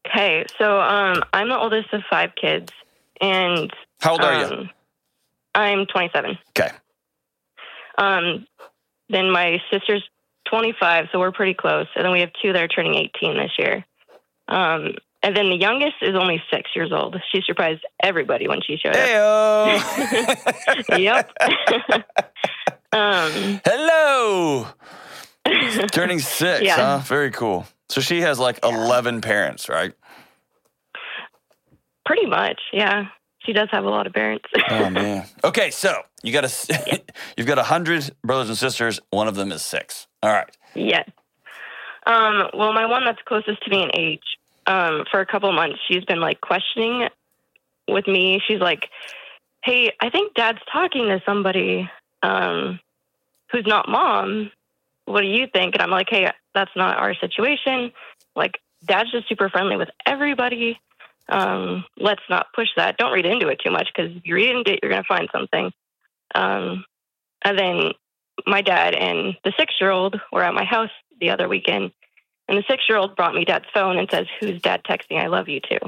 Okay, 0.06 0.46
so 0.58 0.80
um, 0.80 1.22
I'm 1.32 1.48
the 1.48 1.58
oldest 1.58 1.92
of 1.92 2.02
five 2.08 2.30
kids, 2.40 2.72
and 3.20 3.72
How 4.00 4.12
old 4.12 4.20
are 4.20 4.40
you? 4.40 4.46
um, 4.46 4.70
I'm 5.54 5.86
27. 5.86 6.38
Okay. 6.50 6.70
Um, 7.98 8.46
then 9.10 9.30
my 9.30 9.60
sister's 9.70 10.02
25, 10.50 11.06
so 11.12 11.18
we're 11.18 11.32
pretty 11.32 11.54
close. 11.54 11.86
And 11.96 12.04
then 12.04 12.12
we 12.12 12.20
have 12.20 12.30
two 12.40 12.52
that 12.52 12.62
are 12.62 12.68
turning 12.68 12.94
18 12.94 13.36
this 13.36 13.50
year. 13.58 13.84
Um, 14.48 14.94
and 15.22 15.36
then 15.36 15.50
the 15.50 15.56
youngest 15.56 15.96
is 16.00 16.14
only 16.14 16.40
six 16.50 16.70
years 16.76 16.92
old. 16.92 17.16
She 17.32 17.42
surprised 17.44 17.84
everybody 18.02 18.46
when 18.48 18.60
she 18.62 18.76
showed 18.76 18.96
up. 18.96 19.08
Heyo. 19.08 20.98
Yep. 20.98 21.32
um, 22.92 23.60
Hello. 23.64 24.68
Turning 25.92 26.20
six, 26.20 26.62
Yeah. 26.62 26.76
huh? 26.76 26.98
Very 27.04 27.30
cool. 27.32 27.66
So 27.88 28.00
she 28.00 28.20
has 28.20 28.38
like 28.38 28.60
11 28.64 29.20
parents, 29.22 29.68
right? 29.68 29.92
pretty 32.06 32.26
much, 32.26 32.58
yeah. 32.72 33.04
She 33.48 33.54
does 33.54 33.70
have 33.70 33.84
a 33.84 33.88
lot 33.88 34.06
of 34.06 34.12
parents. 34.12 34.44
Oh 34.70 34.90
man. 34.90 35.24
Okay, 35.42 35.70
so 35.70 36.02
you 36.22 36.34
got 36.34 36.44
a 36.44 37.00
you've 37.38 37.46
got 37.46 37.58
a 37.58 37.62
hundred 37.62 38.14
brothers 38.22 38.50
and 38.50 38.58
sisters. 38.58 39.00
One 39.08 39.26
of 39.26 39.34
them 39.36 39.50
is 39.50 39.62
six. 39.62 40.06
All 40.22 40.30
right. 40.30 40.54
Yes. 40.74 41.08
Um, 42.06 42.50
well, 42.52 42.74
my 42.74 42.84
one 42.84 43.06
that's 43.06 43.20
closest 43.24 43.62
to 43.64 43.70
me 43.70 43.84
in 43.84 43.90
age, 43.94 44.22
um, 44.66 45.04
for 45.10 45.20
a 45.20 45.26
couple 45.26 45.50
months, 45.52 45.78
she's 45.88 46.04
been 46.04 46.20
like 46.20 46.42
questioning 46.42 47.08
with 47.88 48.06
me. 48.06 48.42
She's 48.46 48.60
like, 48.60 48.90
"Hey, 49.64 49.92
I 50.02 50.10
think 50.10 50.34
Dad's 50.34 50.60
talking 50.70 51.06
to 51.06 51.22
somebody 51.24 51.90
um, 52.22 52.78
who's 53.50 53.66
not 53.66 53.88
Mom. 53.88 54.52
What 55.06 55.22
do 55.22 55.26
you 55.28 55.46
think?" 55.50 55.74
And 55.74 55.82
I'm 55.82 55.90
like, 55.90 56.08
"Hey, 56.10 56.30
that's 56.54 56.76
not 56.76 56.98
our 56.98 57.14
situation. 57.14 57.92
Like, 58.36 58.60
Dad's 58.84 59.10
just 59.10 59.30
super 59.30 59.48
friendly 59.48 59.76
with 59.76 59.88
everybody. 60.04 60.78
Um, 61.28 61.84
let's 61.98 62.22
not 62.30 62.46
push 62.54 62.68
that. 62.76 62.96
Don't 62.96 63.12
read 63.12 63.26
into 63.26 63.48
it 63.48 63.60
too 63.64 63.70
much 63.70 63.88
because 63.94 64.16
if 64.16 64.22
you 64.24 64.34
read 64.34 64.50
into 64.50 64.72
it, 64.72 64.80
you're 64.82 64.90
going 64.90 65.02
to 65.02 65.08
find 65.08 65.28
something." 65.32 65.70
Um, 66.34 66.84
and 67.44 67.58
then 67.58 67.92
my 68.46 68.62
dad 68.62 68.94
and 68.94 69.36
the 69.44 69.52
six 69.58 69.74
year 69.80 69.90
old 69.90 70.20
were 70.32 70.42
at 70.42 70.54
my 70.54 70.64
house 70.64 70.90
the 71.20 71.30
other 71.30 71.48
weekend, 71.48 71.92
and 72.48 72.56
the 72.56 72.64
six 72.68 72.84
year 72.88 72.98
old 72.98 73.14
brought 73.14 73.34
me 73.34 73.44
dad's 73.44 73.66
phone 73.72 73.98
and 73.98 74.08
says, 74.10 74.26
Who's 74.40 74.60
dad 74.62 74.82
texting 74.88 75.22
I 75.22 75.26
love 75.26 75.48
you 75.48 75.60
too. 75.60 75.78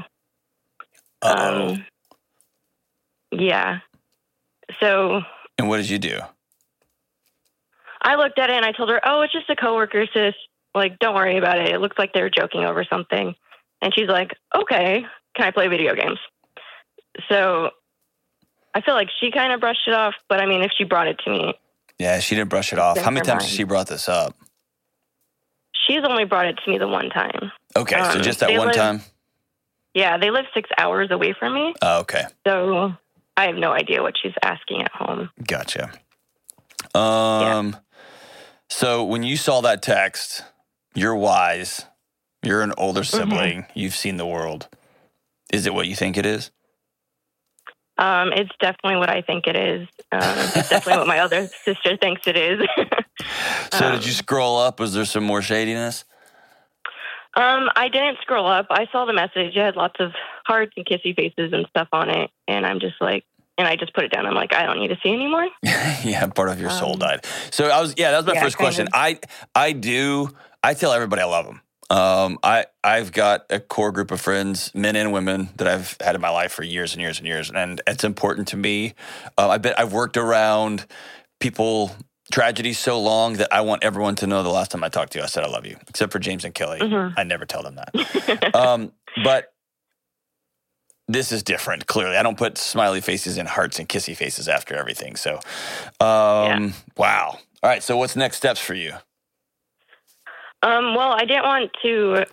Uh-oh. 1.21 1.69
Um, 1.69 1.85
yeah. 3.31 3.79
So 4.79 5.21
and 5.57 5.67
what 5.67 5.77
did 5.77 5.89
you 5.89 5.99
do? 5.99 6.19
I 8.03 8.15
looked 8.15 8.39
at 8.39 8.49
it 8.49 8.55
and 8.55 8.65
I 8.65 8.71
told 8.71 8.89
her, 8.89 9.01
Oh, 9.03 9.21
it's 9.21 9.33
just 9.33 9.49
a 9.49 9.55
coworker, 9.55 10.05
sis. 10.13 10.33
Like, 10.73 10.99
don't 10.99 11.15
worry 11.15 11.37
about 11.37 11.59
it. 11.59 11.73
It 11.73 11.81
looks 11.81 11.97
like 11.97 12.13
they 12.13 12.21
were 12.21 12.29
joking 12.29 12.63
over 12.63 12.83
something. 12.83 13.35
And 13.81 13.93
she's 13.95 14.07
like, 14.07 14.31
Okay, 14.55 15.05
can 15.35 15.45
I 15.45 15.51
play 15.51 15.67
video 15.67 15.95
games? 15.95 16.19
So 17.29 17.71
I 18.73 18.81
feel 18.81 18.93
like 18.93 19.09
she 19.19 19.31
kind 19.31 19.53
of 19.53 19.59
brushed 19.59 19.87
it 19.87 19.93
off, 19.93 20.15
but 20.29 20.39
I 20.41 20.45
mean, 20.45 20.61
if 20.63 20.71
she 20.77 20.83
brought 20.83 21.07
it 21.07 21.19
to 21.25 21.29
me, 21.31 21.53
Yeah, 21.99 22.19
she 22.19 22.35
didn't 22.35 22.49
brush 22.49 22.73
it 22.73 22.79
off. 22.79 22.97
How 22.97 23.11
many 23.11 23.25
times 23.25 23.43
has 23.43 23.51
she 23.51 23.63
brought 23.63 23.87
this 23.87 24.07
up? 24.09 24.35
she's 25.87 26.03
only 26.07 26.25
brought 26.25 26.45
it 26.45 26.57
to 26.63 26.69
me 26.71 26.77
the 26.77 26.87
one 26.87 27.09
time. 27.09 27.51
Okay, 27.75 27.95
so 28.03 28.11
Um, 28.17 28.21
just 28.21 28.39
that 28.41 28.51
one 28.51 28.67
live- 28.67 28.75
time. 28.75 29.01
Yeah, 29.93 30.17
they 30.17 30.29
live 30.29 30.45
six 30.53 30.69
hours 30.77 31.09
away 31.11 31.33
from 31.33 31.53
me. 31.53 31.73
Oh, 31.81 31.99
okay, 32.01 32.23
So 32.47 32.93
I 33.35 33.47
have 33.47 33.55
no 33.55 33.73
idea 33.73 34.01
what 34.01 34.13
she's 34.21 34.33
asking 34.43 34.83
at 34.83 34.91
home. 34.91 35.31
gotcha. 35.45 35.91
Um, 36.95 37.75
so 38.69 39.03
when 39.03 39.23
you 39.23 39.35
saw 39.37 39.61
that 39.61 39.81
text, 39.81 40.43
you're 40.93 41.15
wise. 41.15 41.85
You're 42.43 42.61
an 42.61 42.73
older 42.77 43.01
Mm-hmm. 43.01 43.17
sibling. 43.17 43.65
You've 43.73 43.95
seen 43.95 44.17
the 44.17 44.25
world. 44.25 44.67
Is 45.51 45.65
it 45.65 45.73
what 45.73 45.87
you 45.87 45.95
think 45.95 46.17
it 46.17 46.25
is? 46.25 46.51
Um, 47.97 48.31
it's 48.33 48.49
definitely 48.59 48.95
what 48.97 49.09
I 49.09 49.21
think 49.21 49.45
it 49.47 49.55
is. 49.55 49.87
Um, 50.11 50.21
it's 50.55 50.69
definitely 50.69 50.97
what 50.99 51.07
my 51.07 51.19
other 51.19 51.47
sister 51.65 51.97
thinks 51.97 52.21
it 52.25 52.37
is. 52.37 52.59
So 53.71 53.91
did 53.91 54.03
you 54.03 54.09
Um, 54.11 54.15
scroll 54.15 54.57
up? 54.57 54.79
Was 54.79 54.93
there 54.93 55.05
some 55.05 55.23
more 55.23 55.43
shadiness? 55.43 56.05
um, 57.35 57.69
I 57.75 57.87
didn't 57.87 58.17
scroll 58.21 58.47
up. 58.47 58.65
I 58.71 58.87
saw 58.91 59.05
the 59.05 59.13
message. 59.13 59.55
It 59.55 59.61
had 59.61 59.75
lots 59.75 59.95
of 59.99 60.11
hearts 60.45 60.73
and 60.75 60.85
kissy 60.85 61.15
faces 61.15 61.53
and 61.53 61.67
stuff 61.69 61.87
on 61.93 62.09
it. 62.09 62.31
And 62.47 62.65
I'm 62.65 62.79
just 62.79 62.95
like, 62.99 63.23
and 63.59 63.67
I 63.67 63.75
just 63.75 63.93
put 63.93 64.03
it 64.05 64.11
down. 64.11 64.25
I'm 64.25 64.33
like, 64.33 64.53
I 64.55 64.65
don't 64.65 64.79
need 64.79 64.87
to 64.87 64.97
see 65.03 65.13
anymore. 65.13 65.47
yeah, 65.63 66.25
part 66.27 66.49
of 66.49 66.59
your 66.59 66.71
soul 66.71 66.93
Um, 66.93 66.99
died. 66.99 67.25
So 67.51 67.67
I 67.69 67.79
was, 67.79 67.93
yeah, 67.95 68.09
that 68.11 68.17
was 68.17 68.25
my 68.25 68.33
yeah, 68.33 68.43
first 68.43 68.57
question. 68.57 68.87
of. 68.87 68.93
I, 68.95 69.19
I 69.53 69.71
do, 69.73 70.29
I 70.63 70.73
tell 70.73 70.91
everybody 70.91 71.21
I 71.21 71.25
love 71.25 71.45
them. 71.45 71.61
Um, 71.91 72.39
I, 72.41 72.67
I've 72.85 73.11
got 73.11 73.45
a 73.49 73.59
core 73.59 73.91
group 73.91 74.11
of 74.11 74.21
friends, 74.21 74.71
men 74.73 74.95
and 74.95 75.11
women, 75.11 75.49
that 75.57 75.67
I've 75.67 75.97
had 75.99 76.15
in 76.15 76.21
my 76.21 76.29
life 76.29 76.53
for 76.53 76.63
years 76.63 76.93
and 76.93 77.01
years 77.01 77.19
and 77.19 77.27
years, 77.27 77.51
and 77.51 77.81
it's 77.85 78.05
important 78.05 78.47
to 78.49 78.57
me. 78.57 78.93
Uh, 79.37 79.49
I 79.49 79.57
bet 79.57 79.77
I've 79.77 79.91
worked 79.91 80.15
around 80.15 80.85
people 81.41 81.91
tragedies 82.31 82.79
so 82.79 82.97
long 82.97 83.33
that 83.33 83.49
I 83.51 83.59
want 83.59 83.83
everyone 83.83 84.15
to 84.15 84.27
know 84.27 84.41
the 84.41 84.49
last 84.49 84.71
time 84.71 84.85
I 84.85 84.89
talked 84.89 85.11
to 85.13 85.19
you, 85.19 85.23
I 85.25 85.27
said 85.27 85.43
I 85.43 85.49
love 85.49 85.65
you, 85.65 85.75
except 85.89 86.13
for 86.13 86.19
James 86.19 86.45
and 86.45 86.53
Kelly. 86.53 86.79
Mhm. 86.79 87.13
I 87.17 87.23
never 87.23 87.45
tell 87.45 87.61
them 87.61 87.75
that. 87.75 88.55
um, 88.55 88.93
but 89.21 89.53
this 91.09 91.33
is 91.33 91.43
different. 91.43 91.87
Clearly, 91.87 92.15
I 92.15 92.23
don't 92.23 92.37
put 92.37 92.57
smiley 92.57 93.01
faces 93.01 93.37
and 93.37 93.49
hearts 93.49 93.79
and 93.79 93.89
kissy 93.89 94.15
faces 94.15 94.47
after 94.47 94.75
everything. 94.77 95.17
So, 95.17 95.41
um, 95.99 96.73
wow. 96.95 97.37
All 97.61 97.69
right. 97.69 97.83
So, 97.83 97.97
what's 97.97 98.15
next 98.15 98.37
steps 98.37 98.61
for 98.61 98.75
you? 98.75 98.93
Um, 100.63 100.95
well, 100.95 101.11
I 101.11 101.25
didn't 101.25 101.43
want 101.43 101.71
to 101.83 102.25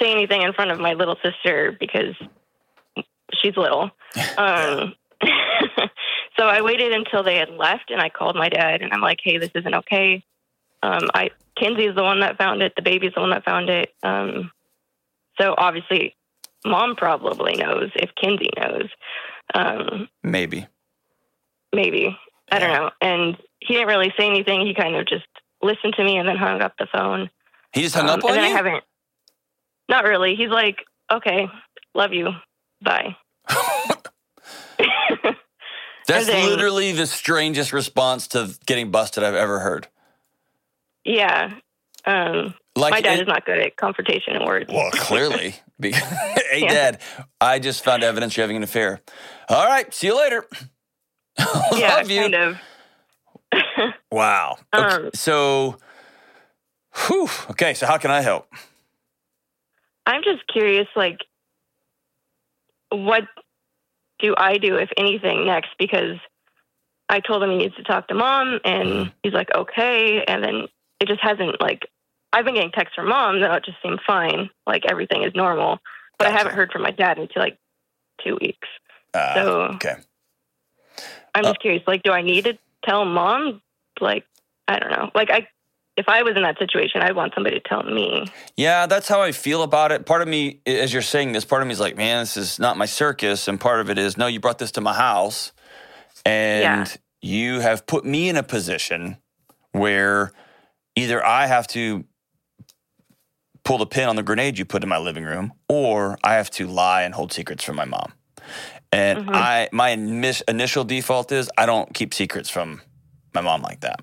say 0.00 0.10
anything 0.10 0.42
in 0.42 0.52
front 0.52 0.70
of 0.70 0.80
my 0.80 0.94
little 0.94 1.16
sister 1.22 1.76
because 1.78 2.14
she's 3.34 3.56
little. 3.56 3.90
Um, 4.38 4.94
so 6.38 6.44
I 6.46 6.62
waited 6.62 6.92
until 6.92 7.22
they 7.22 7.36
had 7.36 7.50
left, 7.50 7.90
and 7.90 8.00
I 8.00 8.08
called 8.08 8.36
my 8.36 8.48
dad, 8.48 8.80
and 8.80 8.92
I'm 8.92 9.00
like, 9.00 9.18
"Hey, 9.22 9.36
this 9.38 9.50
isn't 9.54 9.74
okay." 9.74 10.24
Um, 10.82 11.10
I 11.14 11.30
the 11.58 12.02
one 12.02 12.20
that 12.20 12.38
found 12.38 12.62
it. 12.62 12.74
The 12.76 12.82
baby's 12.82 13.12
the 13.14 13.20
one 13.20 13.30
that 13.30 13.44
found 13.44 13.68
it. 13.68 13.94
Um, 14.02 14.50
so 15.40 15.54
obviously, 15.56 16.16
mom 16.64 16.96
probably 16.96 17.54
knows 17.56 17.90
if 17.94 18.10
Kinsey 18.14 18.50
knows. 18.58 18.88
Um, 19.54 20.08
Maybe. 20.22 20.66
maybe 21.74 22.16
I 22.50 22.58
don't 22.58 22.72
know. 22.72 22.90
And 23.00 23.36
he 23.60 23.74
didn't 23.74 23.88
really 23.88 24.12
say 24.18 24.26
anything. 24.26 24.66
He 24.66 24.74
kind 24.74 24.96
of 24.96 25.06
just 25.06 25.26
listened 25.62 25.94
to 25.96 26.04
me 26.04 26.16
and 26.18 26.28
then 26.28 26.36
hung 26.36 26.60
up 26.62 26.74
the 26.78 26.86
phone. 26.92 27.30
He 27.72 27.82
just 27.82 27.94
hung 27.94 28.08
Um, 28.08 28.18
up 28.18 28.24
on 28.24 28.30
and 28.32 28.38
then 28.40 28.44
you. 28.48 28.52
I 28.54 28.56
haven't. 28.56 28.84
Not 29.88 30.04
really. 30.04 30.34
He's 30.36 30.48
like, 30.50 30.78
okay, 31.12 31.48
love 31.94 32.12
you, 32.12 32.30
bye. 32.82 33.16
That's 36.06 36.26
then- 36.26 36.46
literally 36.48 36.92
the 36.92 37.06
strangest 37.06 37.72
response 37.72 38.28
to 38.28 38.54
getting 38.66 38.90
busted 38.90 39.24
I've 39.24 39.34
ever 39.34 39.58
heard. 39.60 39.88
yeah. 41.04 41.54
Um, 42.04 42.54
Like, 42.76 42.92
my 42.92 43.00
dad 43.00 43.18
it- 43.18 43.22
is 43.22 43.26
not 43.26 43.44
good 43.44 43.58
at 43.58 43.76
confrontation 43.76 44.36
and 44.36 44.44
words. 44.46 44.70
well, 44.72 44.90
clearly. 44.94 45.56
Because, 45.80 46.02
hey, 46.50 46.60
Yeah. 46.62 46.68
Dad, 46.72 47.00
I 47.40 47.58
just 47.58 47.82
found 47.84 48.04
evidence 48.04 48.36
you're 48.36 48.44
having 48.44 48.56
an 48.56 48.62
affair. 48.62 49.00
All 49.48 49.66
right. 49.66 49.92
See 49.92 50.06
you 50.06 50.16
later. 50.16 50.46
yeah, 51.72 51.96
Love 51.96 52.08
you. 52.10 52.20
kind 52.20 52.34
of. 52.36 52.58
Wow. 54.12 54.58
Okay, 54.74 54.84
Um, 55.04 55.10
so, 55.14 55.76
whew. 57.06 57.28
Okay. 57.50 57.74
So, 57.74 57.86
how 57.86 57.98
can 57.98 58.10
I 58.10 58.20
help? 58.20 58.48
I'm 60.06 60.22
just 60.22 60.46
curious, 60.46 60.86
like, 60.94 61.18
what 62.90 63.24
do 64.20 64.34
I 64.38 64.58
do, 64.58 64.76
if 64.76 64.90
anything, 64.96 65.44
next? 65.46 65.70
Because 65.78 66.18
I 67.08 67.20
told 67.20 67.42
him 67.42 67.50
he 67.50 67.56
needs 67.58 67.74
to 67.76 67.82
talk 67.82 68.08
to 68.08 68.14
mom, 68.14 68.60
and 68.64 68.88
Mhm. 68.88 69.12
he's 69.22 69.32
like, 69.32 69.52
okay. 69.54 70.24
And 70.26 70.42
then 70.42 70.68
it 71.00 71.08
just 71.08 71.20
hasn't, 71.20 71.60
like, 71.60 71.88
I've 72.32 72.44
been 72.44 72.54
getting 72.54 72.72
texts 72.72 72.94
from 72.94 73.08
mom 73.08 73.40
that 73.40 73.54
it 73.56 73.64
just 73.64 73.82
seemed 73.82 74.00
fine, 74.06 74.50
like 74.66 74.84
everything 74.88 75.22
is 75.24 75.34
normal. 75.34 75.78
But 76.18 76.28
I 76.28 76.30
haven't 76.30 76.54
heard 76.54 76.70
from 76.72 76.82
my 76.82 76.90
dad 76.90 77.18
until 77.18 77.42
like 77.42 77.58
two 78.24 78.36
weeks. 78.40 78.68
Uh, 79.14 79.34
So 79.34 79.60
okay. 79.74 79.96
I'm 81.34 81.44
Uh, 81.44 81.48
just 81.50 81.60
curious, 81.60 81.82
like, 81.86 82.02
do 82.02 82.12
I 82.12 82.22
need 82.22 82.44
to 82.44 82.58
tell 82.86 83.04
mom? 83.04 83.60
Like, 84.00 84.24
I 84.68 84.78
don't 84.78 84.90
know. 84.90 85.10
Like, 85.14 85.30
I, 85.30 85.48
if 85.96 86.08
I 86.08 86.22
was 86.22 86.36
in 86.36 86.42
that 86.42 86.58
situation, 86.58 87.00
I'd 87.00 87.16
want 87.16 87.34
somebody 87.34 87.58
to 87.60 87.68
tell 87.68 87.82
me. 87.82 88.26
Yeah, 88.56 88.86
that's 88.86 89.08
how 89.08 89.22
I 89.22 89.32
feel 89.32 89.62
about 89.62 89.92
it. 89.92 90.06
Part 90.06 90.22
of 90.22 90.28
me, 90.28 90.60
as 90.66 90.92
you're 90.92 91.02
saying 91.02 91.32
this, 91.32 91.44
part 91.44 91.62
of 91.62 91.68
me 91.68 91.72
is 91.72 91.80
like, 91.80 91.96
man, 91.96 92.20
this 92.22 92.36
is 92.36 92.58
not 92.58 92.76
my 92.76 92.86
circus. 92.86 93.48
And 93.48 93.60
part 93.60 93.80
of 93.80 93.90
it 93.90 93.98
is, 93.98 94.16
no, 94.16 94.26
you 94.26 94.40
brought 94.40 94.58
this 94.58 94.72
to 94.72 94.80
my 94.80 94.92
house 94.94 95.52
and 96.24 96.62
Yeah. 96.62 96.86
you 97.22 97.60
have 97.60 97.86
put 97.86 98.04
me 98.04 98.28
in 98.28 98.36
a 98.36 98.42
position 98.42 99.16
where 99.72 100.32
either 100.96 101.24
I 101.24 101.46
have 101.46 101.66
to 101.68 102.04
pull 103.64 103.78
the 103.78 103.86
pin 103.86 104.08
on 104.08 104.16
the 104.16 104.22
grenade 104.22 104.58
you 104.58 104.64
put 104.64 104.82
in 104.82 104.88
my 104.88 104.98
living 104.98 105.24
room 105.24 105.52
or 105.68 106.18
I 106.22 106.34
have 106.34 106.50
to 106.52 106.66
lie 106.66 107.02
and 107.02 107.14
hold 107.14 107.32
secrets 107.32 107.64
from 107.64 107.76
my 107.76 107.84
mom. 107.84 108.12
And 108.92 109.18
Mhm. 109.20 109.34
I, 109.34 109.68
my 109.72 109.96
mis- 109.96 110.42
initial 110.42 110.84
default 110.84 111.32
is 111.32 111.50
I 111.58 111.66
don't 111.66 111.92
keep 111.92 112.14
secrets 112.14 112.48
from 112.48 112.80
my 113.34 113.40
mom 113.40 113.62
like 113.62 113.80
that. 113.80 114.00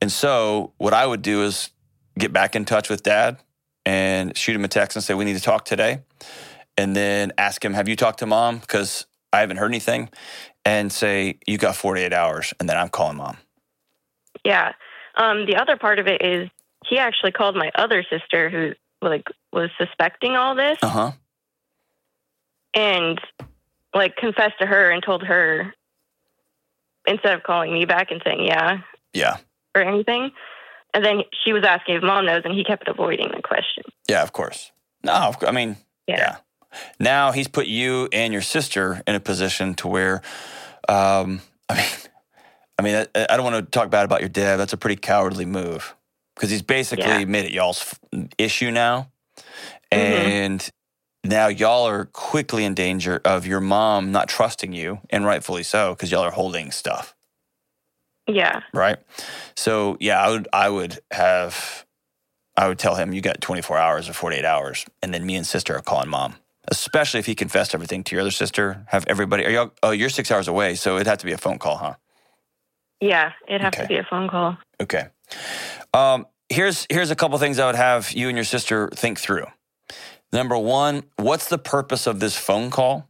And 0.00 0.10
so 0.10 0.72
what 0.78 0.92
I 0.94 1.06
would 1.06 1.22
do 1.22 1.42
is 1.44 1.70
get 2.18 2.32
back 2.32 2.56
in 2.56 2.64
touch 2.64 2.88
with 2.88 3.02
dad 3.02 3.38
and 3.84 4.36
shoot 4.36 4.56
him 4.56 4.64
a 4.64 4.68
text 4.68 4.96
and 4.96 5.04
say, 5.04 5.14
we 5.14 5.24
need 5.24 5.36
to 5.36 5.42
talk 5.42 5.64
today. 5.64 6.02
And 6.76 6.94
then 6.94 7.32
ask 7.38 7.64
him, 7.64 7.72
have 7.74 7.88
you 7.88 7.96
talked 7.96 8.18
to 8.20 8.26
mom? 8.26 8.58
Because 8.58 9.06
I 9.32 9.40
haven't 9.40 9.56
heard 9.58 9.70
anything. 9.70 10.10
And 10.64 10.92
say, 10.92 11.38
you 11.46 11.58
got 11.58 11.76
48 11.76 12.12
hours. 12.12 12.52
And 12.58 12.68
then 12.68 12.76
I'm 12.76 12.88
calling 12.88 13.16
mom. 13.16 13.36
Yeah. 14.44 14.72
Um, 15.14 15.46
the 15.46 15.56
other 15.56 15.76
part 15.76 15.98
of 15.98 16.06
it 16.06 16.22
is 16.22 16.50
he 16.86 16.98
actually 16.98 17.32
called 17.32 17.56
my 17.56 17.70
other 17.74 18.04
sister 18.10 18.50
who 18.50 18.72
like 19.06 19.26
was 19.52 19.70
suspecting 19.78 20.36
all 20.36 20.54
this 20.54 20.78
Uh 20.82 20.88
huh. 20.88 21.12
and 22.74 23.20
like 23.96 24.16
confessed 24.16 24.58
to 24.60 24.66
her 24.66 24.90
and 24.90 25.02
told 25.02 25.22
her 25.24 25.74
instead 27.06 27.34
of 27.34 27.42
calling 27.42 27.72
me 27.72 27.84
back 27.84 28.10
and 28.10 28.20
saying 28.24 28.44
yeah 28.44 28.78
Yeah. 29.12 29.36
or 29.74 29.82
anything. 29.82 30.30
And 30.94 31.04
then 31.04 31.22
she 31.44 31.52
was 31.52 31.62
asking 31.64 31.96
if 31.96 32.02
mom 32.02 32.26
knows 32.26 32.42
and 32.44 32.54
he 32.54 32.64
kept 32.64 32.88
avoiding 32.88 33.28
the 33.34 33.42
question. 33.42 33.84
Yeah, 34.08 34.22
of 34.22 34.32
course. 34.32 34.72
No, 35.02 35.32
I 35.46 35.50
mean, 35.52 35.76
Yeah. 36.06 36.16
yeah. 36.18 36.36
Now 36.98 37.32
he's 37.32 37.48
put 37.48 37.66
you 37.66 38.08
and 38.12 38.32
your 38.32 38.42
sister 38.42 39.02
in 39.06 39.14
a 39.14 39.20
position 39.20 39.74
to 39.76 39.88
where, 39.88 40.22
um, 40.88 41.40
I 41.68 41.74
mean, 41.74 41.84
I 42.78 42.82
mean, 42.82 43.06
I, 43.14 43.26
I 43.30 43.36
don't 43.36 43.44
want 43.44 43.64
to 43.64 43.70
talk 43.70 43.90
bad 43.90 44.04
about 44.04 44.20
your 44.20 44.28
dad. 44.28 44.56
That's 44.56 44.72
a 44.72 44.76
pretty 44.76 44.96
cowardly 44.96 45.44
move 45.46 45.94
because 46.34 46.50
he's 46.50 46.62
basically 46.62 47.04
Yeah. 47.04 47.24
made 47.24 47.44
it 47.46 47.52
y'all's 47.52 47.94
issue 48.38 48.70
now, 48.70 49.10
Mhm. 49.92 49.98
and 49.98 50.70
now 51.30 51.48
y'all 51.48 51.86
are 51.88 52.06
quickly 52.06 52.64
in 52.64 52.74
danger 52.74 53.20
of 53.24 53.46
your 53.46 53.60
mom 53.60 54.12
not 54.12 54.28
trusting 54.28 54.72
you, 54.72 55.00
and 55.10 55.24
rightfully 55.26 55.62
so 55.62 55.94
because 55.94 56.10
y'all 56.10 56.22
are 56.24 56.30
holding 56.32 56.70
stuff 56.70 57.14
Yeah. 58.28 58.60
right? 58.74 58.98
So 59.56 59.96
yeah, 60.00 60.20
I 60.22 60.30
would 60.30 60.48
I 60.52 60.68
would 60.68 60.98
have 61.12 61.86
I 62.56 62.68
would 62.68 62.78
tell 62.78 62.94
him 62.96 63.12
you 63.12 63.20
got 63.20 63.40
24 63.40 63.78
hours 63.78 64.08
or 64.08 64.14
48 64.14 64.44
hours, 64.44 64.86
and 65.02 65.12
then 65.14 65.26
me 65.26 65.36
and 65.36 65.46
sister 65.46 65.76
are 65.76 65.82
calling 65.82 66.08
mom. 66.08 66.36
Especially 66.68 67.20
if 67.20 67.26
he 67.26 67.34
confessed 67.34 67.74
everything 67.74 68.02
to 68.04 68.14
your 68.16 68.22
other 68.22 68.30
sister. 68.32 68.84
Have 68.88 69.04
everybody? 69.08 69.44
Are 69.46 69.50
y'all? 69.50 69.72
Oh, 69.82 69.90
you're 69.92 70.08
six 70.08 70.30
hours 70.32 70.48
away, 70.48 70.74
so 70.74 70.96
it'd 70.96 71.06
have 71.06 71.18
to 71.18 71.26
be 71.26 71.32
a 71.32 71.38
phone 71.38 71.58
call, 71.58 71.76
huh? 71.76 71.94
Yeah. 73.00 73.32
It'd 73.48 73.60
have 73.60 73.74
Okay. 73.74 73.82
to 73.82 73.88
be 73.88 73.96
a 73.96 74.04
phone 74.08 74.28
call. 74.28 74.58
Okay. 74.80 75.06
Um, 75.94 76.26
here's 76.48 76.86
here's 76.90 77.10
a 77.10 77.16
couple 77.16 77.38
things 77.38 77.58
I 77.58 77.66
would 77.66 77.76
have 77.76 78.10
you 78.12 78.28
and 78.28 78.36
your 78.36 78.44
sister 78.44 78.88
think 78.94 79.20
through. 79.20 79.46
Number 80.32 80.58
one, 80.58 81.04
what's 81.16 81.48
the 81.48 81.58
purpose 81.58 82.06
of 82.06 82.20
this 82.20 82.36
phone 82.36 82.70
call? 82.70 83.08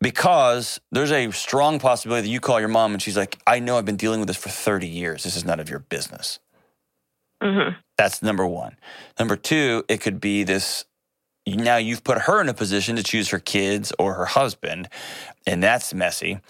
Because 0.00 0.80
there's 0.92 1.12
a 1.12 1.30
strong 1.30 1.78
possibility 1.78 2.26
that 2.28 2.32
you 2.32 2.40
call 2.40 2.60
your 2.60 2.68
mom 2.68 2.92
and 2.92 3.02
she's 3.02 3.16
like, 3.16 3.38
I 3.46 3.58
know 3.58 3.78
I've 3.78 3.84
been 3.84 3.96
dealing 3.96 4.20
with 4.20 4.28
this 4.28 4.36
for 4.36 4.50
30 4.50 4.86
years. 4.86 5.24
This 5.24 5.36
is 5.36 5.44
none 5.44 5.60
of 5.60 5.70
your 5.70 5.80
business. 5.80 6.38
hmm 7.42 7.70
That's 7.96 8.22
number 8.22 8.46
one. 8.46 8.76
Number 9.18 9.36
two, 9.36 9.84
it 9.88 10.00
could 10.00 10.20
be 10.20 10.44
this 10.44 10.84
now 11.46 11.76
you've 11.76 12.04
put 12.04 12.22
her 12.22 12.40
in 12.40 12.48
a 12.48 12.54
position 12.54 12.96
to 12.96 13.02
choose 13.02 13.28
her 13.30 13.38
kids 13.38 13.92
or 13.98 14.14
her 14.14 14.24
husband, 14.24 14.88
and 15.46 15.62
that's 15.62 15.92
messy. 15.92 16.40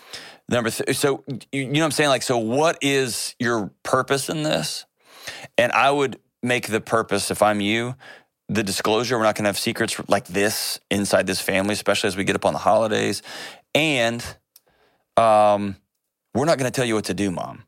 Number 0.48 0.70
th- 0.70 0.96
so 0.96 1.24
you, 1.28 1.62
you 1.62 1.66
know 1.66 1.80
what 1.80 1.86
I'm 1.86 1.90
saying? 1.90 2.10
Like, 2.10 2.22
so 2.22 2.38
what 2.38 2.78
is 2.82 3.34
your 3.38 3.72
purpose 3.82 4.28
in 4.28 4.42
this? 4.42 4.86
And 5.58 5.72
I 5.72 5.90
would 5.90 6.20
make 6.42 6.68
the 6.68 6.80
purpose, 6.80 7.30
if 7.30 7.42
I'm 7.42 7.60
you, 7.60 7.96
the 8.48 8.62
disclosure. 8.62 9.16
We're 9.16 9.24
not 9.24 9.34
going 9.36 9.44
to 9.44 9.48
have 9.48 9.58
secrets 9.58 10.00
like 10.08 10.26
this 10.26 10.78
inside 10.90 11.26
this 11.26 11.40
family, 11.40 11.72
especially 11.72 12.08
as 12.08 12.16
we 12.16 12.24
get 12.24 12.36
up 12.36 12.44
on 12.44 12.52
the 12.52 12.58
holidays. 12.58 13.22
And 13.74 14.24
um, 15.16 15.76
we're 16.34 16.44
not 16.44 16.58
going 16.58 16.70
to 16.70 16.74
tell 16.74 16.84
you 16.84 16.94
what 16.94 17.04
to 17.06 17.14
do, 17.14 17.30
mom. 17.30 17.64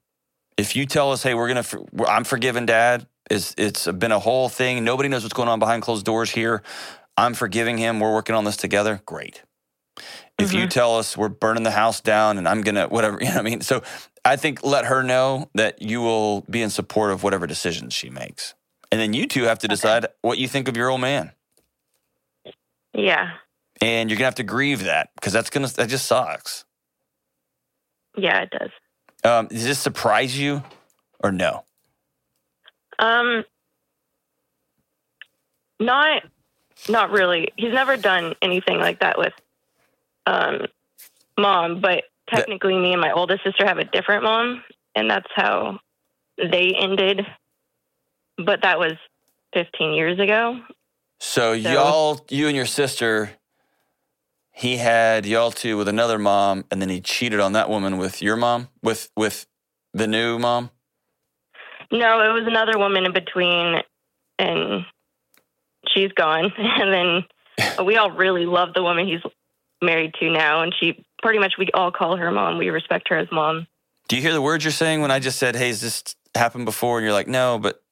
If 0.56 0.76
you 0.76 0.86
tell 0.86 1.12
us, 1.12 1.22
hey, 1.22 1.34
we're 1.34 1.52
going 1.52 1.62
to, 1.62 1.86
I'm 2.08 2.24
forgiving 2.24 2.66
dad, 2.66 3.06
it's, 3.30 3.54
it's 3.58 3.86
been 3.86 4.12
a 4.12 4.18
whole 4.18 4.48
thing. 4.48 4.84
Nobody 4.84 5.08
knows 5.08 5.22
what's 5.22 5.34
going 5.34 5.48
on 5.48 5.58
behind 5.58 5.82
closed 5.82 6.04
doors 6.04 6.30
here. 6.30 6.62
I'm 7.16 7.34
forgiving 7.34 7.78
him. 7.78 8.00
We're 8.00 8.12
working 8.12 8.34
on 8.34 8.44
this 8.44 8.56
together. 8.56 9.02
Great. 9.06 9.42
If 10.38 10.52
you 10.52 10.66
Mhm. 10.66 10.70
tell 10.70 10.98
us 10.98 11.16
we're 11.16 11.28
burning 11.30 11.62
the 11.62 11.70
house 11.70 12.00
down 12.00 12.36
and 12.38 12.46
I'm 12.46 12.60
going 12.62 12.74
to, 12.74 12.86
whatever, 12.88 13.18
you 13.20 13.26
know 13.26 13.32
what 13.34 13.40
I 13.40 13.42
mean? 13.42 13.60
So 13.62 13.82
I 14.24 14.36
think 14.36 14.62
let 14.62 14.86
her 14.86 15.02
know 15.02 15.48
that 15.54 15.80
you 15.82 16.00
will 16.00 16.42
be 16.42 16.62
in 16.62 16.70
support 16.70 17.10
of 17.10 17.22
whatever 17.22 17.46
decisions 17.46 17.94
she 17.94 18.10
makes. 18.10 18.54
And 18.92 19.00
then 19.00 19.12
you 19.12 19.26
two 19.26 19.44
have 19.44 19.58
to 19.60 19.68
decide 19.68 20.06
what 20.22 20.38
you 20.38 20.48
think 20.48 20.68
of 20.68 20.76
your 20.76 20.90
old 20.90 21.00
man. 21.00 21.32
Yeah. 22.94 23.32
And 23.80 24.08
you're 24.08 24.16
going 24.16 24.24
to 24.24 24.26
have 24.26 24.34
to 24.36 24.42
grieve 24.42 24.84
that 24.84 25.10
because 25.14 25.32
that's 25.32 25.50
going 25.50 25.66
to, 25.66 25.76
that 25.76 25.88
just 25.88 26.06
sucks. 26.06 26.64
Yeah, 28.16 28.42
it 28.42 28.50
does. 28.50 28.70
Um, 29.24 29.48
does 29.48 29.64
this 29.64 29.78
surprise 29.78 30.38
you 30.38 30.62
or 31.22 31.32
no? 31.32 31.64
Um, 32.98 33.44
not, 35.78 36.22
not 36.88 37.10
really. 37.10 37.52
He's 37.56 37.72
never 37.72 37.96
done 37.96 38.34
anything 38.40 38.78
like 38.78 39.00
that 39.00 39.18
with, 39.18 39.34
um, 40.26 40.66
mom. 41.38 41.80
But 41.80 42.04
technically, 42.28 42.78
me 42.78 42.92
and 42.92 43.00
my 43.00 43.12
oldest 43.12 43.44
sister 43.44 43.66
have 43.66 43.78
a 43.78 43.84
different 43.84 44.24
mom, 44.24 44.62
and 44.94 45.10
that's 45.10 45.28
how 45.34 45.80
they 46.38 46.74
ended. 46.78 47.26
But 48.38 48.62
that 48.62 48.78
was 48.78 48.92
15 49.54 49.92
years 49.92 50.18
ago. 50.18 50.60
So, 51.18 51.52
y'all, 51.52 52.20
you 52.28 52.46
and 52.46 52.56
your 52.56 52.66
sister, 52.66 53.30
he 54.52 54.76
had 54.76 55.24
y'all 55.24 55.50
two 55.50 55.76
with 55.78 55.88
another 55.88 56.18
mom, 56.18 56.64
and 56.70 56.80
then 56.80 56.88
he 56.88 57.00
cheated 57.00 57.40
on 57.40 57.52
that 57.52 57.70
woman 57.70 57.96
with 57.96 58.20
your 58.20 58.36
mom, 58.36 58.68
with 58.82 59.10
with 59.16 59.46
the 59.94 60.06
new 60.06 60.38
mom. 60.38 60.70
No, 61.90 62.20
it 62.20 62.32
was 62.32 62.44
another 62.46 62.78
woman 62.78 63.06
in 63.06 63.12
between, 63.12 63.82
and 64.38 64.84
she's 65.88 66.12
gone. 66.12 66.52
And 66.58 66.92
then 66.92 67.24
we 67.86 67.96
all 67.96 68.10
really 68.10 68.44
love 68.44 68.74
the 68.74 68.82
woman 68.82 69.06
he's 69.06 69.22
married 69.82 70.14
to 70.20 70.30
now, 70.30 70.62
and 70.62 70.74
she 70.78 71.04
pretty 71.22 71.38
much 71.38 71.54
we 71.58 71.68
all 71.72 71.90
call 71.90 72.16
her 72.16 72.30
mom. 72.30 72.58
We 72.58 72.68
respect 72.68 73.08
her 73.08 73.16
as 73.16 73.28
mom. 73.32 73.66
Do 74.08 74.16
you 74.16 74.22
hear 74.22 74.32
the 74.32 74.42
words 74.42 74.64
you're 74.64 74.72
saying 74.72 75.00
when 75.00 75.10
I 75.10 75.18
just 75.18 75.38
said, 75.38 75.56
"Hey, 75.56 75.68
has 75.68 75.80
this 75.80 76.02
happened 76.34 76.66
before?" 76.66 76.98
And 76.98 77.04
you're 77.04 77.14
like, 77.14 77.28
"No," 77.28 77.58
but 77.58 77.82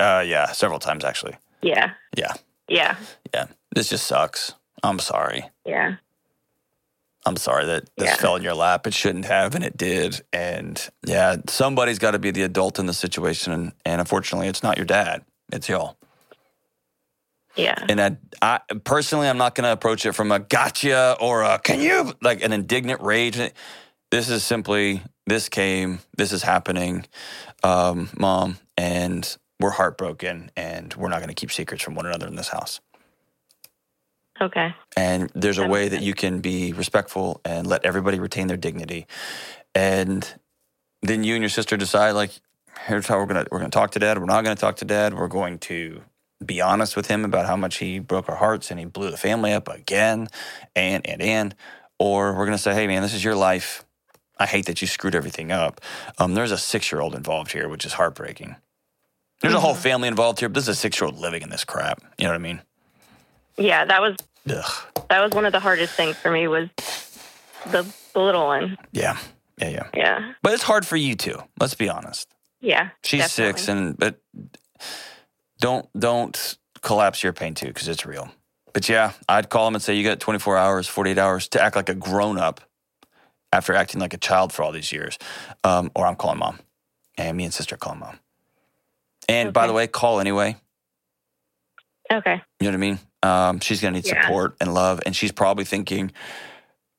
uh, 0.00 0.24
yeah, 0.26 0.52
several 0.52 0.78
times 0.78 1.04
actually. 1.04 1.36
Yeah. 1.62 1.92
Yeah. 2.16 2.34
Yeah. 2.68 2.96
Yeah, 3.34 3.46
this 3.74 3.88
just 3.88 4.06
sucks. 4.06 4.54
I'm 4.82 4.98
sorry. 4.98 5.50
Yeah. 5.64 5.96
I'm 7.24 7.36
sorry 7.36 7.66
that 7.66 7.90
this 7.96 8.08
Yeah. 8.10 8.16
fell 8.16 8.36
in 8.36 8.42
your 8.42 8.54
lap. 8.54 8.86
It 8.86 8.94
shouldn't 8.94 9.24
have, 9.24 9.54
and 9.56 9.64
it 9.64 9.76
did. 9.76 10.22
And 10.32 10.80
yeah, 11.04 11.36
somebody's 11.48 11.98
got 11.98 12.12
to 12.12 12.18
be 12.20 12.30
the 12.30 12.42
adult 12.42 12.78
in 12.78 12.86
the 12.86 12.94
situation. 12.94 13.52
And, 13.52 13.72
and 13.84 14.00
unfortunately, 14.00 14.46
it's 14.48 14.62
not 14.62 14.76
your 14.76 14.86
dad. 14.86 15.24
It's 15.52 15.68
y'all. 15.68 15.96
Yeah. 17.56 17.84
And 17.88 18.00
I, 18.00 18.16
I 18.42 18.60
personally, 18.84 19.28
I'm 19.28 19.38
not 19.38 19.54
going 19.54 19.64
to 19.64 19.72
approach 19.72 20.06
it 20.06 20.12
from 20.12 20.30
a 20.30 20.38
gotcha 20.38 21.16
or 21.20 21.42
a 21.42 21.58
can 21.58 21.80
you 21.80 22.12
like 22.22 22.44
an 22.44 22.52
indignant 22.52 23.00
rage. 23.00 23.38
This 24.10 24.28
is 24.28 24.44
simply 24.44 25.02
this 25.26 25.48
came, 25.48 25.98
this 26.16 26.32
is 26.32 26.42
happening, 26.42 27.06
um, 27.64 28.08
mom, 28.16 28.58
and 28.76 29.36
we're 29.60 29.70
heartbroken, 29.70 30.50
and 30.56 30.94
we're 30.94 31.08
not 31.08 31.18
going 31.18 31.28
to 31.28 31.34
keep 31.34 31.50
secrets 31.50 31.82
from 31.82 31.94
one 31.94 32.06
another 32.06 32.26
in 32.26 32.36
this 32.36 32.48
house. 32.48 32.80
Okay. 34.40 34.74
And 34.96 35.30
there's 35.34 35.58
a 35.58 35.66
way 35.66 35.88
that 35.88 36.02
you 36.02 36.12
can 36.12 36.40
be 36.40 36.72
respectful 36.74 37.40
and 37.44 37.66
let 37.66 37.84
everybody 37.84 38.20
retain 38.20 38.48
their 38.48 38.58
dignity. 38.58 39.06
And 39.74 40.30
then 41.02 41.24
you 41.24 41.34
and 41.34 41.42
your 41.42 41.48
sister 41.48 41.76
decide 41.76 42.12
like, 42.12 42.32
here's 42.86 43.06
how 43.06 43.18
we're 43.18 43.26
gonna 43.26 43.46
we're 43.50 43.58
gonna 43.58 43.70
talk 43.70 43.92
to 43.92 43.98
dad. 43.98 44.18
We're 44.18 44.26
not 44.26 44.44
gonna 44.44 44.56
talk 44.56 44.76
to 44.76 44.84
dad. 44.84 45.14
We're 45.14 45.28
going 45.28 45.58
to 45.60 46.02
be 46.44 46.60
honest 46.60 46.96
with 46.96 47.06
him 47.06 47.24
about 47.24 47.46
how 47.46 47.56
much 47.56 47.78
he 47.78 47.98
broke 47.98 48.28
our 48.28 48.36
hearts 48.36 48.70
and 48.70 48.78
he 48.78 48.84
blew 48.84 49.10
the 49.10 49.16
family 49.16 49.52
up 49.52 49.68
again, 49.68 50.28
and 50.74 51.06
and 51.06 51.22
and. 51.22 51.54
Or 51.98 52.34
we're 52.36 52.44
gonna 52.44 52.58
say, 52.58 52.74
hey 52.74 52.86
man, 52.86 53.00
this 53.00 53.14
is 53.14 53.24
your 53.24 53.34
life. 53.34 53.86
I 54.38 54.44
hate 54.44 54.66
that 54.66 54.82
you 54.82 54.86
screwed 54.86 55.14
everything 55.14 55.50
up. 55.50 55.80
Um, 56.18 56.34
there's 56.34 56.52
a 56.52 56.58
six 56.58 56.92
year 56.92 57.00
old 57.00 57.14
involved 57.14 57.52
here, 57.52 57.70
which 57.70 57.86
is 57.86 57.94
heartbreaking. 57.94 58.56
There's 59.40 59.54
a 59.54 59.60
whole 59.60 59.74
Mhm. 59.74 59.78
family 59.82 60.08
involved 60.08 60.40
here, 60.40 60.48
but 60.48 60.54
this 60.54 60.64
is 60.64 60.68
a 60.70 60.74
six 60.74 60.98
year 61.00 61.06
old 61.06 61.18
living 61.18 61.42
in 61.42 61.50
this 61.50 61.64
crap. 61.64 62.00
You 62.18 62.24
know 62.24 62.30
what 62.30 62.36
I 62.36 62.38
mean? 62.38 62.62
Yeah, 63.56 63.84
that 63.84 64.00
was 64.00 64.16
Ugh. 64.48 65.04
that 65.08 65.20
was 65.20 65.32
one 65.32 65.44
of 65.46 65.52
the 65.52 65.60
hardest 65.60 65.94
things 65.94 66.16
for 66.16 66.30
me 66.30 66.48
was 66.48 66.68
the, 67.66 67.86
the 68.12 68.20
little 68.20 68.46
one. 68.46 68.76
Yeah. 68.92 69.16
Yeah. 69.58 69.68
Yeah. 69.68 69.88
Yeah. 69.94 70.32
But 70.42 70.52
it's 70.54 70.62
hard 70.62 70.86
for 70.86 70.96
you 70.96 71.14
too. 71.14 71.42
Let's 71.60 71.74
be 71.74 71.88
honest. 71.88 72.28
Yeah. 72.60 72.90
She's 73.04 73.20
definitely. 73.22 73.52
six, 73.60 73.68
and 73.68 73.96
but 73.98 74.20
don't 75.60 75.88
don't 75.98 76.56
collapse 76.82 77.22
your 77.22 77.32
pain 77.32 77.54
too 77.54 77.66
because 77.68 77.88
it's 77.88 78.04
real. 78.06 78.30
But 78.72 78.88
yeah, 78.88 79.12
I'd 79.28 79.48
call 79.48 79.66
him 79.68 79.74
and 79.74 79.82
say 79.82 79.94
you 79.94 80.04
got 80.04 80.20
24 80.20 80.56
hours, 80.58 80.86
48 80.86 81.16
hours 81.18 81.48
to 81.48 81.62
act 81.62 81.76
like 81.76 81.88
a 81.88 81.94
grown 81.94 82.36
up 82.38 82.60
after 83.52 83.74
acting 83.74 84.00
like 84.00 84.12
a 84.12 84.18
child 84.18 84.52
for 84.52 84.62
all 84.62 84.72
these 84.72 84.92
years, 84.92 85.18
um, 85.64 85.90
or 85.94 86.04
I'm 86.06 86.16
calling 86.16 86.38
mom, 86.38 86.58
and 87.16 87.34
me 87.36 87.44
and 87.44 87.54
sister 87.54 87.76
are 87.76 87.78
calling 87.78 88.00
mom. 88.00 88.18
And 89.28 89.52
by 89.52 89.66
the 89.66 89.72
way, 89.72 89.86
call 89.86 90.20
anyway. 90.20 90.56
Okay. 92.12 92.40
You 92.60 92.64
know 92.64 92.70
what 92.70 92.74
I 92.74 92.76
mean? 92.76 92.98
Um, 93.22 93.60
she's 93.60 93.80
gonna 93.80 93.96
need 93.96 94.06
Yeah. 94.06 94.22
support 94.22 94.56
and 94.60 94.72
love, 94.72 95.00
and 95.04 95.14
she's 95.16 95.32
probably 95.32 95.64
thinking, 95.64 96.12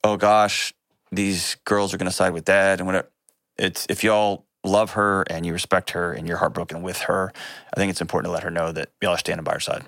"Oh 0.03 0.17
gosh, 0.17 0.73
these 1.11 1.55
girls 1.63 1.93
are 1.93 1.97
gonna 1.97 2.11
side 2.11 2.33
with 2.33 2.45
dad 2.45 2.79
and 2.79 2.87
whatever." 2.87 3.09
it's 3.57 3.87
if 3.89 4.03
y'all 4.03 4.45
love 4.63 4.91
her 4.91 5.23
and 5.31 5.45
you 5.45 5.53
respect 5.53 5.91
her 5.91 6.13
and 6.13 6.27
you're 6.27 6.37
heartbroken 6.37 6.83
with 6.83 6.99
her, 7.03 7.31
I 7.73 7.79
think 7.79 7.89
it's 7.89 8.01
important 8.01 8.29
to 8.29 8.33
let 8.33 8.43
her 8.43 8.51
know 8.51 8.71
that 8.71 8.89
y'all 9.01 9.11
are 9.13 9.17
standing 9.17 9.43
by 9.43 9.53
her 9.53 9.59
side. 9.59 9.85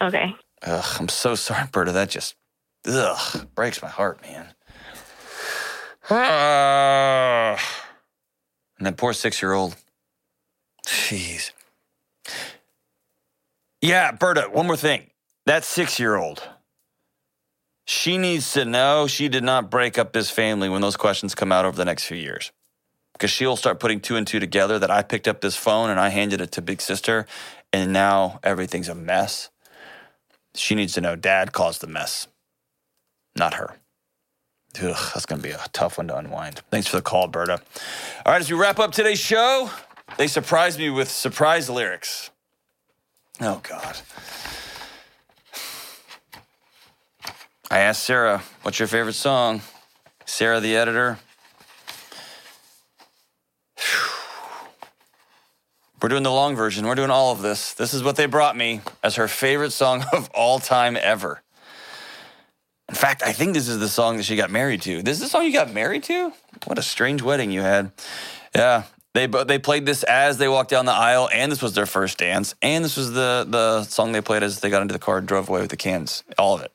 Okay. 0.00 0.34
Ugh, 0.62 0.96
I'm 0.98 1.08
so 1.08 1.34
sorry, 1.36 1.68
Berta. 1.70 1.92
That 1.92 2.08
just 2.10 2.34
ugh 2.86 3.46
breaks 3.54 3.80
my 3.82 3.88
heart, 3.88 4.22
man. 4.22 4.54
And 8.78 8.86
that 8.86 8.96
poor 8.98 9.14
six 9.14 9.40
year 9.40 9.54
old. 9.54 9.74
Jeez. 11.06 11.52
Yeah, 13.80 14.10
Berta, 14.10 14.48
one 14.50 14.66
more 14.66 14.76
thing. 14.76 15.10
That 15.44 15.62
six 15.64 16.00
year 16.00 16.16
old, 16.16 16.42
she 17.86 18.18
needs 18.18 18.52
to 18.54 18.64
know 18.64 19.06
she 19.06 19.28
did 19.28 19.44
not 19.44 19.70
break 19.70 19.98
up 19.98 20.12
this 20.12 20.30
family 20.30 20.68
when 20.68 20.80
those 20.80 20.96
questions 20.96 21.36
come 21.36 21.52
out 21.52 21.64
over 21.64 21.76
the 21.76 21.84
next 21.84 22.06
few 22.06 22.16
years. 22.16 22.50
Because 23.12 23.30
she'll 23.30 23.54
start 23.54 23.78
putting 23.78 24.00
two 24.00 24.16
and 24.16 24.26
two 24.26 24.40
together 24.40 24.80
that 24.80 24.90
I 24.90 25.02
picked 25.02 25.28
up 25.28 25.40
this 25.40 25.54
phone 25.54 25.90
and 25.90 26.00
I 26.00 26.08
handed 26.08 26.40
it 26.40 26.50
to 26.52 26.60
Big 26.60 26.80
Sister, 26.80 27.26
and 27.72 27.92
now 27.92 28.40
everything's 28.42 28.88
a 28.88 28.94
mess. 28.96 29.50
She 30.56 30.74
needs 30.74 30.94
to 30.94 31.00
know 31.00 31.14
dad 31.14 31.52
caused 31.52 31.82
the 31.82 31.86
mess, 31.86 32.26
not 33.36 33.54
her. 33.54 33.76
Ugh, 34.82 35.12
that's 35.14 35.24
going 35.24 35.40
to 35.40 35.48
be 35.48 35.54
a 35.54 35.64
tough 35.72 35.98
one 35.98 36.08
to 36.08 36.16
unwind. 36.16 36.62
Thanks 36.72 36.88
for 36.88 36.96
the 36.96 37.02
call, 37.02 37.28
Berta. 37.28 37.60
All 38.26 38.32
right, 38.32 38.40
as 38.40 38.50
we 38.50 38.58
wrap 38.58 38.80
up 38.80 38.90
today's 38.90 39.20
show, 39.20 39.70
they 40.16 40.26
surprised 40.26 40.78
me 40.78 40.90
with 40.90 41.10
surprise 41.10 41.68
lyrics. 41.68 42.30
Oh, 43.40 43.60
God. 43.62 43.98
I 47.70 47.80
asked 47.80 48.04
Sarah, 48.04 48.42
what's 48.62 48.78
your 48.78 48.88
favorite 48.88 49.14
song? 49.14 49.60
Sarah, 50.24 50.60
the 50.60 50.76
editor. 50.76 51.18
We're 56.00 56.08
doing 56.08 56.22
the 56.22 56.30
long 56.30 56.54
version. 56.56 56.86
We're 56.86 56.94
doing 56.94 57.10
all 57.10 57.32
of 57.32 57.42
this. 57.42 57.74
This 57.74 57.92
is 57.92 58.02
what 58.02 58.16
they 58.16 58.26
brought 58.26 58.56
me 58.56 58.82
as 59.02 59.16
her 59.16 59.28
favorite 59.28 59.72
song 59.72 60.04
of 60.12 60.30
all 60.32 60.58
time 60.60 60.96
ever. 60.96 61.42
In 62.88 62.94
fact, 62.94 63.22
I 63.24 63.32
think 63.32 63.54
this 63.54 63.66
is 63.66 63.80
the 63.80 63.88
song 63.88 64.16
that 64.16 64.22
she 64.22 64.36
got 64.36 64.50
married 64.50 64.80
to. 64.82 65.02
This 65.02 65.16
is 65.16 65.24
the 65.24 65.28
song 65.28 65.44
you 65.44 65.52
got 65.52 65.72
married 65.74 66.04
to? 66.04 66.32
What 66.66 66.78
a 66.78 66.82
strange 66.82 67.20
wedding 67.20 67.50
you 67.50 67.62
had. 67.62 67.90
Yeah, 68.54 68.84
they 69.16 69.26
they 69.26 69.58
played 69.58 69.86
this 69.86 70.02
as 70.02 70.38
they 70.38 70.48
walked 70.48 70.70
down 70.70 70.86
the 70.86 70.92
aisle, 70.92 71.28
and 71.32 71.50
this 71.50 71.62
was 71.62 71.74
their 71.74 71.86
first 71.86 72.18
dance, 72.18 72.54
and 72.62 72.84
this 72.84 72.96
was 72.96 73.12
the 73.12 73.46
the 73.48 73.84
song 73.84 74.12
they 74.12 74.20
played 74.20 74.42
as 74.42 74.60
they 74.60 74.70
got 74.70 74.82
into 74.82 74.92
the 74.92 74.98
car 74.98 75.18
and 75.18 75.26
drove 75.26 75.48
away 75.48 75.60
with 75.60 75.70
the 75.70 75.76
cans. 75.76 76.22
All 76.38 76.54
of 76.54 76.62
it. 76.62 76.72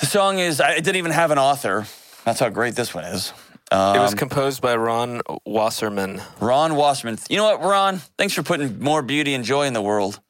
The 0.00 0.06
song 0.06 0.38
is. 0.38 0.60
It 0.60 0.84
didn't 0.84 0.96
even 0.96 1.12
have 1.12 1.30
an 1.30 1.38
author. 1.38 1.86
That's 2.24 2.40
how 2.40 2.48
great 2.48 2.74
this 2.74 2.94
one 2.94 3.04
is. 3.04 3.32
Um, 3.70 3.96
it 3.96 4.00
was 4.00 4.14
composed 4.14 4.62
by 4.62 4.76
Ron 4.76 5.20
Wasserman. 5.44 6.22
Ron 6.40 6.74
Wasserman. 6.74 7.18
You 7.28 7.36
know 7.36 7.44
what, 7.44 7.60
Ron? 7.60 7.98
Thanks 8.16 8.32
for 8.32 8.42
putting 8.42 8.80
more 8.80 9.02
beauty 9.02 9.34
and 9.34 9.44
joy 9.44 9.66
in 9.66 9.74
the 9.74 9.82
world. 9.82 10.20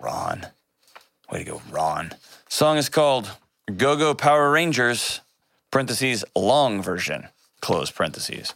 Ron. 0.00 0.46
Way 1.30 1.44
to 1.44 1.44
go, 1.44 1.62
Ron. 1.70 2.12
Song 2.48 2.76
is 2.76 2.88
called 2.88 3.30
Go 3.76 3.96
Go 3.96 4.14
Power 4.14 4.50
Rangers, 4.50 5.20
parentheses, 5.70 6.24
long 6.34 6.82
version, 6.82 7.28
close 7.60 7.90
parentheses. 7.90 8.54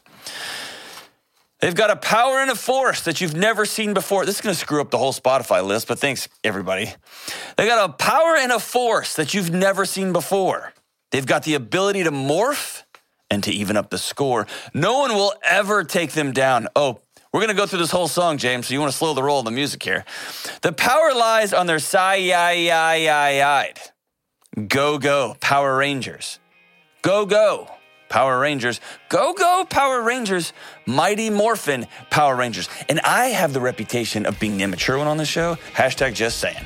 They've 1.67 1.75
got 1.75 1.91
a 1.91 1.97
power 1.97 2.39
and 2.39 2.49
a 2.49 2.55
force 2.55 3.01
that 3.01 3.21
you've 3.21 3.35
never 3.35 3.67
seen 3.67 3.93
before. 3.93 4.25
This 4.25 4.37
is 4.37 4.41
going 4.41 4.55
to 4.55 4.61
screw 4.61 4.81
up 4.81 4.93
the 4.93 4.99
whole 4.99 5.13
Spotify 5.13 5.67
list, 5.67 5.89
but 5.89 5.99
thanks, 5.99 6.29
everybody. 6.45 6.93
They 7.57 7.67
got 7.67 7.91
a 7.91 7.93
power 7.93 8.37
and 8.37 8.53
a 8.53 8.61
force 8.61 9.17
that 9.17 9.35
you've 9.35 9.51
never 9.51 9.85
seen 9.85 10.13
before. 10.13 10.73
They've 11.11 11.27
got 11.27 11.43
the 11.43 11.55
ability 11.55 12.05
to 12.05 12.13
morph 12.13 12.85
and 13.33 13.43
to 13.43 13.51
even 13.51 13.77
up 13.77 13.91
the 13.91 13.99
score. 13.99 14.47
No 14.75 15.01
one 15.01 15.15
will 15.15 15.35
ever 15.43 15.83
take 15.83 16.13
them 16.13 16.31
down. 16.31 16.69
Oh, 16.77 17.01
we're 17.33 17.41
going 17.41 17.49
to 17.49 17.61
go 17.61 17.67
through 17.67 17.81
this 17.81 17.91
whole 17.91 18.07
song, 18.07 18.39
James, 18.39 18.69
so 18.69 18.73
you 18.75 18.79
want 18.79 18.93
to 18.93 18.97
slow 18.97 19.13
the 19.13 19.25
roll 19.25 19.41
of 19.41 19.45
the 19.45 19.51
music 19.51 19.83
here. 19.83 20.05
The 20.63 20.73
power 20.73 21.15
lies 21.15 21.53
on 21.53 21.67
their 21.67 21.81
side. 21.81 22.29
Go, 24.69 24.99
go, 24.99 25.37
Power 25.41 25.77
Rangers. 25.79 26.39
Go, 27.03 27.27
go, 27.27 27.76
Power 28.09 28.39
Rangers. 28.39 28.81
Go, 29.09 29.33
go, 29.35 29.67
Power 29.69 30.03
Rangers. 30.03 30.53
Mighty 30.87 31.31
Morphin 31.31 31.87
Power 32.11 32.37
Rangers. 32.37 32.69
And 32.89 33.01
I 33.01 33.27
have 33.27 33.53
the 33.53 33.61
reputation 33.61 34.27
of 34.27 34.39
being 34.39 34.57
the 34.59 34.65
immature 34.65 34.99
one 34.99 35.07
on 35.07 35.17
the 35.17 35.25
show. 35.25 35.57
Hashtag 35.75 36.15
just 36.15 36.39
saying. 36.39 36.65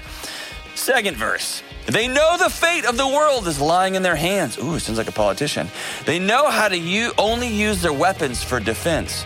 Second 0.75 1.17
verse. 1.17 1.63
They 1.87 2.09
know 2.09 2.37
the 2.39 2.51
fate 2.51 2.85
of 2.85 2.97
the 2.97 3.07
world 3.07 3.49
is 3.49 3.61
lying 3.61 3.95
in 3.95 4.03
their 4.03 4.17
hands. 4.17 4.59
Ooh, 4.59 4.79
sounds 4.79 4.99
like 4.99 5.09
a 5.09 5.13
politician. 5.13 5.69
They 6.05 6.19
know 6.19 6.51
how 6.51 6.69
to 6.69 6.77
u- 6.77 7.13
only 7.19 7.49
use 7.49 7.83
their 7.83 7.93
weapons 7.93 8.43
for 8.43 8.61
defense. 8.61 9.25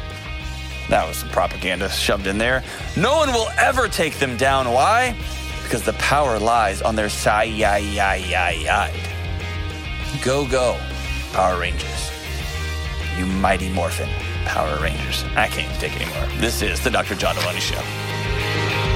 That 0.88 1.06
was 1.06 1.18
some 1.18 1.30
propaganda 1.30 1.88
shoved 1.90 2.26
in 2.26 2.38
there. 2.38 2.62
No 2.96 3.16
one 3.16 3.32
will 3.32 3.48
ever 3.58 3.88
take 3.88 4.18
them 4.18 4.36
down. 4.36 4.70
Why? 4.72 5.16
Because 5.62 5.82
the 5.82 5.94
power 5.94 6.38
lies 6.38 6.82
on 6.82 6.94
their 6.94 7.08
side. 7.08 7.50
Go, 10.22 10.46
go, 10.46 10.78
Power 11.35 11.59
Rangers. 11.59 12.12
You 13.18 13.26
mighty 13.26 13.68
morphin 13.68 14.09
Power 14.45 14.78
Rangers. 14.80 15.24
I 15.35 15.49
can't 15.49 15.80
take 15.80 16.01
anymore. 16.01 16.28
This 16.39 16.62
is 16.62 16.78
the 16.78 16.91
Dr. 16.91 17.16
John 17.16 17.35
Delony 17.35 17.59
Show. 17.59 18.93